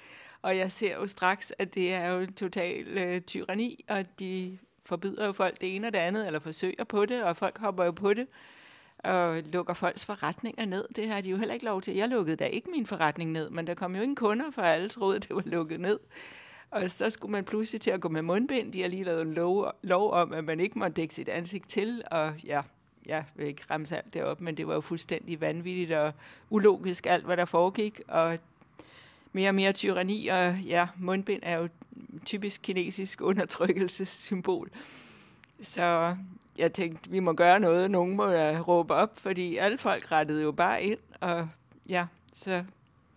Og 0.43 0.57
jeg 0.57 0.73
ser 0.73 0.95
jo 0.95 1.07
straks, 1.07 1.53
at 1.59 1.75
det 1.75 1.95
er 1.95 2.13
jo 2.13 2.21
en 2.21 2.33
total 2.33 2.87
øh, 2.87 3.21
tyranni, 3.21 3.85
og 3.89 4.05
de 4.21 4.59
forbyder 4.87 5.27
jo 5.27 5.33
folk 5.33 5.61
det 5.61 5.77
ene 5.77 5.87
og 5.87 5.93
det 5.93 5.99
andet, 5.99 6.27
eller 6.27 6.39
forsøger 6.39 6.85
på 6.85 7.07
det, 7.07 7.23
og 7.23 7.37
folk 7.37 7.59
hopper 7.59 7.85
jo 7.85 7.91
på 7.91 8.15
det 8.15 8.27
og 8.99 9.43
lukker 9.53 9.75
folks 9.75 10.07
forretninger 10.07 10.65
ned. 10.65 10.85
Det 10.97 11.09
har 11.09 11.21
de 11.21 11.31
jo 11.31 11.37
heller 11.37 11.55
ikke 11.55 11.67
lov 11.67 11.83
til. 11.83 11.95
Jeg 11.95 12.09
lukkede 12.09 12.37
da 12.37 12.45
ikke 12.45 12.71
min 12.71 12.87
forretning 12.87 13.33
ned, 13.33 13.51
men 13.51 13.67
der 13.67 13.75
kom 13.75 13.97
jo 13.97 14.03
ingen 14.03 14.17
kunder, 14.17 14.51
for 14.51 14.63
alle 14.63 14.89
troede, 14.89 15.21
det 15.21 15.31
var 15.31 15.43
lukket 15.47 15.81
ned. 15.81 15.99
Og 16.71 16.91
så 16.91 17.11
skulle 17.11 17.33
man 17.33 17.45
pludselig 17.45 17.81
til 17.81 17.91
at 17.91 18.01
gå 18.01 18.09
med 18.09 18.23
mundbind. 18.23 18.73
De 18.73 18.83
har 18.83 18.89
lige 18.89 19.05
lavet 19.05 19.23
en 19.23 19.35
lov, 19.35 19.73
lov 19.83 20.13
om, 20.13 20.33
at 20.33 20.45
man 20.45 20.61
ikke 20.61 20.79
må 20.79 20.89
dække 20.89 21.15
sit 21.15 21.29
ansigt 21.29 21.69
til, 21.69 22.03
og 22.11 22.33
ja, 22.45 22.63
jeg 23.07 23.25
vil 23.35 23.47
ikke 23.47 23.63
ramse 23.71 23.97
alt 23.97 24.15
det 24.15 24.25
op, 24.25 24.41
men 24.41 24.57
det 24.57 24.67
var 24.67 24.75
jo 24.75 24.81
fuldstændig 24.81 25.41
vanvittigt 25.41 25.93
og 25.93 26.13
ulogisk 26.51 27.07
alt, 27.07 27.25
hvad 27.25 27.37
der 27.37 27.45
foregik, 27.45 28.01
og 28.09 28.39
mere 29.37 29.49
og 29.51 29.55
mere 29.55 29.73
tyranni, 29.73 30.27
og 30.27 30.59
ja, 30.59 30.87
mundbind 30.97 31.41
er 31.43 31.59
jo 31.59 31.69
typisk 32.25 32.63
kinesisk 32.63 33.21
undertrykkelsessymbol. 33.21 34.71
Så 35.63 36.17
jeg 36.59 36.73
tænkte, 36.73 37.11
vi 37.11 37.21
må 37.21 37.33
gøre 37.33 37.61
noget. 37.61 37.91
Nogen 37.91 38.17
må 38.17 38.27
da 38.27 38.61
råbe 38.61 38.95
op, 38.95 39.19
fordi 39.19 39.57
alle 39.57 39.79
folk 39.79 40.13
rettede 40.13 40.43
jo 40.43 40.53
bare 40.53 40.83
ind. 40.83 40.99
Og 41.21 41.49
ja, 41.89 42.07
så, 42.35 42.65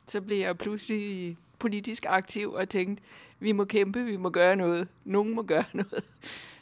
så 0.08 0.22
blev 0.22 0.38
jeg 0.38 0.58
pludselig 0.58 1.38
politisk 1.60 2.06
aktiv 2.10 2.52
og 2.54 2.70
tænkte, 2.70 3.04
vi 3.40 3.52
må 3.52 3.66
kæmpe, 3.66 4.06
vi 4.06 4.18
må 4.18 4.30
gøre 4.30 4.56
noget. 4.56 4.88
Nogen 5.06 5.36
må 5.36 5.44
gøre 5.44 5.66
noget. 5.82 6.18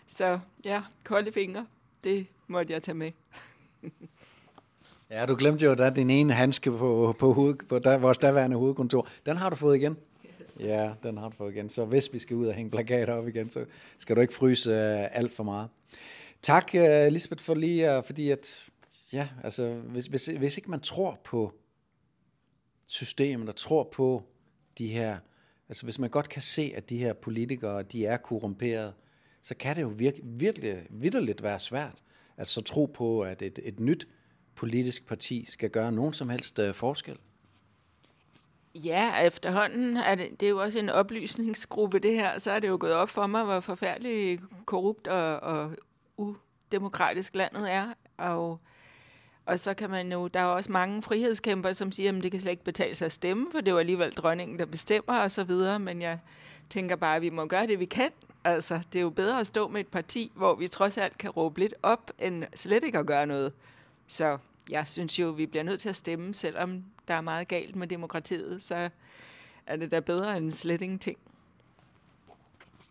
Så 0.07 0.39
ja, 0.63 0.81
kolde 1.03 1.31
fingre, 1.31 1.65
det 2.03 2.27
måtte 2.47 2.73
jeg 2.73 2.83
tage 2.83 2.95
med. 2.95 3.11
Ja, 5.09 5.25
du 5.25 5.35
glemte 5.35 5.65
jo, 5.65 5.71
er 5.71 5.89
din 5.89 6.09
ene 6.09 6.33
handske 6.33 6.71
på, 6.71 7.15
på, 7.19 7.33
hoved, 7.33 7.55
på 7.55 7.79
der, 7.79 7.97
vores 7.97 8.17
daværende 8.17 8.57
hovedkontor. 8.57 9.07
Den 9.25 9.37
har 9.37 9.49
du 9.49 9.55
fået 9.55 9.77
igen. 9.77 9.97
Ja, 10.59 10.93
den 11.03 11.17
har 11.17 11.29
du 11.29 11.35
fået 11.35 11.53
igen. 11.53 11.69
Så 11.69 11.85
hvis 11.85 12.13
vi 12.13 12.19
skal 12.19 12.35
ud 12.35 12.47
og 12.47 12.53
hænge 12.53 12.71
plakater 12.71 13.13
op 13.13 13.27
igen, 13.27 13.49
så 13.49 13.65
skal 13.97 14.15
du 14.15 14.21
ikke 14.21 14.33
fryse 14.33 14.69
uh, 14.69 15.17
alt 15.17 15.31
for 15.31 15.43
meget. 15.43 15.69
Tak, 16.41 16.71
uh, 16.73 17.07
Lisbeth, 17.07 17.43
for 17.43 17.53
lige, 17.53 17.97
uh, 17.97 18.03
fordi 18.05 18.29
at, 18.29 18.69
ja, 19.13 19.27
altså, 19.43 19.73
hvis, 19.73 20.05
hvis, 20.05 20.25
hvis 20.25 20.57
ikke 20.57 20.71
man 20.71 20.79
tror 20.79 21.19
på 21.23 21.53
systemet 22.87 23.49
og 23.49 23.55
tror 23.55 23.83
på 23.83 24.23
de 24.77 24.87
her, 24.87 25.17
altså 25.69 25.83
hvis 25.83 25.99
man 25.99 26.09
godt 26.09 26.29
kan 26.29 26.41
se, 26.41 26.73
at 26.75 26.89
de 26.89 26.97
her 26.97 27.13
politikere, 27.13 27.83
de 27.83 28.05
er 28.05 28.17
korrumperede, 28.17 28.93
så 29.41 29.55
kan 29.55 29.75
det 29.75 29.81
jo 29.81 29.93
virke, 29.95 30.21
virkelig, 30.23 30.87
vidderligt 30.89 31.43
være 31.43 31.59
svært 31.59 32.03
at 32.37 32.47
så 32.47 32.61
tro 32.61 32.85
på, 32.85 33.21
at 33.21 33.41
et, 33.41 33.59
et 33.63 33.79
nyt 33.79 34.07
politisk 34.57 35.05
parti 35.05 35.45
skal 35.49 35.69
gøre 35.69 35.91
nogen 35.91 36.13
som 36.13 36.29
helst 36.29 36.59
øh, 36.59 36.73
forskel. 36.73 37.17
Ja, 38.75 39.19
efterhånden 39.19 39.97
er 39.97 40.15
det, 40.15 40.39
det 40.39 40.45
er 40.45 40.49
jo 40.49 40.61
også 40.61 40.79
en 40.79 40.89
oplysningsgruppe, 40.89 41.99
det 41.99 42.13
her. 42.13 42.39
Så 42.39 42.51
er 42.51 42.59
det 42.59 42.67
jo 42.67 42.77
gået 42.79 42.93
op 42.93 43.09
for 43.09 43.27
mig, 43.27 43.43
hvor 43.43 43.59
forfærdeligt 43.59 44.41
korrupt 44.65 45.07
og, 45.07 45.39
og 45.39 45.71
udemokratisk 46.17 47.35
landet 47.35 47.71
er. 47.71 47.93
Og, 48.17 48.59
og 49.45 49.59
så 49.59 49.73
kan 49.73 49.89
man 49.89 50.11
jo, 50.11 50.27
der 50.27 50.39
er 50.39 50.45
også 50.45 50.71
mange 50.71 51.01
frihedskæmper, 51.01 51.73
som 51.73 51.91
siger, 51.91 52.17
at 52.17 52.23
det 52.23 52.31
kan 52.31 52.41
slet 52.41 52.51
ikke 52.51 52.63
betale 52.63 52.95
sig 52.95 53.05
at 53.05 53.11
stemme, 53.11 53.47
for 53.51 53.59
det 53.59 53.67
er 53.67 53.71
jo 53.71 53.77
alligevel 53.77 54.11
dronningen, 54.11 54.59
der 54.59 54.65
bestemmer 54.65 55.19
og 55.19 55.31
så 55.31 55.43
videre. 55.43 55.79
Men 55.79 56.01
jeg 56.01 56.19
tænker 56.69 56.95
bare, 56.95 57.15
at 57.15 57.21
vi 57.21 57.29
må 57.29 57.45
gøre 57.45 57.67
det, 57.67 57.79
vi 57.79 57.85
kan. 57.85 58.09
Altså, 58.43 58.79
det 58.93 58.99
er 58.99 59.03
jo 59.03 59.09
bedre 59.09 59.39
at 59.39 59.47
stå 59.47 59.67
med 59.67 59.81
et 59.81 59.87
parti, 59.87 60.31
hvor 60.35 60.55
vi 60.55 60.67
trods 60.67 60.97
alt 60.97 61.17
kan 61.17 61.29
råbe 61.29 61.59
lidt 61.59 61.73
op, 61.83 62.11
end 62.19 62.43
slet 62.55 62.83
ikke 62.83 62.97
at 62.97 63.05
gøre 63.05 63.25
noget. 63.25 63.53
Så 64.07 64.37
jeg 64.69 64.87
synes 64.87 65.19
jo, 65.19 65.29
vi 65.29 65.45
bliver 65.45 65.63
nødt 65.63 65.79
til 65.79 65.89
at 65.89 65.95
stemme, 65.95 66.33
selvom 66.33 66.83
der 67.07 67.13
er 67.13 67.21
meget 67.21 67.47
galt 67.47 67.75
med 67.75 67.87
demokratiet, 67.87 68.63
så 68.63 68.89
er 69.67 69.75
det 69.75 69.91
da 69.91 69.99
bedre 69.99 70.37
end 70.37 70.51
slet 70.51 70.81
ingenting. 70.81 71.17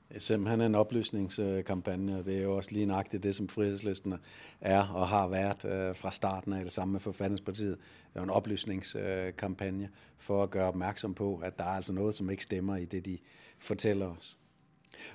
Det 0.09 0.31
er 0.31 0.67
en 0.67 0.75
oplysningskampagne, 0.75 2.19
og 2.19 2.27
det 2.27 2.37
er 2.37 2.43
jo 2.43 2.57
også 2.57 2.71
lige 2.73 2.87
nøjagtigt 2.87 3.23
det, 3.23 3.35
som 3.35 3.49
frihedslisten 3.49 4.15
er 4.61 4.89
og 4.89 5.09
har 5.09 5.29
været 5.29 5.65
øh, 5.65 5.97
fra 5.97 6.11
starten 6.11 6.53
af 6.53 6.65
det 6.65 6.73
samme 6.73 6.93
med 6.93 7.01
Forfatningspartiet. 7.01 7.79
Det 8.13 8.19
er 8.19 8.23
en 8.23 8.31
oplysningskampagne 8.31 9.91
for 10.19 10.43
at 10.43 10.51
gøre 10.51 10.69
opmærksom 10.69 11.15
på, 11.15 11.41
at 11.45 11.59
der 11.59 11.65
er 11.65 11.69
altså 11.69 11.93
noget, 11.93 12.15
som 12.15 12.31
ikke 12.31 12.43
stemmer 12.43 12.77
i 12.77 12.85
det, 12.85 13.05
de 13.05 13.19
fortæller 13.59 14.07
os. 14.07 14.39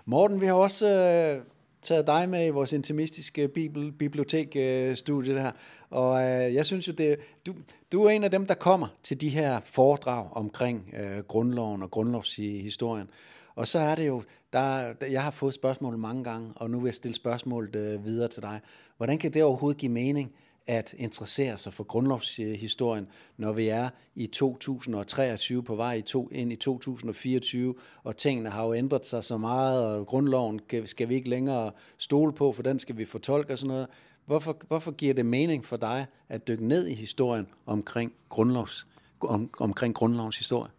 Morten, 0.06 0.42
vi 0.42 0.46
har 0.46 0.54
også 0.54 0.88
øh, 0.88 1.44
taget 1.82 2.08
dig 2.08 2.30
med 2.30 2.46
i 2.46 2.50
vores 2.50 2.74
intimistiske 2.74 3.48
bibel, 3.48 3.92
bibliotekstudie 3.92 5.42
her, 5.42 5.52
og 5.90 6.22
øh, 6.24 6.54
jeg 6.54 6.66
synes 6.66 6.88
jo, 6.88 6.94
det, 6.94 7.20
du, 7.46 7.54
du 7.92 8.04
er 8.04 8.10
en 8.10 8.24
af 8.24 8.32
dem, 8.32 8.46
der 8.46 8.54
kommer 8.54 8.88
til 9.04 9.22
de 9.22 9.30
her 9.30 9.60
foredrag 9.64 10.28
omkring 10.32 10.94
øh, 11.00 11.18
grundloven 11.18 11.84
og 11.84 11.92
grundlovshistorien. 11.92 13.10
Og 13.56 13.68
så 13.68 13.80
er 13.80 13.96
det 13.96 14.08
jo, 14.08 14.24
der, 14.54 14.94
jeg 15.10 15.24
har 15.24 15.32
fået 15.32 15.54
spørgsmål 15.54 15.98
mange 15.98 16.24
gange, 16.24 16.54
og 16.56 16.70
nu 16.70 16.80
vil 16.80 16.88
jeg 16.88 16.94
stille 16.94 17.16
spørgsmålet 17.16 17.76
øh, 17.76 18.06
videre 18.06 18.28
til 18.28 18.42
dig. 18.42 18.60
Hvordan 18.98 19.18
kan 19.18 19.34
det 19.34 19.44
overhovedet 19.44 19.80
give 19.80 19.92
mening 19.92 20.32
at 20.68 20.94
interessere 20.98 21.58
sig 21.58 21.74
for 21.74 21.84
grundlovshistorien, 21.84 23.08
når 23.38 23.52
vi 23.52 23.68
er 23.68 23.90
i 24.16 24.28
2023 24.28 25.64
på 25.64 25.76
vej 25.76 25.94
i 25.94 26.04
ind 26.32 26.54
i 26.54 26.56
2024, 26.56 27.76
og 28.04 28.18
tingene 28.18 28.50
har 28.50 28.66
jo 28.66 28.74
ændret 28.74 29.06
sig 29.06 29.24
så 29.24 29.38
meget, 29.38 29.86
og 29.86 30.08
grundloven 30.08 30.62
skal 30.86 31.10
vi 31.10 31.16
ikke 31.16 31.30
længere 31.30 31.72
stole 31.98 32.34
på, 32.34 32.54
for 32.54 32.64
den 32.64 32.80
skal 32.80 32.98
vi 32.98 33.06
fortolke 33.06 33.54
og 33.54 33.58
sådan 33.58 33.68
noget. 33.68 33.88
Hvorfor, 34.26 34.58
hvorfor 34.68 34.92
giver 34.92 35.14
det 35.14 35.26
mening 35.26 35.66
for 35.66 35.78
dig 35.78 36.06
at 36.30 36.48
dykke 36.48 36.68
ned 36.68 36.88
i 36.88 36.94
historien 36.94 37.48
omkring, 37.66 38.14
grundlovs, 38.30 38.88
om, 39.20 39.50
omkring 39.60 39.96
grundlovens 39.96 40.38
historie? 40.38 40.72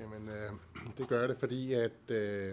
Jamen, 0.00 0.28
øh, 0.28 0.52
det 0.98 1.08
gør 1.08 1.26
det, 1.26 1.36
fordi 1.38 1.72
at 1.72 2.10
øh, 2.10 2.52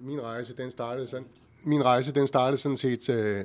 min 0.00 0.22
rejse, 0.22 0.56
den 0.56 0.70
startede 0.70 1.06
sådan, 1.06 1.26
min 1.64 1.84
rejse, 1.84 2.14
den 2.14 2.26
startede 2.26 2.60
sådan 2.60 2.76
set 2.76 3.08
øh, 3.08 3.44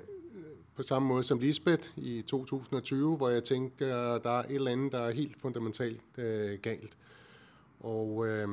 på 0.76 0.84
samme 0.84 1.07
måde 1.07 1.24
som 1.24 1.39
Lisbeth 1.39 1.89
i 1.97 2.21
2020, 2.21 3.17
hvor 3.17 3.30
jeg 3.30 3.43
tænkte, 3.43 3.86
at 3.86 4.24
der 4.24 4.39
er 4.39 4.43
et 4.43 4.55
eller 4.55 4.71
andet, 4.71 4.91
der 4.91 4.99
er 4.99 5.11
helt 5.11 5.41
fundamentalt 5.41 6.01
øh, 6.17 6.59
galt. 6.59 6.97
Og 7.80 8.28
øh, 8.28 8.47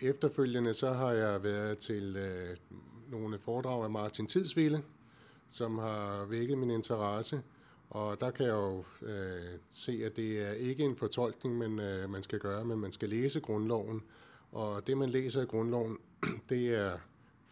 efterfølgende 0.00 0.74
så 0.74 0.92
har 0.92 1.12
jeg 1.12 1.42
været 1.42 1.78
til 1.78 2.16
øh, 2.16 2.56
nogle 3.10 3.38
foredrag 3.38 3.84
af 3.84 3.90
Martin 3.90 4.26
Tidsville, 4.26 4.82
som 5.50 5.78
har 5.78 6.24
vækket 6.24 6.58
min 6.58 6.70
interesse. 6.70 7.42
Og 7.90 8.20
der 8.20 8.30
kan 8.30 8.46
jeg 8.46 8.52
jo 8.52 8.84
øh, 9.02 9.58
se, 9.70 10.02
at 10.04 10.16
det 10.16 10.48
er 10.48 10.52
ikke 10.52 10.84
en 10.84 10.96
fortolkning, 10.96 11.58
men 11.58 11.78
øh, 11.78 12.10
man 12.10 12.22
skal 12.22 12.38
gøre, 12.38 12.64
men 12.64 12.78
man 12.78 12.92
skal 12.92 13.08
læse 13.08 13.40
grundloven. 13.40 14.02
Og 14.52 14.86
det, 14.86 14.98
man 14.98 15.10
læser 15.10 15.42
i 15.42 15.44
grundloven, 15.44 15.98
det 16.48 16.74
er 16.74 16.98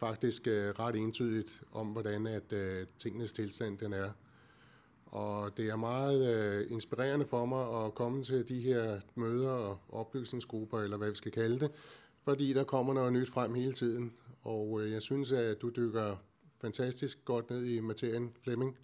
faktisk 0.01 0.47
øh, 0.47 0.71
ret 0.79 0.97
entydigt 0.97 1.63
om, 1.73 1.87
hvordan 1.87 2.27
at 2.27 2.53
øh, 2.53 2.87
tingenes 2.99 3.33
tilstand 3.33 3.79
den 3.79 3.93
er. 3.93 4.11
Og 5.07 5.57
det 5.57 5.69
er 5.69 5.77
meget 5.77 6.37
øh, 6.37 6.71
inspirerende 6.71 7.27
for 7.27 7.47
mig 7.47 7.85
at 7.85 7.95
komme 7.95 8.23
til 8.23 8.49
de 8.49 8.61
her 8.61 9.01
møder 9.15 9.51
og 9.51 9.81
oplysningsgrupper, 9.89 10.81
eller 10.81 10.97
hvad 10.97 11.11
vi 11.11 11.17
skal 11.17 11.33
kalde 11.33 11.61
det, 11.61 11.71
fordi 12.25 12.53
der 12.53 12.65
kommer 12.65 12.95
noget 12.95 13.13
nyt 13.13 13.31
frem 13.31 13.55
hele 13.55 13.73
tiden. 13.73 14.13
Og 14.43 14.83
øh, 14.83 14.93
jeg 14.93 15.03
synes, 15.03 15.33
at 15.33 15.63
du 15.63 15.71
dykker 15.77 16.17
fantastisk 16.61 17.25
godt 17.25 17.51
ned 17.51 17.65
i 17.65 17.81
materien, 17.81 18.33
Flemming, 18.43 18.79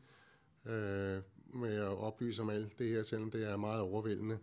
øh, 0.66 1.18
med 1.54 1.74
at 1.74 1.98
oplyse 1.98 2.42
om 2.42 2.50
alt 2.50 2.78
det 2.78 2.88
her, 2.88 3.02
selvom 3.02 3.30
det 3.30 3.50
er 3.50 3.56
meget 3.56 3.80
overvældende. 3.80 4.38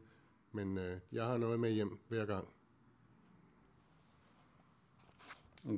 Men 0.52 0.78
øh, 0.78 0.98
jeg 1.12 1.26
har 1.26 1.38
noget 1.38 1.60
med 1.60 1.72
hjem 1.72 1.98
hver 2.08 2.26
gang. 2.26 2.48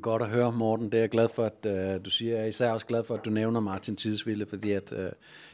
Godt 0.01 0.21
at 0.21 0.27
høre, 0.27 0.51
Morten. 0.51 0.85
Det 0.85 0.93
er 0.93 1.01
jeg 1.01 1.09
glad 1.09 1.29
for, 1.29 1.43
at 1.45 1.65
øh, 1.65 2.05
du 2.05 2.09
siger. 2.09 2.35
Jeg 2.35 2.43
er 2.43 2.47
især 2.47 2.71
også 2.71 2.85
glad 2.85 3.03
for, 3.03 3.15
at 3.15 3.25
du 3.25 3.29
nævner 3.29 3.59
Martin 3.59 3.95
Tidsville, 3.95 4.45
fordi 4.45 4.71
at, 4.71 4.93
øh, 4.93 5.11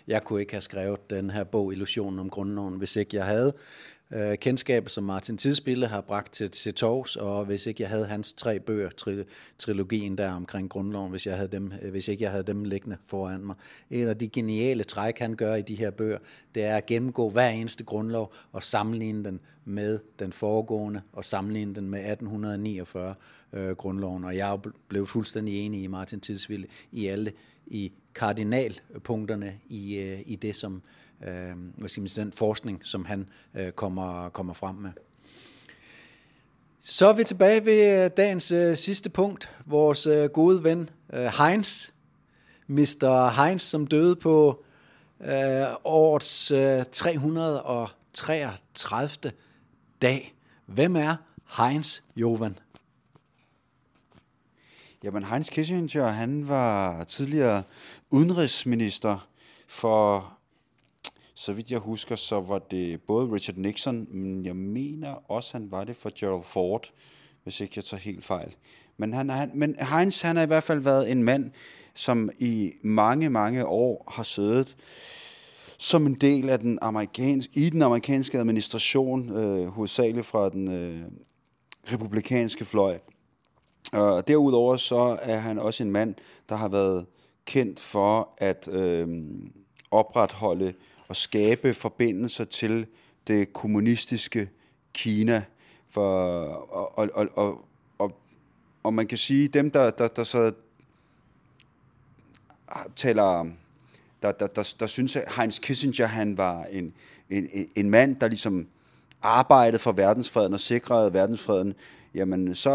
jeg 0.08 0.24
kunne 0.24 0.42
ikke 0.42 0.54
have 0.54 0.62
skrevet 0.62 1.10
den 1.10 1.30
her 1.30 1.44
bog, 1.44 1.74
Illusionen 1.74 2.20
om 2.20 2.30
grundloven, 2.30 2.78
hvis 2.78 2.96
ikke 2.96 3.18
jeg 3.18 3.26
havde 3.26 3.54
øh, 4.14 4.38
kendskab, 4.38 4.90
som 4.90 5.04
Martin 5.04 5.38
Tidsbille 5.38 5.88
har 5.88 6.02
bragt 6.02 6.34
til, 6.34 6.52
til 6.52 6.74
Torvs, 6.74 7.16
og 7.16 7.46
hvis 7.46 7.66
ikke 7.66 7.84
jeg 7.84 7.90
havde 7.90 8.06
hans 8.06 8.34
tre 8.34 8.60
bøger, 8.60 8.90
tri, 8.90 9.24
trilogien 9.58 10.18
der 10.18 10.32
omkring 10.32 10.70
grundloven, 10.70 11.12
hvis, 11.12 11.28
jeg 11.28 11.36
havde 11.36 11.52
dem, 11.52 11.74
øh, 11.82 11.92
hvis 11.92 12.08
ikke 12.08 12.24
jeg 12.24 12.32
havde 12.32 12.44
dem 12.44 12.64
liggende 12.64 12.98
foran 13.06 13.46
mig. 13.46 13.56
En 13.90 14.08
af 14.08 14.18
de 14.18 14.28
geniale 14.28 14.84
træk, 14.84 15.20
han 15.20 15.36
gør 15.36 15.56
i 15.56 15.62
de 15.62 15.76
her 15.76 15.92
bøger, 15.92 16.18
det 16.56 16.64
er 16.64 16.76
at 16.76 16.86
gennemgå 16.86 17.30
hver 17.30 17.50
eneste 17.50 17.84
grundlov 17.84 18.34
og 18.52 18.64
sammenligne 18.64 19.24
den 19.24 19.40
med 19.66 20.00
den 20.20 20.34
foregående, 20.34 21.02
og 21.14 21.26
sammenligne 21.26 21.76
den 21.76 21.90
med 21.90 22.00
1849 22.00 23.16
øh, 23.54 23.76
grundloven, 23.76 24.24
og 24.24 24.38
jeg 24.38 24.60
blev 24.88 25.08
fuldstændig 25.08 25.66
enig 25.66 25.84
i 25.84 25.88
Martin 25.88 26.20
Tidsville 26.20 26.68
i 26.92 27.08
alle 27.08 27.32
i 27.68 27.92
kardinalpunkterne 28.16 29.60
i, 29.70 29.96
øh, 29.96 30.20
i 30.26 30.36
det, 30.36 30.56
som 30.56 30.82
øh, 31.28 31.52
hvad 31.78 31.90
skal 31.90 32.02
man 32.02 32.10
sige, 32.10 32.24
den 32.24 32.32
forskning, 32.32 32.82
som 32.84 33.06
han 33.06 33.30
øh, 33.56 33.72
kommer, 33.72 34.30
kommer 34.30 34.54
frem 34.54 34.76
med. 34.76 34.92
Så 36.82 37.08
er 37.08 37.14
vi 37.14 37.24
tilbage 37.24 37.66
ved 37.66 38.04
øh, 38.04 38.12
dagens 38.18 38.52
øh, 38.52 38.78
sidste 38.78 39.10
punkt. 39.10 39.56
Vores 39.66 40.08
øh, 40.08 40.30
gode 40.30 40.64
ven 40.64 40.90
øh, 41.14 41.32
Heinz, 41.38 41.90
Mr. 42.68 43.44
Heinz, 43.44 43.62
som 43.62 43.88
døde 43.88 44.16
på 44.16 44.64
øh, 45.22 45.66
årets 45.84 46.52
øh, 46.52 46.84
333. 46.92 49.32
dag. 50.02 50.36
Hvem 50.66 50.96
er 50.96 51.16
Heinz 51.58 52.00
Jovan? 52.16 52.60
Jamen, 55.04 55.24
Heinz 55.24 55.50
Kissinger, 55.50 56.08
han 56.08 56.48
var 56.48 57.04
tidligere 57.04 57.64
udenrigsminister 58.10 59.28
for, 59.68 60.34
så 61.42 61.54
vidt 61.54 61.72
jeg 61.72 61.80
husker, 61.80 62.16
så 62.16 62.42
var 62.42 62.60
det 62.60 63.02
både 63.02 63.34
Richard 63.34 63.58
Nixon, 63.58 64.08
men 64.10 64.46
jeg 64.46 64.56
mener 64.56 65.32
også, 65.32 65.50
han 65.54 65.72
var 65.72 65.84
det 65.84 65.96
for 65.96 66.12
Gerald 66.16 66.44
Ford, 66.44 66.92
hvis 67.44 67.62
ikke 67.62 67.74
jeg 67.76 67.84
tager 67.84 68.02
helt 68.02 68.26
fejl. 68.26 68.56
Men, 68.98 69.14
han, 69.14 69.30
han, 69.30 69.52
men 69.54 69.76
Heinz, 69.80 70.22
han 70.22 70.36
har 70.36 70.44
i 70.44 70.48
hvert 70.48 70.64
fald 70.64 70.80
været 70.80 71.12
en 71.12 71.24
mand, 71.24 71.52
som 71.94 72.30
i 72.40 72.72
mange, 72.84 73.30
mange 73.30 73.66
år 73.66 74.12
har 74.12 74.24
siddet 74.24 74.78
som 75.78 76.06
en 76.06 76.14
del 76.14 76.50
af 76.50 76.60
den 76.60 76.80
amerikanske, 76.82 77.52
i 77.54 77.70
den 77.70 77.82
amerikanske 77.82 78.40
administration, 78.40 79.30
øh, 79.30 79.68
hovedsageligt 79.68 80.26
fra 80.26 80.50
den 80.50 80.68
øh, 80.68 81.02
republikanske 81.94 82.66
fløj. 82.66 83.00
Og 83.92 84.28
derudover 84.28 84.78
så 84.78 85.18
er 85.22 85.38
han 85.38 85.60
også 85.60 85.84
en 85.84 85.92
mand, 85.92 86.16
der 86.50 86.56
har 86.56 86.68
været 86.68 87.06
kendt 87.46 87.80
for 87.80 88.30
at 88.38 88.68
øh, 88.72 89.08
opretholde 89.92 90.74
og 91.12 91.16
skabe 91.16 91.74
forbindelser 91.74 92.46
til 92.46 92.88
det 93.28 93.54
kommunistiske 93.54 94.50
Kina. 94.94 95.44
For, 95.90 96.28
og, 96.72 96.98
og, 96.98 97.10
og, 97.14 97.28
og, 97.36 97.66
og, 97.98 98.18
og 98.84 98.94
man 98.94 99.08
kan 99.08 99.18
sige, 99.18 99.48
dem 99.48 99.72
der, 99.72 99.90
der, 99.90 100.08
der 100.08 100.24
så 100.24 100.52
taler 102.96 103.46
der, 104.22 104.32
der, 104.32 104.48
der, 104.48 104.74
der 104.80 104.88
synes, 104.88 105.16
at 105.16 105.34
Heinz 105.36 105.60
Kissinger 105.60 106.06
han 106.06 106.38
var 106.38 106.64
en, 106.64 106.94
en, 107.30 107.68
en 107.76 107.90
mand, 107.90 108.16
der 108.16 108.28
ligesom 108.28 108.68
arbejdede 109.22 109.80
for 109.80 109.92
verdensfreden 109.92 110.54
og 110.54 110.60
sikrede 110.60 111.14
verdensfreden, 111.14 111.74
jamen 112.14 112.56
så 112.56 112.72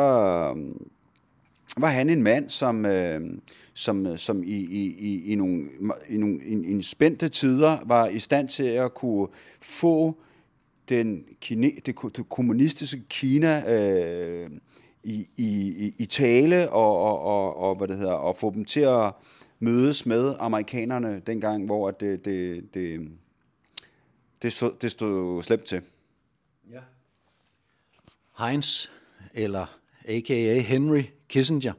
var 1.76 1.88
han 1.88 2.10
en 2.10 2.22
mand, 2.22 2.48
som, 2.50 2.86
øh, 2.86 3.38
som, 3.74 4.06
øh, 4.06 4.18
som 4.18 4.42
i, 4.42 4.56
i, 4.56 4.96
i, 4.98 5.32
i, 5.32 5.34
nogle, 5.34 5.68
i, 6.08 6.16
nogle, 6.16 6.40
i, 6.44 6.76
i 6.76 6.82
spændte 6.82 7.28
tider 7.28 7.78
var 7.84 8.08
i 8.08 8.18
stand 8.18 8.48
til 8.48 8.64
at 8.64 8.94
kunne 8.94 9.28
få 9.60 10.16
den 10.88 11.24
kine, 11.40 11.70
det, 11.86 11.96
det 12.16 12.28
kommunistiske 12.28 13.02
Kina 13.08 13.74
øh, 13.74 14.50
i, 15.02 15.26
i, 15.36 15.94
i 15.98 16.06
tale 16.06 16.70
og, 16.70 16.98
og, 16.98 17.20
og, 17.20 17.56
og, 17.56 17.76
hvad 17.76 17.88
det 17.88 17.96
hedder, 17.96 18.12
og 18.12 18.36
få 18.36 18.50
dem 18.54 18.64
til 18.64 18.80
at 18.80 19.12
mødes 19.58 20.06
med 20.06 20.34
amerikanerne 20.38 21.22
dengang, 21.26 21.66
hvor 21.66 21.90
det, 21.90 22.24
det, 22.24 22.74
det, 22.74 23.08
det, 24.42 24.52
stod, 24.52 24.72
det 24.80 24.90
stod 24.90 25.42
slemt 25.42 25.64
til. 25.64 25.80
Ja. 26.72 26.80
Heinz, 28.38 28.88
eller 29.34 29.78
a.k.a. 30.08 30.60
Henry 30.60 31.02
Kissinger, 31.28 31.72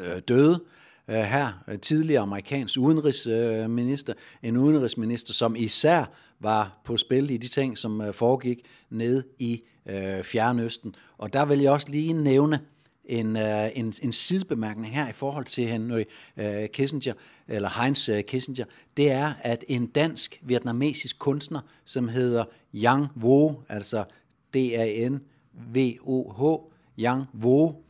øh, 0.00 0.22
døde 0.28 0.62
øh, 1.08 1.16
her, 1.16 1.64
øh, 1.68 1.78
tidligere 1.78 2.22
amerikansk 2.22 2.78
udenrigsminister, 2.78 4.12
en 4.42 4.56
udenrigsminister, 4.56 5.32
som 5.32 5.56
især 5.56 6.04
var 6.40 6.80
på 6.84 6.96
spil 6.96 7.30
i 7.30 7.36
de 7.36 7.48
ting, 7.48 7.78
som 7.78 8.00
øh, 8.00 8.14
foregik 8.14 8.58
ned 8.90 9.24
i 9.38 9.62
øh, 9.86 10.24
Fjernøsten. 10.24 10.94
Og 11.18 11.32
der 11.32 11.44
vil 11.44 11.60
jeg 11.60 11.72
også 11.72 11.88
lige 11.90 12.12
nævne 12.12 12.60
en, 13.04 13.36
øh, 13.36 13.70
en, 13.74 13.94
en 14.02 14.12
sidebemærkning 14.12 14.94
her 14.94 15.08
i 15.08 15.12
forhold 15.12 15.44
til 15.44 15.66
Henry 15.66 16.04
øh, 16.36 16.68
Kissinger, 16.68 17.14
eller 17.48 17.82
Heinz 17.82 18.08
øh, 18.08 18.22
Kissinger, 18.22 18.64
det 18.96 19.10
er, 19.10 19.32
at 19.40 19.64
en 19.68 19.86
dansk-vietnamesisk 19.86 21.18
kunstner, 21.18 21.60
som 21.84 22.08
hedder 22.08 22.44
Yang 22.74 23.06
Vo, 23.14 23.52
altså 23.68 24.04
D-A-N-V-O-H, 24.54 26.42
Yang 27.00 27.24
Vo, 27.32 27.83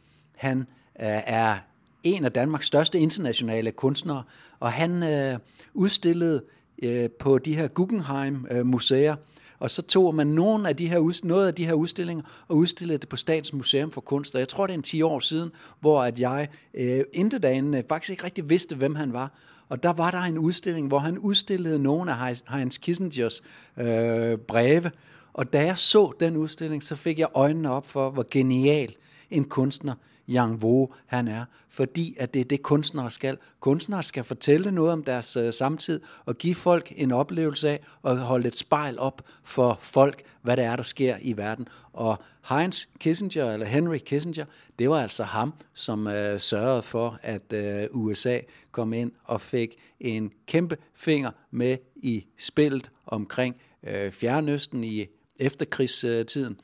han 0.44 0.58
øh, 1.00 1.20
er 1.26 1.56
en 2.02 2.24
af 2.24 2.32
Danmarks 2.32 2.66
største 2.66 2.98
internationale 2.98 3.72
kunstnere, 3.72 4.22
og 4.60 4.72
han 4.72 5.02
øh, 5.02 5.38
udstillede 5.74 6.44
øh, 6.82 7.10
på 7.10 7.38
de 7.38 7.56
her 7.56 7.68
Guggenheim-museer, 7.68 9.12
øh, 9.12 9.18
og 9.58 9.70
så 9.70 9.82
tog 9.82 10.14
man 10.14 10.26
nogle 10.26 10.68
af 10.68 10.76
de 10.76 10.88
her, 10.88 11.26
noget 11.26 11.46
af 11.46 11.54
de 11.54 11.66
her 11.66 11.72
udstillinger 11.72 12.24
og 12.48 12.56
udstillede 12.56 12.98
det 12.98 13.08
på 13.08 13.16
Statens 13.16 13.52
Museum 13.52 13.90
for 13.90 14.00
Kunst. 14.00 14.34
Og 14.34 14.40
jeg 14.40 14.48
tror, 14.48 14.66
det 14.66 14.74
er 14.74 14.78
en 14.78 14.82
10 14.82 15.02
år 15.02 15.20
siden, 15.20 15.50
hvor 15.80 16.02
at 16.02 16.20
jeg 16.20 16.48
øh, 16.74 17.04
intet 17.12 17.44
øh, 17.44 17.82
faktisk 17.88 18.10
ikke 18.10 18.24
rigtig 18.24 18.50
vidste, 18.50 18.76
hvem 18.76 18.94
han 18.94 19.12
var. 19.12 19.32
Og 19.68 19.82
der 19.82 19.92
var 19.92 20.10
der 20.10 20.20
en 20.20 20.38
udstilling, 20.38 20.88
hvor 20.88 20.98
han 20.98 21.18
udstillede 21.18 21.82
nogle 21.82 22.12
af 22.12 22.42
Heinz 22.50 22.78
Kissingers 22.78 23.42
øh, 23.76 24.38
breve. 24.38 24.90
Og 25.32 25.52
da 25.52 25.64
jeg 25.64 25.78
så 25.78 26.12
den 26.20 26.36
udstilling, 26.36 26.82
så 26.82 26.96
fik 26.96 27.18
jeg 27.18 27.28
øjnene 27.34 27.70
op 27.70 27.90
for, 27.90 28.10
hvor 28.10 28.26
genial 28.30 28.94
en 29.30 29.44
kunstner 29.44 29.94
Yang 30.28 30.62
Wo 30.62 30.94
han 31.06 31.28
er, 31.28 31.44
fordi 31.68 32.16
at 32.18 32.34
det 32.34 32.40
er 32.40 32.44
det, 32.44 32.62
kunstnere 32.62 33.10
skal. 33.10 33.38
Kunstnere 33.60 34.02
skal 34.02 34.24
fortælle 34.24 34.70
noget 34.70 34.92
om 34.92 35.04
deres 35.04 35.36
øh, 35.36 35.52
samtid 35.52 36.00
og 36.24 36.38
give 36.38 36.54
folk 36.54 36.92
en 36.96 37.12
oplevelse 37.12 37.68
af 37.68 37.80
og 38.02 38.18
holde 38.18 38.48
et 38.48 38.56
spejl 38.56 38.98
op 38.98 39.22
for 39.44 39.78
folk, 39.80 40.22
hvad 40.42 40.56
det 40.56 40.64
er, 40.64 40.76
der 40.76 40.82
sker 40.82 41.16
i 41.20 41.36
verden. 41.36 41.68
Og 41.92 42.22
Heinz 42.48 42.86
Kissinger, 42.98 43.52
eller 43.52 43.66
Henry 43.66 43.98
Kissinger, 43.98 44.44
det 44.78 44.90
var 44.90 45.02
altså 45.02 45.24
ham, 45.24 45.54
som 45.74 46.06
øh, 46.06 46.40
sørgede 46.40 46.82
for, 46.82 47.18
at 47.22 47.52
øh, 47.52 47.88
USA 47.90 48.38
kom 48.72 48.92
ind 48.92 49.12
og 49.24 49.40
fik 49.40 49.76
en 50.00 50.32
kæmpe 50.46 50.76
finger 50.94 51.30
med 51.50 51.76
i 51.96 52.24
spillet 52.38 52.90
omkring 53.06 53.56
øh, 53.82 54.12
Fjernøsten 54.12 54.84
i 54.84 55.06
efterkrigstiden 55.36 56.60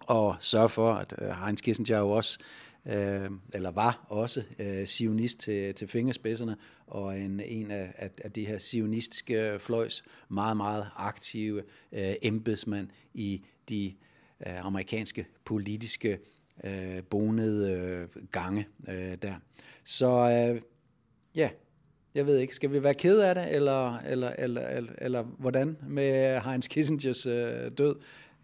og 0.00 0.36
sørge 0.40 0.68
for, 0.68 0.94
at 0.94 1.14
øh, 1.18 1.28
Heinz 1.44 1.60
Kissinger 1.60 1.98
jo 1.98 2.10
også 2.10 2.38
øh, 2.86 3.30
eller 3.54 3.70
var 3.70 4.06
også 4.08 4.42
øh, 4.58 4.86
sionist 4.86 5.38
til, 5.38 5.74
til 5.74 5.88
fingerspidserne, 5.88 6.56
og 6.86 7.18
en, 7.18 7.40
en 7.40 7.70
af, 7.70 7.92
af, 7.96 8.10
af 8.24 8.32
de 8.32 8.46
her 8.46 8.58
sionistiske 8.58 9.56
fløjs 9.60 10.04
meget, 10.28 10.56
meget 10.56 10.86
aktive 10.96 11.62
øh, 11.92 12.14
embedsmand 12.22 12.88
i 13.14 13.44
de 13.68 13.94
øh, 14.46 14.66
amerikanske 14.66 15.26
politiske 15.44 16.18
øh, 16.64 17.02
bonede 17.10 17.72
øh, 17.72 18.08
gange 18.32 18.66
øh, 18.88 19.16
der. 19.22 19.34
Så 19.84 20.08
øh, 20.08 20.60
ja, 21.34 21.50
jeg 22.14 22.26
ved 22.26 22.38
ikke, 22.38 22.54
skal 22.54 22.72
vi 22.72 22.82
være 22.82 22.94
ked 22.94 23.20
af 23.20 23.34
det, 23.34 23.54
eller, 23.54 23.98
eller, 23.98 24.30
eller, 24.38 24.68
eller, 24.68 24.92
eller 24.98 25.22
hvordan 25.22 25.76
med 25.88 26.40
Heinz 26.40 26.68
Kissingers 26.68 27.26
øh, 27.26 27.70
død? 27.78 27.96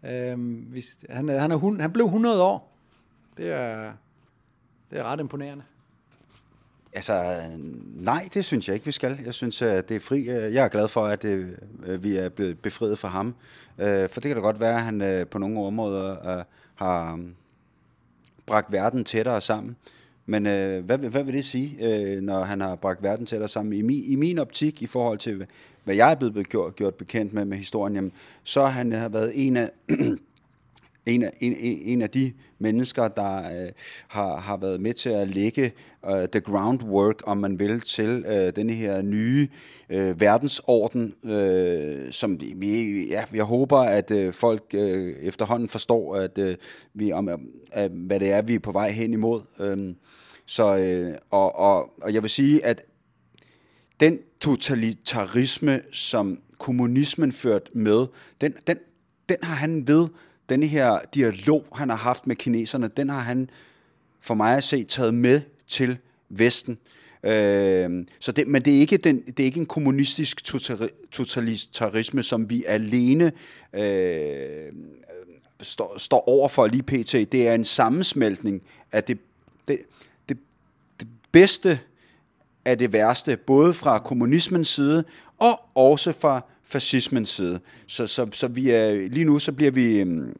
Øh, 0.05 0.39
hvis, 0.69 1.05
han, 1.09 1.29
han, 1.29 1.51
er, 1.51 1.81
han 1.81 1.93
blev 1.93 2.05
100 2.05 2.43
år. 2.43 2.77
Det 3.37 3.49
er, 3.49 3.93
det 4.91 4.99
er 4.99 5.03
ret 5.03 5.19
imponerende. 5.19 5.63
Altså, 6.93 7.41
nej, 7.95 8.29
det 8.33 8.45
synes 8.45 8.67
jeg 8.67 8.73
ikke, 8.73 8.85
vi 8.85 8.91
skal. 8.91 9.19
Jeg 9.25 9.33
synes, 9.33 9.61
at 9.61 9.89
det 9.89 9.95
er 9.95 9.99
fri. 9.99 10.29
Jeg 10.29 10.63
er 10.65 10.67
glad 10.67 10.87
for, 10.87 11.05
at 11.05 11.21
det, 11.21 11.59
vi 11.99 12.17
er 12.17 12.29
blevet 12.29 12.59
befriet 12.59 12.99
fra 12.99 13.07
ham. 13.07 13.35
Øh, 13.77 14.09
for 14.09 14.21
det 14.21 14.29
kan 14.29 14.35
da 14.35 14.41
godt 14.41 14.59
være, 14.59 14.75
at 14.75 14.81
han 14.81 15.01
øh, 15.01 15.27
på 15.27 15.37
nogle 15.37 15.59
områder 15.59 16.43
har 16.75 17.13
um, 17.13 17.35
bragt 18.45 18.71
verden 18.71 19.03
tættere 19.03 19.41
sammen. 19.41 19.75
Men 20.25 20.43
hvad, 20.85 20.97
hvad 20.97 21.23
vil 21.23 21.33
det 21.33 21.45
sige, 21.45 22.21
når 22.21 22.43
han 22.43 22.61
har 22.61 22.75
bragt 22.75 23.03
verden 23.03 23.25
tættere 23.25 23.49
sammen? 23.49 23.73
I 23.73 23.81
min, 23.81 24.03
I 24.03 24.15
min 24.15 24.39
optik, 24.39 24.81
i 24.81 24.87
forhold 24.87 25.17
til, 25.17 25.45
hvad 25.83 25.95
jeg 25.95 26.11
er 26.11 26.15
blevet 26.15 26.49
gjort, 26.49 26.75
gjort 26.75 26.95
bekendt 26.95 27.33
med 27.33 27.45
med 27.45 27.57
historien, 27.57 27.95
jamen, 27.95 28.11
så 28.43 28.61
har 28.61 28.69
han 28.69 28.91
har 28.91 29.09
været 29.09 29.31
en 29.47 29.57
af 29.57 29.69
en 31.05 31.23
af, 31.23 31.37
en, 31.39 31.55
en 31.59 32.01
af 32.01 32.09
de 32.09 32.33
mennesker, 32.59 33.07
der 33.07 33.37
øh, 33.37 33.71
har, 34.07 34.37
har 34.37 34.57
været 34.57 34.81
med 34.81 34.93
til 34.93 35.09
at 35.09 35.27
lægge 35.27 35.71
øh, 36.09 36.27
the 36.31 36.41
groundwork, 36.41 37.21
om 37.23 37.37
man 37.37 37.59
vil, 37.59 37.81
til 37.81 38.25
øh, 38.27 38.55
denne 38.55 38.73
her 38.73 39.01
nye 39.01 39.47
øh, 39.89 40.21
verdensorden, 40.21 41.13
øh, 41.23 42.11
som 42.11 42.39
vi, 42.55 43.07
ja, 43.07 43.23
jeg 43.33 43.43
håber, 43.43 43.77
at 43.77 44.11
øh, 44.11 44.33
folk 44.33 44.63
øh, 44.73 45.15
efterhånden 45.21 45.69
forstår, 45.69 46.15
at 46.15 46.37
øh, 46.37 46.55
vi 46.93 47.11
om, 47.11 47.29
at, 47.71 47.91
hvad 47.91 48.19
det 48.19 48.31
er, 48.31 48.41
vi 48.41 48.55
er 48.55 48.59
på 48.59 48.71
vej 48.71 48.91
hen 48.91 49.13
imod. 49.13 49.41
Øh, 49.59 49.95
så, 50.45 50.77
øh, 50.77 51.13
og, 51.29 51.55
og, 51.55 51.89
og 52.01 52.13
jeg 52.13 52.21
vil 52.21 52.29
sige, 52.29 52.65
at 52.65 52.83
den 53.99 54.19
totalitarisme, 54.39 55.81
som 55.91 56.39
kommunismen 56.57 57.31
ført 57.31 57.69
med, 57.73 58.05
den, 58.41 58.53
den, 58.67 58.77
den 59.29 59.37
har 59.43 59.55
han 59.55 59.87
ved 59.87 60.07
denne 60.51 60.67
her 60.67 60.99
dialog, 61.13 61.65
han 61.73 61.89
har 61.89 61.97
haft 61.97 62.27
med 62.27 62.35
kineserne, 62.35 62.87
den 62.97 63.09
har 63.09 63.19
han 63.19 63.49
for 64.21 64.33
mig 64.33 64.57
at 64.57 64.63
se 64.63 64.83
taget 64.83 65.13
med 65.13 65.41
til 65.67 65.97
Vesten. 66.29 66.77
Øh, 67.23 68.05
så 68.19 68.31
det, 68.31 68.47
men 68.47 68.61
det 68.61 68.75
er, 68.75 68.79
ikke 68.79 68.97
den, 68.97 69.23
det 69.25 69.39
er 69.39 69.45
ikke 69.45 69.59
en 69.59 69.65
kommunistisk 69.65 70.43
totalitarisme, 71.11 72.23
som 72.23 72.49
vi 72.49 72.63
alene 72.67 73.31
øh, 73.73 74.73
står, 75.61 75.97
står 75.97 76.29
over 76.29 76.47
for 76.47 76.67
lige 76.67 76.83
pt. 76.83 77.11
Det 77.11 77.47
er 77.47 77.53
en 77.53 77.65
sammensmeltning 77.65 78.61
af 78.91 79.03
det, 79.03 79.19
det, 79.67 79.79
det, 80.29 80.37
det 80.99 81.07
bedste 81.31 81.79
af 82.65 82.77
det 82.77 82.93
værste, 82.93 83.37
både 83.37 83.73
fra 83.73 83.99
kommunismens 83.99 84.67
side 84.67 85.03
og 85.39 85.59
også 85.75 86.11
fra 86.11 86.45
fascismens 86.71 87.29
side. 87.29 87.59
Så, 87.87 88.07
så, 88.07 88.27
så 88.31 88.47
vi 88.47 88.69
er, 88.69 89.07
lige 89.07 89.25
nu 89.25 89.39
så 89.39 89.51
bliver 89.51 89.71
vi 89.71 89.99
øhm, 89.99 90.37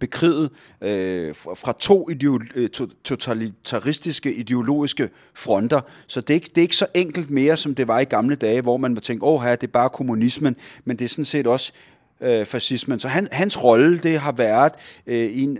bekriget 0.00 0.50
øh, 0.80 1.34
fra 1.34 1.76
to 1.78 2.08
ideolo- 2.10 2.52
øh, 2.54 2.68
totalitaristiske 3.04 4.34
ideologiske 4.34 5.10
fronter. 5.34 5.80
Så 6.06 6.20
det 6.20 6.30
er, 6.30 6.34
ikke, 6.34 6.48
det 6.48 6.58
er 6.58 6.62
ikke 6.62 6.76
så 6.76 6.86
enkelt 6.94 7.30
mere, 7.30 7.56
som 7.56 7.74
det 7.74 7.88
var 7.88 8.00
i 8.00 8.04
gamle 8.04 8.34
dage, 8.34 8.60
hvor 8.60 8.76
man 8.76 8.94
må 8.94 9.00
tænke, 9.00 9.24
åh 9.24 9.42
her, 9.42 9.56
det 9.56 9.66
er 9.66 9.72
bare 9.72 9.90
kommunismen, 9.90 10.56
men 10.84 10.98
det 10.98 11.04
er 11.04 11.08
sådan 11.08 11.24
set 11.24 11.46
også 11.46 11.72
øh, 12.20 12.46
fascismen. 12.46 13.00
Så 13.00 13.08
han, 13.08 13.28
hans 13.32 13.64
rolle, 13.64 13.98
det 13.98 14.18
har 14.18 14.32
været 14.32 14.72
øh, 15.06 15.42
en, 15.42 15.58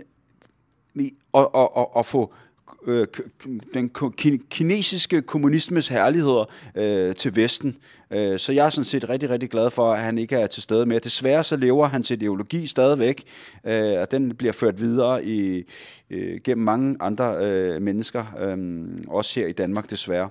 i, 0.95 1.13
at, 1.33 1.47
at, 1.55 1.69
at, 1.77 1.85
at 1.97 2.05
få 2.05 2.33
øh, 2.85 3.07
den 3.73 3.89
kinesiske 4.49 5.21
kommunismes 5.21 5.87
herligheder 5.87 6.45
øh, 6.75 7.15
til 7.15 7.35
Vesten. 7.35 7.77
Øh, 8.11 8.39
så 8.39 8.51
jeg 8.51 8.65
er 8.65 8.69
sådan 8.69 8.85
set 8.85 9.09
rigtig, 9.09 9.29
rigtig 9.29 9.49
glad 9.49 9.69
for, 9.69 9.93
at 9.93 9.99
han 9.99 10.17
ikke 10.17 10.35
er 10.35 10.47
til 10.47 10.63
stede 10.63 10.85
mere. 10.85 10.99
Desværre 10.99 11.43
så 11.43 11.55
lever 11.55 11.87
hans 11.87 12.11
ideologi 12.11 12.67
stadigvæk, 12.67 13.23
øh, 13.63 13.99
og 13.99 14.11
den 14.11 14.35
bliver 14.35 14.53
ført 14.53 14.81
videre 14.81 15.25
i, 15.25 15.63
øh, 16.09 16.39
gennem 16.43 16.65
mange 16.65 16.95
andre 16.99 17.45
øh, 17.45 17.81
mennesker, 17.81 18.25
øh, 18.39 18.87
også 19.07 19.39
her 19.39 19.47
i 19.47 19.53
Danmark 19.53 19.89
desværre. 19.89 20.29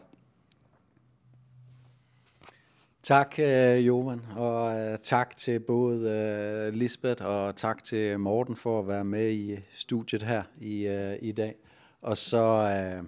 Tak, 3.06 3.38
øh, 3.38 3.86
Johan, 3.86 4.20
og 4.36 4.78
øh, 4.78 4.98
tak 5.02 5.36
til 5.36 5.60
både 5.60 6.10
øh, 6.10 6.74
Lisbeth 6.74 7.24
og 7.24 7.56
tak 7.56 7.84
til 7.84 8.20
Morten 8.20 8.56
for 8.56 8.80
at 8.80 8.88
være 8.88 9.04
med 9.04 9.30
i 9.30 9.56
studiet 9.74 10.22
her 10.22 10.42
i, 10.60 10.86
øh, 10.86 11.16
i 11.22 11.32
dag. 11.32 11.54
Og 12.02 12.16
så, 12.16 12.42
øh, 12.42 13.04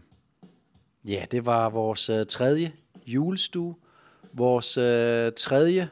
ja, 1.12 1.24
det 1.30 1.46
var 1.46 1.70
vores 1.70 2.10
øh, 2.10 2.26
tredje 2.26 2.72
julestue, 3.06 3.74
vores 4.32 4.76
øh, 4.76 5.32
tredje 5.36 5.88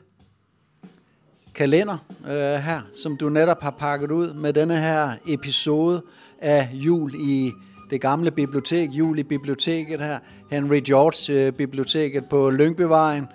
kalender 1.55 2.07
øh, 2.25 2.55
her, 2.55 2.81
som 3.03 3.17
du 3.17 3.29
netop 3.29 3.63
har 3.63 3.71
pakket 3.71 4.11
ud 4.11 4.35
med 4.35 4.53
denne 4.53 4.81
her 4.81 5.11
episode 5.29 6.03
af 6.39 6.69
jul 6.73 7.15
i 7.15 7.53
det 7.91 8.01
gamle 8.01 8.31
bibliotek, 8.31 8.91
jul 8.91 9.19
i 9.19 9.23
biblioteket 9.23 10.01
her, 10.01 10.19
Henry 10.51 10.81
George 10.87 11.33
øh, 11.33 11.53
biblioteket 11.53 12.29
på 12.29 12.51
Lyngbyvejen, 12.51 13.27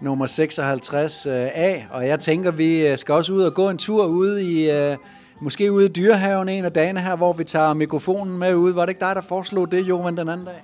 nummer 0.00 0.26
56 0.26 1.26
øh, 1.26 1.32
A, 1.54 1.82
og 1.90 2.06
jeg 2.06 2.20
tænker, 2.20 2.50
vi 2.50 2.86
øh, 2.86 2.98
skal 2.98 3.14
også 3.14 3.32
ud 3.32 3.42
og 3.42 3.54
gå 3.54 3.70
en 3.70 3.78
tur 3.78 4.06
ude 4.06 4.52
i, 4.52 4.70
øh, 4.70 4.96
måske 5.40 5.72
ude 5.72 5.84
i 5.84 5.88
dyrehaven 5.88 6.48
en 6.48 6.64
af 6.64 6.72
dagene 6.72 7.00
her, 7.00 7.16
hvor 7.16 7.32
vi 7.32 7.44
tager 7.44 7.74
mikrofonen 7.74 8.38
med 8.38 8.54
ud. 8.54 8.72
Var 8.72 8.86
det 8.86 8.90
ikke 8.90 9.00
dig, 9.00 9.16
der 9.16 9.20
foreslog 9.20 9.72
det, 9.72 9.80
Johan, 9.80 10.16
den 10.16 10.28
anden 10.28 10.46
dag? 10.46 10.62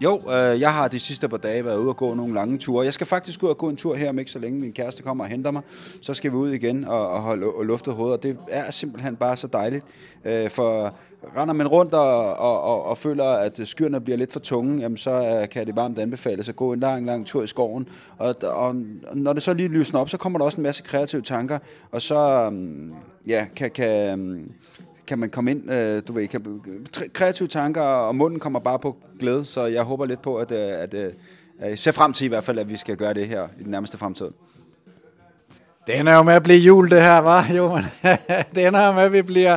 Jo, 0.00 0.22
øh, 0.30 0.60
jeg 0.60 0.74
har 0.74 0.88
de 0.88 1.00
sidste 1.00 1.28
par 1.28 1.36
dage 1.36 1.64
været 1.64 1.78
ude 1.78 1.88
og 1.88 1.96
gå 1.96 2.14
nogle 2.14 2.34
lange 2.34 2.58
ture. 2.58 2.84
Jeg 2.84 2.94
skal 2.94 3.06
faktisk 3.06 3.42
ud 3.42 3.48
og 3.48 3.58
gå 3.58 3.68
en 3.68 3.76
tur 3.76 3.94
her 3.94 4.08
om 4.08 4.18
ikke 4.18 4.30
så 4.30 4.38
længe 4.38 4.60
min 4.60 4.72
kæreste 4.72 5.02
kommer 5.02 5.24
og 5.24 5.30
henter 5.30 5.50
mig. 5.50 5.62
Så 6.00 6.14
skal 6.14 6.30
vi 6.30 6.36
ud 6.36 6.50
igen 6.50 6.84
og, 6.84 7.08
og 7.08 7.20
holde 7.20 7.46
og 7.46 7.64
luftet 7.64 7.94
hovedet, 7.94 8.16
og 8.16 8.22
det 8.22 8.36
er 8.48 8.70
simpelthen 8.70 9.16
bare 9.16 9.36
så 9.36 9.46
dejligt. 9.46 9.84
Øh, 10.24 10.50
for 10.50 10.94
render 11.36 11.54
man 11.54 11.68
rundt 11.68 11.94
og, 11.94 12.36
og, 12.36 12.62
og, 12.62 12.84
og 12.84 12.98
føler, 12.98 13.24
at 13.24 13.60
skyerne 13.64 14.00
bliver 14.00 14.16
lidt 14.16 14.32
for 14.32 14.40
tunge, 14.40 14.80
jamen 14.80 14.98
så 14.98 15.40
øh, 15.40 15.48
kan 15.48 15.66
det 15.66 15.76
varmt 15.76 15.98
anbefales 15.98 16.48
at 16.48 16.56
gå 16.56 16.72
en 16.72 16.80
lang, 16.80 17.06
lang 17.06 17.26
tur 17.26 17.42
i 17.42 17.46
skoven. 17.46 17.88
Og, 18.18 18.34
og 18.42 18.76
når 19.14 19.32
det 19.32 19.42
så 19.42 19.54
lige 19.54 19.68
lysner 19.68 20.00
op, 20.00 20.08
så 20.08 20.16
kommer 20.16 20.38
der 20.38 20.46
også 20.46 20.58
en 20.58 20.62
masse 20.62 20.82
kreative 20.82 21.22
tanker, 21.22 21.58
og 21.90 22.02
så 22.02 22.18
øhm, 22.18 22.94
ja, 23.26 23.46
kan, 23.56 23.70
kan, 23.70 24.12
øhm, 24.12 24.52
kan 25.10 25.18
man 25.18 25.30
komme 25.30 25.50
ind, 25.50 25.72
øh, 25.72 26.02
du 26.08 26.12
ved, 26.12 26.28
kan, 26.28 26.62
kreative 27.12 27.48
tanker, 27.48 27.80
og 27.80 28.16
munden 28.16 28.40
kommer 28.40 28.58
bare 28.60 28.78
på 28.78 28.96
glæde, 29.20 29.44
så 29.44 29.66
jeg 29.66 29.82
håber 29.82 30.06
lidt 30.06 30.22
på, 30.22 30.36
at, 30.36 30.52
øh, 30.52 30.58
at, 30.58 30.94
at, 30.94 31.14
at 31.60 31.70
jeg 31.70 31.78
ser 31.78 31.92
frem 31.92 32.12
til 32.12 32.24
i 32.24 32.28
hvert 32.28 32.44
fald, 32.44 32.58
at 32.58 32.70
vi 32.70 32.76
skal 32.76 32.96
gøre 32.96 33.14
det 33.14 33.28
her 33.28 33.48
i 33.60 33.62
den 33.62 33.70
nærmeste 33.70 33.98
fremtid. 33.98 34.28
Det 35.86 35.98
ender 36.00 36.14
jo 36.14 36.22
med 36.22 36.34
at 36.34 36.42
blive 36.42 36.58
jul, 36.58 36.90
det 36.90 37.02
her, 37.02 37.18
var 37.18 37.46
jo. 37.56 37.78
det 38.54 38.66
ender 38.66 38.86
jo 38.86 38.92
med, 38.92 39.02
at 39.02 39.12
vi 39.12 39.22
bliver 39.22 39.56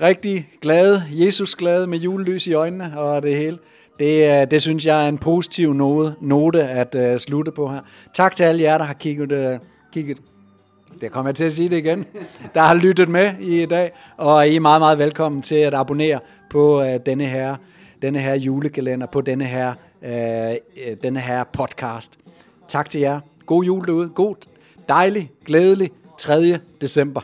rigtig 0.00 0.48
glade, 0.60 1.02
Jesus 1.10 1.54
glade 1.54 1.86
med 1.86 1.98
julelys 1.98 2.46
i 2.46 2.52
øjnene 2.52 3.00
og 3.00 3.22
det 3.22 3.36
hele. 3.36 3.58
Det, 3.98 4.40
øh, 4.42 4.50
det 4.50 4.62
synes 4.62 4.86
jeg 4.86 5.04
er 5.04 5.08
en 5.08 5.18
positiv 5.18 5.72
note, 5.72 6.14
note 6.20 6.64
at 6.64 6.94
uh, 6.94 7.18
slutte 7.18 7.52
på 7.52 7.68
her. 7.68 7.80
Tak 8.14 8.36
til 8.36 8.44
alle 8.44 8.62
jer, 8.62 8.78
der 8.78 8.84
har 8.84 8.94
kigget, 8.94 9.52
uh, 9.52 9.60
kigget 9.92 10.18
det 11.00 11.12
kommer 11.12 11.28
jeg 11.28 11.36
til 11.36 11.44
at 11.44 11.52
sige 11.52 11.68
det 11.68 11.76
igen, 11.76 12.04
der 12.54 12.60
har 12.60 12.74
lyttet 12.74 13.08
med 13.08 13.38
i 13.40 13.66
dag, 13.66 13.92
og 14.16 14.48
I 14.48 14.56
er 14.56 14.60
meget, 14.60 14.80
meget 14.80 14.98
velkommen 14.98 15.42
til 15.42 15.54
at 15.54 15.74
abonnere 15.74 16.20
på 16.50 16.82
øh, 16.82 17.00
denne 17.06 17.24
her 17.24 17.56
denne 18.02 18.18
her 18.18 18.34
julekalender, 18.34 19.06
på 19.06 19.20
denne 19.20 19.44
her, 19.44 19.74
øh, 20.02 20.50
øh, 20.88 20.96
denne 21.02 21.20
her 21.20 21.44
podcast. 21.44 22.18
Tak 22.68 22.90
til 22.90 23.00
jer. 23.00 23.20
God 23.46 23.64
jul 23.64 23.84
derude. 23.84 24.08
God, 24.08 24.34
dejlig, 24.88 25.30
glædelig 25.44 25.90
3. 26.18 26.58
december. 26.80 27.20